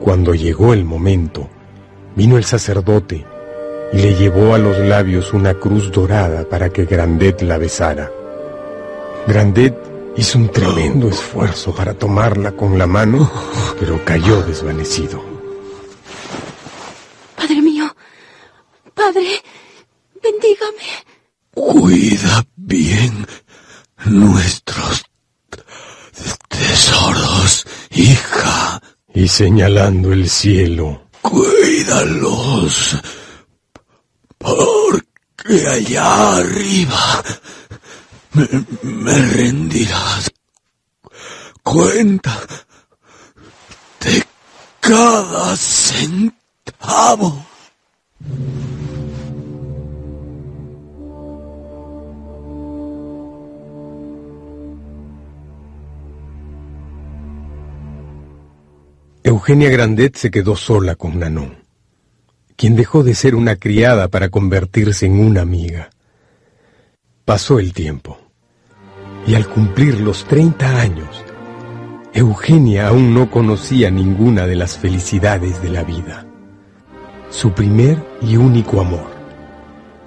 Cuando 0.00 0.34
llegó 0.34 0.74
el 0.74 0.84
momento, 0.84 1.48
vino 2.16 2.36
el 2.36 2.44
sacerdote 2.44 3.24
y 3.92 3.98
le 3.98 4.14
llevó 4.14 4.54
a 4.54 4.58
los 4.58 4.78
labios 4.78 5.32
una 5.32 5.54
cruz 5.54 5.92
dorada 5.92 6.48
para 6.48 6.70
que 6.70 6.86
Grandet 6.86 7.42
la 7.42 7.58
besara. 7.58 8.10
Grandet 9.26 9.76
hizo 10.16 10.38
un 10.38 10.48
tremendo 10.48 11.08
esfuerzo 11.08 11.74
para 11.74 11.94
tomarla 11.94 12.52
con 12.52 12.78
la 12.78 12.86
mano, 12.86 13.30
pero 13.78 14.04
cayó 14.04 14.42
desvanecido. 14.42 15.22
Padre 17.36 17.60
mío, 17.60 17.94
padre, 18.94 19.42
bendígame. 20.22 21.04
Cuida 21.54 22.44
bien 22.56 23.26
nuestros 24.06 25.04
tesoros, 26.48 27.66
hija. 27.90 28.71
Y 29.14 29.28
señalando 29.28 30.12
el 30.12 30.28
cielo, 30.28 31.02
Cuídalos. 31.22 32.96
Porque 34.38 35.68
allá 35.68 36.36
arriba 36.38 37.22
me, 38.32 39.18
rendirás 39.28 40.30
cuenta 41.62 42.40
de 44.00 44.24
cada 44.80 45.56
centavo. 45.56 47.46
Eugenia 59.24 59.70
Grandet 59.70 60.16
se 60.16 60.32
quedó 60.32 60.56
sola 60.56 60.96
con 60.96 61.20
Nanon, 61.20 61.54
quien 62.56 62.74
dejó 62.74 63.04
de 63.04 63.14
ser 63.14 63.36
una 63.36 63.54
criada 63.54 64.08
para 64.08 64.30
convertirse 64.30 65.06
en 65.06 65.20
una 65.20 65.42
amiga. 65.42 65.90
Pasó 67.24 67.60
el 67.60 67.72
tiempo, 67.72 68.18
y 69.24 69.36
al 69.36 69.48
cumplir 69.48 70.00
los 70.00 70.24
30 70.24 70.80
años, 70.80 71.24
Eugenia 72.12 72.88
aún 72.88 73.14
no 73.14 73.30
conocía 73.30 73.92
ninguna 73.92 74.48
de 74.48 74.56
las 74.56 74.76
felicidades 74.76 75.62
de 75.62 75.68
la 75.68 75.84
vida. 75.84 76.26
Su 77.30 77.52
primer 77.52 78.04
y 78.22 78.36
único 78.36 78.80
amor, 78.80 79.12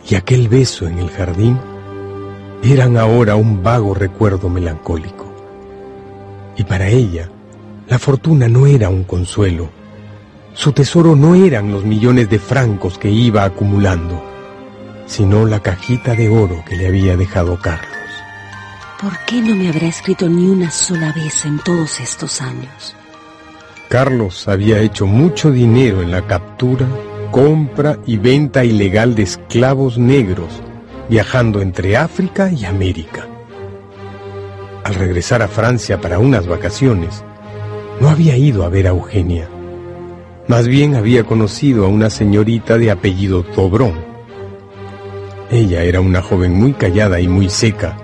y 0.09 0.15
aquel 0.15 0.49
beso 0.49 0.89
en 0.89 0.99
el 0.99 1.09
jardín, 1.09 1.57
eran 2.61 2.97
ahora 2.97 3.37
un 3.37 3.63
vago 3.63 3.93
recuerdo 3.93 4.49
melancólico. 4.49 5.33
Y 6.57 6.65
para 6.65 6.89
ella, 6.89 7.29
la 7.87 7.99
fortuna 7.99 8.47
no 8.47 8.65
era 8.65 8.89
un 8.89 9.03
consuelo. 9.03 9.69
Su 10.53 10.71
tesoro 10.71 11.15
no 11.15 11.35
eran 11.35 11.71
los 11.71 11.83
millones 11.83 12.29
de 12.29 12.39
francos 12.39 12.97
que 12.97 13.11
iba 13.11 13.43
acumulando, 13.43 14.23
sino 15.05 15.45
la 15.45 15.59
cajita 15.59 16.15
de 16.15 16.29
oro 16.29 16.63
que 16.67 16.77
le 16.77 16.87
había 16.87 17.17
dejado 17.17 17.59
Carlos. 17.61 17.89
¿Por 19.01 19.17
qué 19.25 19.41
no 19.41 19.55
me 19.55 19.67
habrá 19.67 19.87
escrito 19.87 20.27
ni 20.29 20.47
una 20.47 20.71
sola 20.71 21.11
vez 21.13 21.45
en 21.45 21.59
todos 21.59 21.99
estos 21.99 22.41
años? 22.41 22.95
Carlos 23.89 24.47
había 24.47 24.79
hecho 24.79 25.05
mucho 25.05 25.51
dinero 25.51 26.01
en 26.01 26.11
la 26.11 26.25
captura, 26.25 26.87
compra 27.31 27.99
y 28.05 28.17
venta 28.17 28.63
ilegal 28.63 29.13
de 29.13 29.23
esclavos 29.23 29.97
negros, 29.97 30.63
viajando 31.09 31.61
entre 31.61 31.97
África 31.97 32.49
y 32.49 32.65
América. 32.65 33.27
Al 34.83 34.95
regresar 34.95 35.41
a 35.41 35.47
Francia 35.47 35.99
para 35.99 36.17
unas 36.17 36.47
vacaciones, 36.47 37.23
no 37.99 38.09
había 38.09 38.37
ido 38.37 38.63
a 38.63 38.69
ver 38.69 38.87
a 38.87 38.91
Eugenia. 38.91 39.49
Más 40.47 40.67
bien 40.67 40.95
había 40.95 41.23
conocido 41.23 41.85
a 41.85 41.87
una 41.87 42.09
señorita 42.09 42.77
de 42.77 42.91
apellido 42.91 43.43
Tobrón. 43.43 44.05
Ella 45.49 45.83
era 45.83 46.01
una 46.01 46.21
joven 46.21 46.53
muy 46.53 46.73
callada 46.73 47.19
y 47.19 47.27
muy 47.27 47.49
seca, 47.49 47.97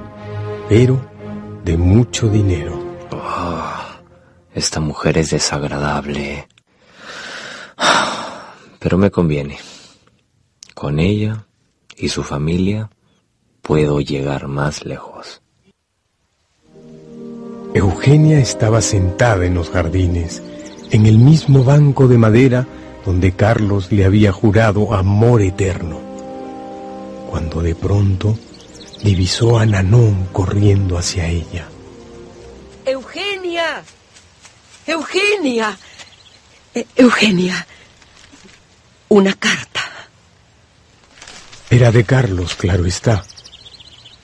pero 0.70 1.00
de 1.64 1.78
mucho 1.78 2.28
dinero. 2.30 2.80
Oh, 3.12 3.74
esta 4.54 4.80
mujer 4.80 5.18
es 5.18 5.32
desagradable. 5.32 6.48
Pero 8.80 8.98
me 8.98 9.12
conviene. 9.12 9.60
Con 10.74 11.00
ella 11.00 11.46
y 11.96 12.10
su 12.10 12.24
familia 12.24 12.90
puedo 13.62 14.02
llegar 14.02 14.48
más 14.48 14.84
lejos. 14.86 15.42
Eugenia 17.74 18.40
estaba 18.40 18.82
sentada 18.82 19.46
en 19.46 19.54
los 19.54 19.70
jardines, 19.70 20.44
en 20.92 21.06
el 21.06 21.18
mismo 21.18 21.64
banco 21.64 22.10
de 22.10 22.18
madera 22.18 22.68
donde 23.06 23.32
Carlos 23.32 23.94
le 23.94 24.04
había 24.04 24.34
jurado 24.34 24.94
amor 24.94 25.42
eterno, 25.42 26.02
cuando 27.30 27.62
de 27.62 27.74
pronto 27.74 28.38
divisó 29.02 29.58
a 29.58 29.66
Nanón 29.66 30.28
corriendo 30.34 30.98
hacia 30.98 31.28
ella. 31.28 31.70
Eugenia. 32.86 33.84
Eugenia. 34.86 35.78
Eh, 36.76 36.86
Eugenia, 36.98 37.66
una 39.08 39.34
carta. 39.34 39.82
Era 41.70 41.92
de 41.94 42.04
Carlos, 42.04 42.56
claro 42.56 42.86
está. 42.86 43.24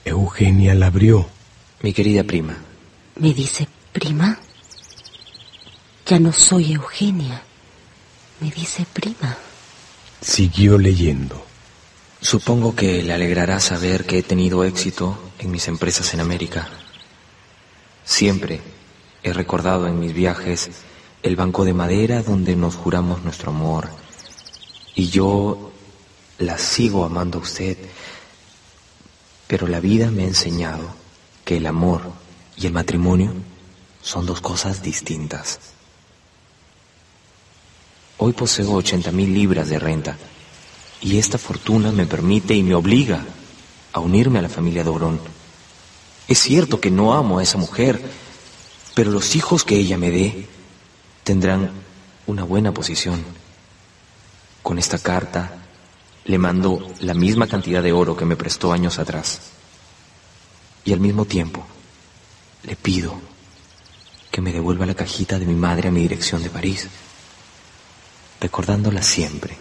Eugenia 0.04 0.74
la 0.74 0.88
abrió. 0.88 1.26
Mi 1.80 1.94
querida 1.94 2.24
prima. 2.24 2.67
¿Me 3.18 3.34
dice 3.34 3.66
prima? 3.92 4.38
Ya 6.06 6.20
no 6.20 6.32
soy 6.32 6.74
Eugenia. 6.74 7.42
Me 8.38 8.48
dice 8.52 8.86
prima. 8.92 9.36
Siguió 10.20 10.78
leyendo. 10.78 11.44
Supongo 12.20 12.76
que 12.76 13.02
le 13.02 13.12
alegrará 13.12 13.58
saber 13.58 14.06
que 14.06 14.18
he 14.18 14.22
tenido 14.22 14.62
éxito 14.62 15.18
en 15.40 15.50
mis 15.50 15.66
empresas 15.66 16.14
en 16.14 16.20
América. 16.20 16.68
Siempre 18.04 18.60
he 19.24 19.32
recordado 19.32 19.88
en 19.88 19.98
mis 19.98 20.14
viajes 20.14 20.70
el 21.24 21.34
banco 21.34 21.64
de 21.64 21.74
madera 21.74 22.22
donde 22.22 22.54
nos 22.54 22.76
juramos 22.76 23.24
nuestro 23.24 23.50
amor. 23.50 23.88
Y 24.94 25.08
yo 25.08 25.72
la 26.38 26.56
sigo 26.56 27.04
amando 27.04 27.38
a 27.38 27.42
usted. 27.42 27.78
Pero 29.48 29.66
la 29.66 29.80
vida 29.80 30.12
me 30.12 30.22
ha 30.22 30.26
enseñado 30.28 30.88
que 31.44 31.56
el 31.56 31.66
amor 31.66 32.12
y 32.60 32.66
el 32.66 32.72
matrimonio 32.72 33.32
son 34.02 34.26
dos 34.26 34.40
cosas 34.40 34.82
distintas. 34.82 35.60
Hoy 38.18 38.32
poseo 38.32 38.72
80 38.72 39.12
mil 39.12 39.32
libras 39.32 39.68
de 39.68 39.78
renta 39.78 40.16
y 41.00 41.18
esta 41.18 41.38
fortuna 41.38 41.92
me 41.92 42.06
permite 42.06 42.54
y 42.54 42.64
me 42.64 42.74
obliga 42.74 43.24
a 43.92 44.00
unirme 44.00 44.40
a 44.40 44.42
la 44.42 44.48
familia 44.48 44.82
Dobrón. 44.82 45.20
Es 46.26 46.40
cierto 46.40 46.80
que 46.80 46.90
no 46.90 47.14
amo 47.14 47.38
a 47.38 47.42
esa 47.42 47.58
mujer, 47.58 48.02
pero 48.94 49.12
los 49.12 49.36
hijos 49.36 49.62
que 49.62 49.76
ella 49.76 49.96
me 49.96 50.10
dé 50.10 50.48
tendrán 51.22 51.70
una 52.26 52.42
buena 52.42 52.72
posición. 52.72 53.24
Con 54.64 54.78
esta 54.78 54.98
carta 54.98 55.52
le 56.24 56.38
mando 56.38 56.92
la 57.00 57.14
misma 57.14 57.46
cantidad 57.46 57.82
de 57.82 57.92
oro 57.92 58.16
que 58.16 58.24
me 58.24 58.36
prestó 58.36 58.72
años 58.72 58.98
atrás. 58.98 59.40
Y 60.84 60.92
al 60.92 61.00
mismo 61.00 61.24
tiempo 61.24 61.64
le 62.68 62.76
pido 62.76 63.18
que 64.30 64.42
me 64.42 64.52
devuelva 64.52 64.84
la 64.84 64.94
cajita 64.94 65.38
de 65.38 65.46
mi 65.46 65.54
madre 65.54 65.88
a 65.88 65.90
mi 65.90 66.02
dirección 66.02 66.42
de 66.42 66.50
París, 66.50 66.86
recordándola 68.40 69.02
siempre 69.02 69.56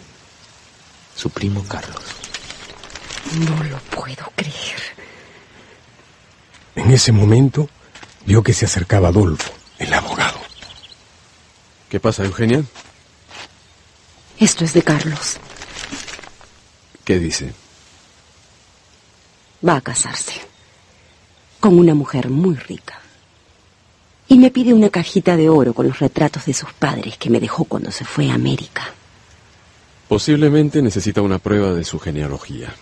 su 1.15 1.29
primo 1.29 1.63
Carlos. 1.63 2.03
No 3.33 3.63
lo 3.63 3.77
puedo 3.79 4.29
creer. 4.35 4.81
En 6.75 6.91
ese 6.91 7.13
momento 7.13 7.69
vio 8.25 8.43
que 8.43 8.53
se 8.53 8.65
acercaba 8.65 9.07
Adolfo, 9.07 9.53
el 9.79 9.93
abogado. 9.93 10.39
¿Qué 11.89 12.01
pasa, 12.01 12.25
Eugenia? 12.25 12.61
Esto 14.37 14.65
es 14.65 14.73
de 14.73 14.83
Carlos. 14.83 15.37
¿Qué 17.05 17.19
dice? 17.19 17.53
Va 19.65 19.77
a 19.77 19.81
casarse 19.81 20.46
con 21.67 21.79
una 21.79 21.93
mujer 21.93 22.29
muy 22.29 22.55
rica. 22.55 22.97
Y 24.29 24.37
me 24.37 24.51
pide 24.51 24.73
una 24.73 24.89
cajita 24.89 25.35
de 25.35 25.49
oro 25.49 25.73
con 25.73 25.85
los 25.85 25.99
retratos 25.99 26.45
de 26.45 26.53
sus 26.53 26.71
padres 26.71 27.17
que 27.17 27.29
me 27.29 27.41
dejó 27.41 27.65
cuando 27.65 27.91
se 27.91 28.05
fue 28.05 28.31
a 28.31 28.35
América. 28.35 28.85
Posiblemente 30.07 30.81
necesita 30.81 31.21
una 31.21 31.39
prueba 31.39 31.73
de 31.73 31.83
su 31.83 31.99
genealogía. 31.99 32.73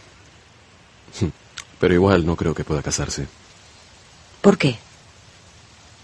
Pero 1.79 1.93
igual 1.95 2.27
no 2.27 2.35
creo 2.35 2.53
que 2.53 2.63
pueda 2.63 2.83
casarse. 2.83 3.25
¿Por 4.41 4.55
qué? 4.55 4.77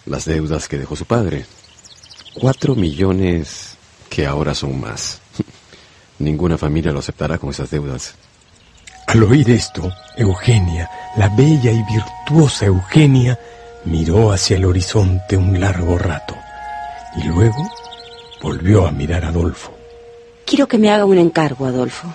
Las 0.08 0.26
deudas 0.26 0.68
que 0.68 0.80
dejó 0.80 0.96
su 0.96 1.06
padre. 1.06 1.46
Cuatro 2.34 2.74
millones 2.74 3.78
que 4.10 4.26
ahora 4.26 4.56
son 4.56 4.80
más. 4.80 5.22
Ninguna 6.18 6.58
familia 6.58 6.92
lo 6.92 6.98
aceptará 6.98 7.38
con 7.38 7.52
esas 7.52 7.70
deudas. 7.70 8.16
Al 9.12 9.24
oír 9.24 9.50
esto, 9.50 9.92
Eugenia, 10.16 10.90
la 11.18 11.28
bella 11.28 11.70
y 11.70 11.84
virtuosa 11.84 12.68
Eugenia, 12.68 13.38
miró 13.84 14.32
hacia 14.32 14.56
el 14.56 14.64
horizonte 14.64 15.36
un 15.36 15.60
largo 15.60 15.98
rato 15.98 16.34
y 17.18 17.24
luego 17.24 17.70
volvió 18.42 18.88
a 18.88 18.92
mirar 18.92 19.26
a 19.26 19.28
Adolfo. 19.28 19.74
Quiero 20.46 20.66
que 20.66 20.78
me 20.78 20.90
haga 20.90 21.04
un 21.04 21.18
encargo, 21.18 21.66
Adolfo. 21.66 22.08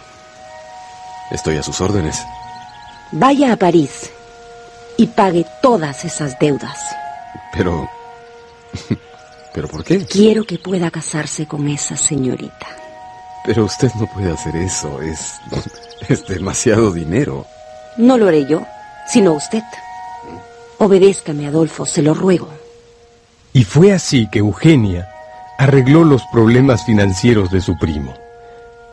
Estoy 1.31 1.59
a 1.59 1.63
sus 1.63 1.83
órdenes. 1.83 2.19
Vaya 3.13 3.53
a 3.53 3.57
París 3.57 4.11
y 4.97 5.07
pague 5.09 5.45
todas 5.61 6.03
esas 6.07 6.39
deudas. 6.39 6.79
Pero... 7.53 7.91
¿Pero 9.53 9.69
por 9.69 9.85
qué? 9.85 10.03
Quiero 10.07 10.45
que 10.45 10.59
pueda 10.59 10.91
casarse 10.91 11.47
con 11.47 11.69
esa 11.69 11.95
señorita. 11.95 12.69
Pero 13.45 13.67
usted 13.67 13.93
no 14.01 14.07
puede 14.07 14.33
hacer 14.33 14.57
eso. 14.57 15.03
Es... 15.03 15.35
es 16.09 16.27
demasiado 16.27 16.93
dinero. 16.93 17.47
No 17.97 18.19
lo 18.19 18.29
haré 18.29 18.47
yo, 18.47 18.67
sino 19.07 19.33
usted. 19.33 19.63
Obedézcame, 20.79 21.47
Adolfo, 21.47 21.87
se 21.87 22.03
lo 22.03 22.15
ruego. 22.15 22.49
Y 23.53 23.65
fue 23.65 23.93
así 23.93 24.29
que 24.29 24.41
Eugenia 24.41 25.09
arregló 25.59 26.05
los 26.05 26.23
problemas 26.31 26.85
financieros 26.85 27.51
de 27.51 27.63
su 27.63 27.79
primo, 27.79 28.15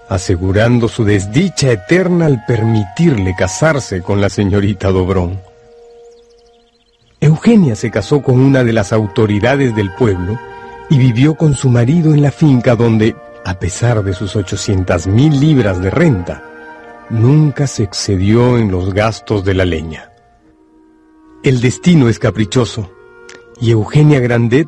asegurando 0.08 0.88
su 0.88 1.04
desdicha 1.04 1.72
eterna 1.72 2.28
al 2.28 2.46
permitirle 2.46 3.36
casarse 3.36 4.02
con 4.02 4.22
la 4.22 4.30
señorita 4.30 4.90
Dobrón. 4.90 5.42
Eugenia 7.20 7.76
se 7.76 7.92
casó 7.92 8.22
con 8.22 8.40
una 8.40 8.64
de 8.64 8.74
las 8.74 8.94
autoridades 8.94 9.76
del 9.76 9.94
pueblo 9.94 10.40
y 10.90 10.98
vivió 10.98 11.36
con 11.36 11.56
su 11.56 11.70
marido 11.70 12.14
en 12.14 12.22
la 12.22 12.32
finca 12.32 12.76
donde, 12.76 13.16
a 13.44 13.60
pesar 13.60 14.04
de 14.04 14.14
sus 14.14 14.36
800 14.36 15.08
mil 15.08 15.40
libras 15.40 15.82
de 15.82 15.90
renta, 15.90 16.44
nunca 17.10 17.68
se 17.68 17.84
excedió 17.84 18.58
en 18.58 18.72
los 18.72 18.94
gastos 18.94 19.44
de 19.44 19.54
la 19.54 19.66
leña. 19.66 20.12
El 21.44 21.62
destino 21.62 22.10
es 22.10 22.20
caprichoso 22.20 22.92
y 23.60 23.72
Eugenia 23.72 24.20
Grandet 24.20 24.68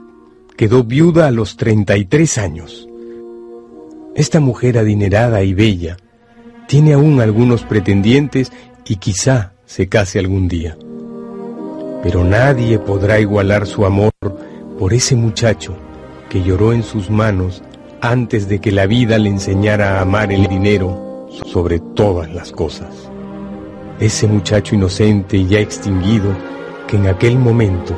quedó 0.58 0.84
viuda 0.84 1.28
a 1.28 1.32
los 1.32 1.58
33 1.58 2.38
años. 2.38 2.88
Esta 4.16 4.40
mujer 4.40 4.78
adinerada 4.78 5.44
y 5.44 5.54
bella 5.54 5.98
tiene 6.68 6.94
aún 6.94 7.22
algunos 7.22 7.64
pretendientes 7.64 8.52
y 8.86 8.98
quizá 8.98 9.54
se 9.66 9.88
case 9.88 10.20
algún 10.20 10.48
día. 10.48 10.78
Pero 12.04 12.24
nadie 12.24 12.80
podrá 12.80 13.20
igualar 13.20 13.68
su 13.68 13.86
amor 13.86 14.12
por 14.78 14.94
ese 14.94 15.16
muchacho 15.16 15.76
que 16.30 16.44
lloró 16.44 16.74
en 16.74 16.84
sus 16.84 17.10
manos 17.10 17.64
antes 18.02 18.48
de 18.48 18.60
que 18.60 18.72
la 18.72 18.86
vida 18.86 19.18
le 19.18 19.30
enseñara 19.30 19.98
a 19.98 20.02
amar 20.02 20.32
el 20.32 20.48
dinero 20.48 21.05
sobre 21.44 21.80
todas 21.80 22.34
las 22.34 22.52
cosas. 22.52 23.10
Ese 24.00 24.28
muchacho 24.28 24.76
inocente 24.76 25.38
y 25.38 25.48
ya 25.48 25.60
extinguido 25.60 26.36
que 26.88 26.98
en 26.98 27.08
aquel 27.08 27.38
momento 27.38 27.96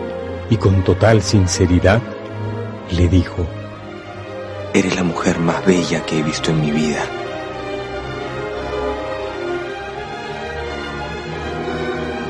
y 0.50 0.58
con 0.58 0.84
total 0.84 1.22
sinceridad 1.22 2.02
le 2.92 3.08
dijo, 3.08 3.46
Eres 4.74 4.96
la 4.96 5.04
mujer 5.04 5.40
más 5.40 5.66
bella 5.66 6.06
que 6.06 6.20
he 6.20 6.24
visto 6.24 6.52
en 6.52 6.62
mi 6.62 6.72
vida. 6.72 7.04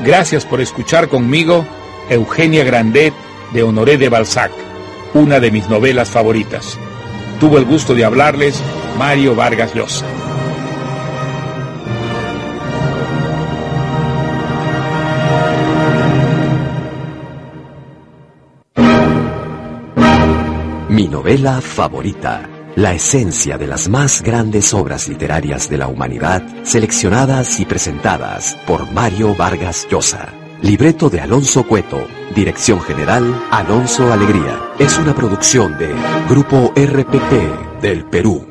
Gracias 0.04 0.46
por 0.46 0.60
escuchar 0.60 1.08
conmigo 1.08 1.66
Eugenia 2.08 2.64
Grandet 2.64 3.12
de 3.52 3.62
Honoré 3.62 3.98
de 3.98 4.08
Balzac, 4.08 4.50
una 5.12 5.40
de 5.40 5.50
mis 5.50 5.68
novelas 5.68 6.08
favoritas. 6.08 6.78
Tuvo 7.40 7.58
el 7.58 7.64
gusto 7.64 7.94
de 7.94 8.04
hablarles 8.04 8.62
Mario 8.96 9.34
Vargas 9.34 9.74
Llosa. 9.74 10.06
Mi 20.98 21.06
novela 21.06 21.60
favorita. 21.60 22.50
La 22.74 22.92
esencia 22.92 23.56
de 23.56 23.68
las 23.68 23.88
más 23.88 24.20
grandes 24.20 24.74
obras 24.74 25.06
literarias 25.06 25.70
de 25.70 25.78
la 25.78 25.86
humanidad, 25.86 26.42
seleccionadas 26.64 27.60
y 27.60 27.66
presentadas 27.66 28.56
por 28.66 28.90
Mario 28.90 29.32
Vargas 29.36 29.86
Llosa. 29.88 30.34
Libreto 30.60 31.08
de 31.08 31.20
Alonso 31.20 31.62
Cueto. 31.62 32.04
Dirección 32.34 32.80
General 32.80 33.46
Alonso 33.52 34.12
Alegría. 34.12 34.58
Es 34.80 34.98
una 34.98 35.14
producción 35.14 35.78
de 35.78 35.94
Grupo 36.28 36.72
RPP 36.74 37.80
del 37.80 38.04
Perú. 38.06 38.48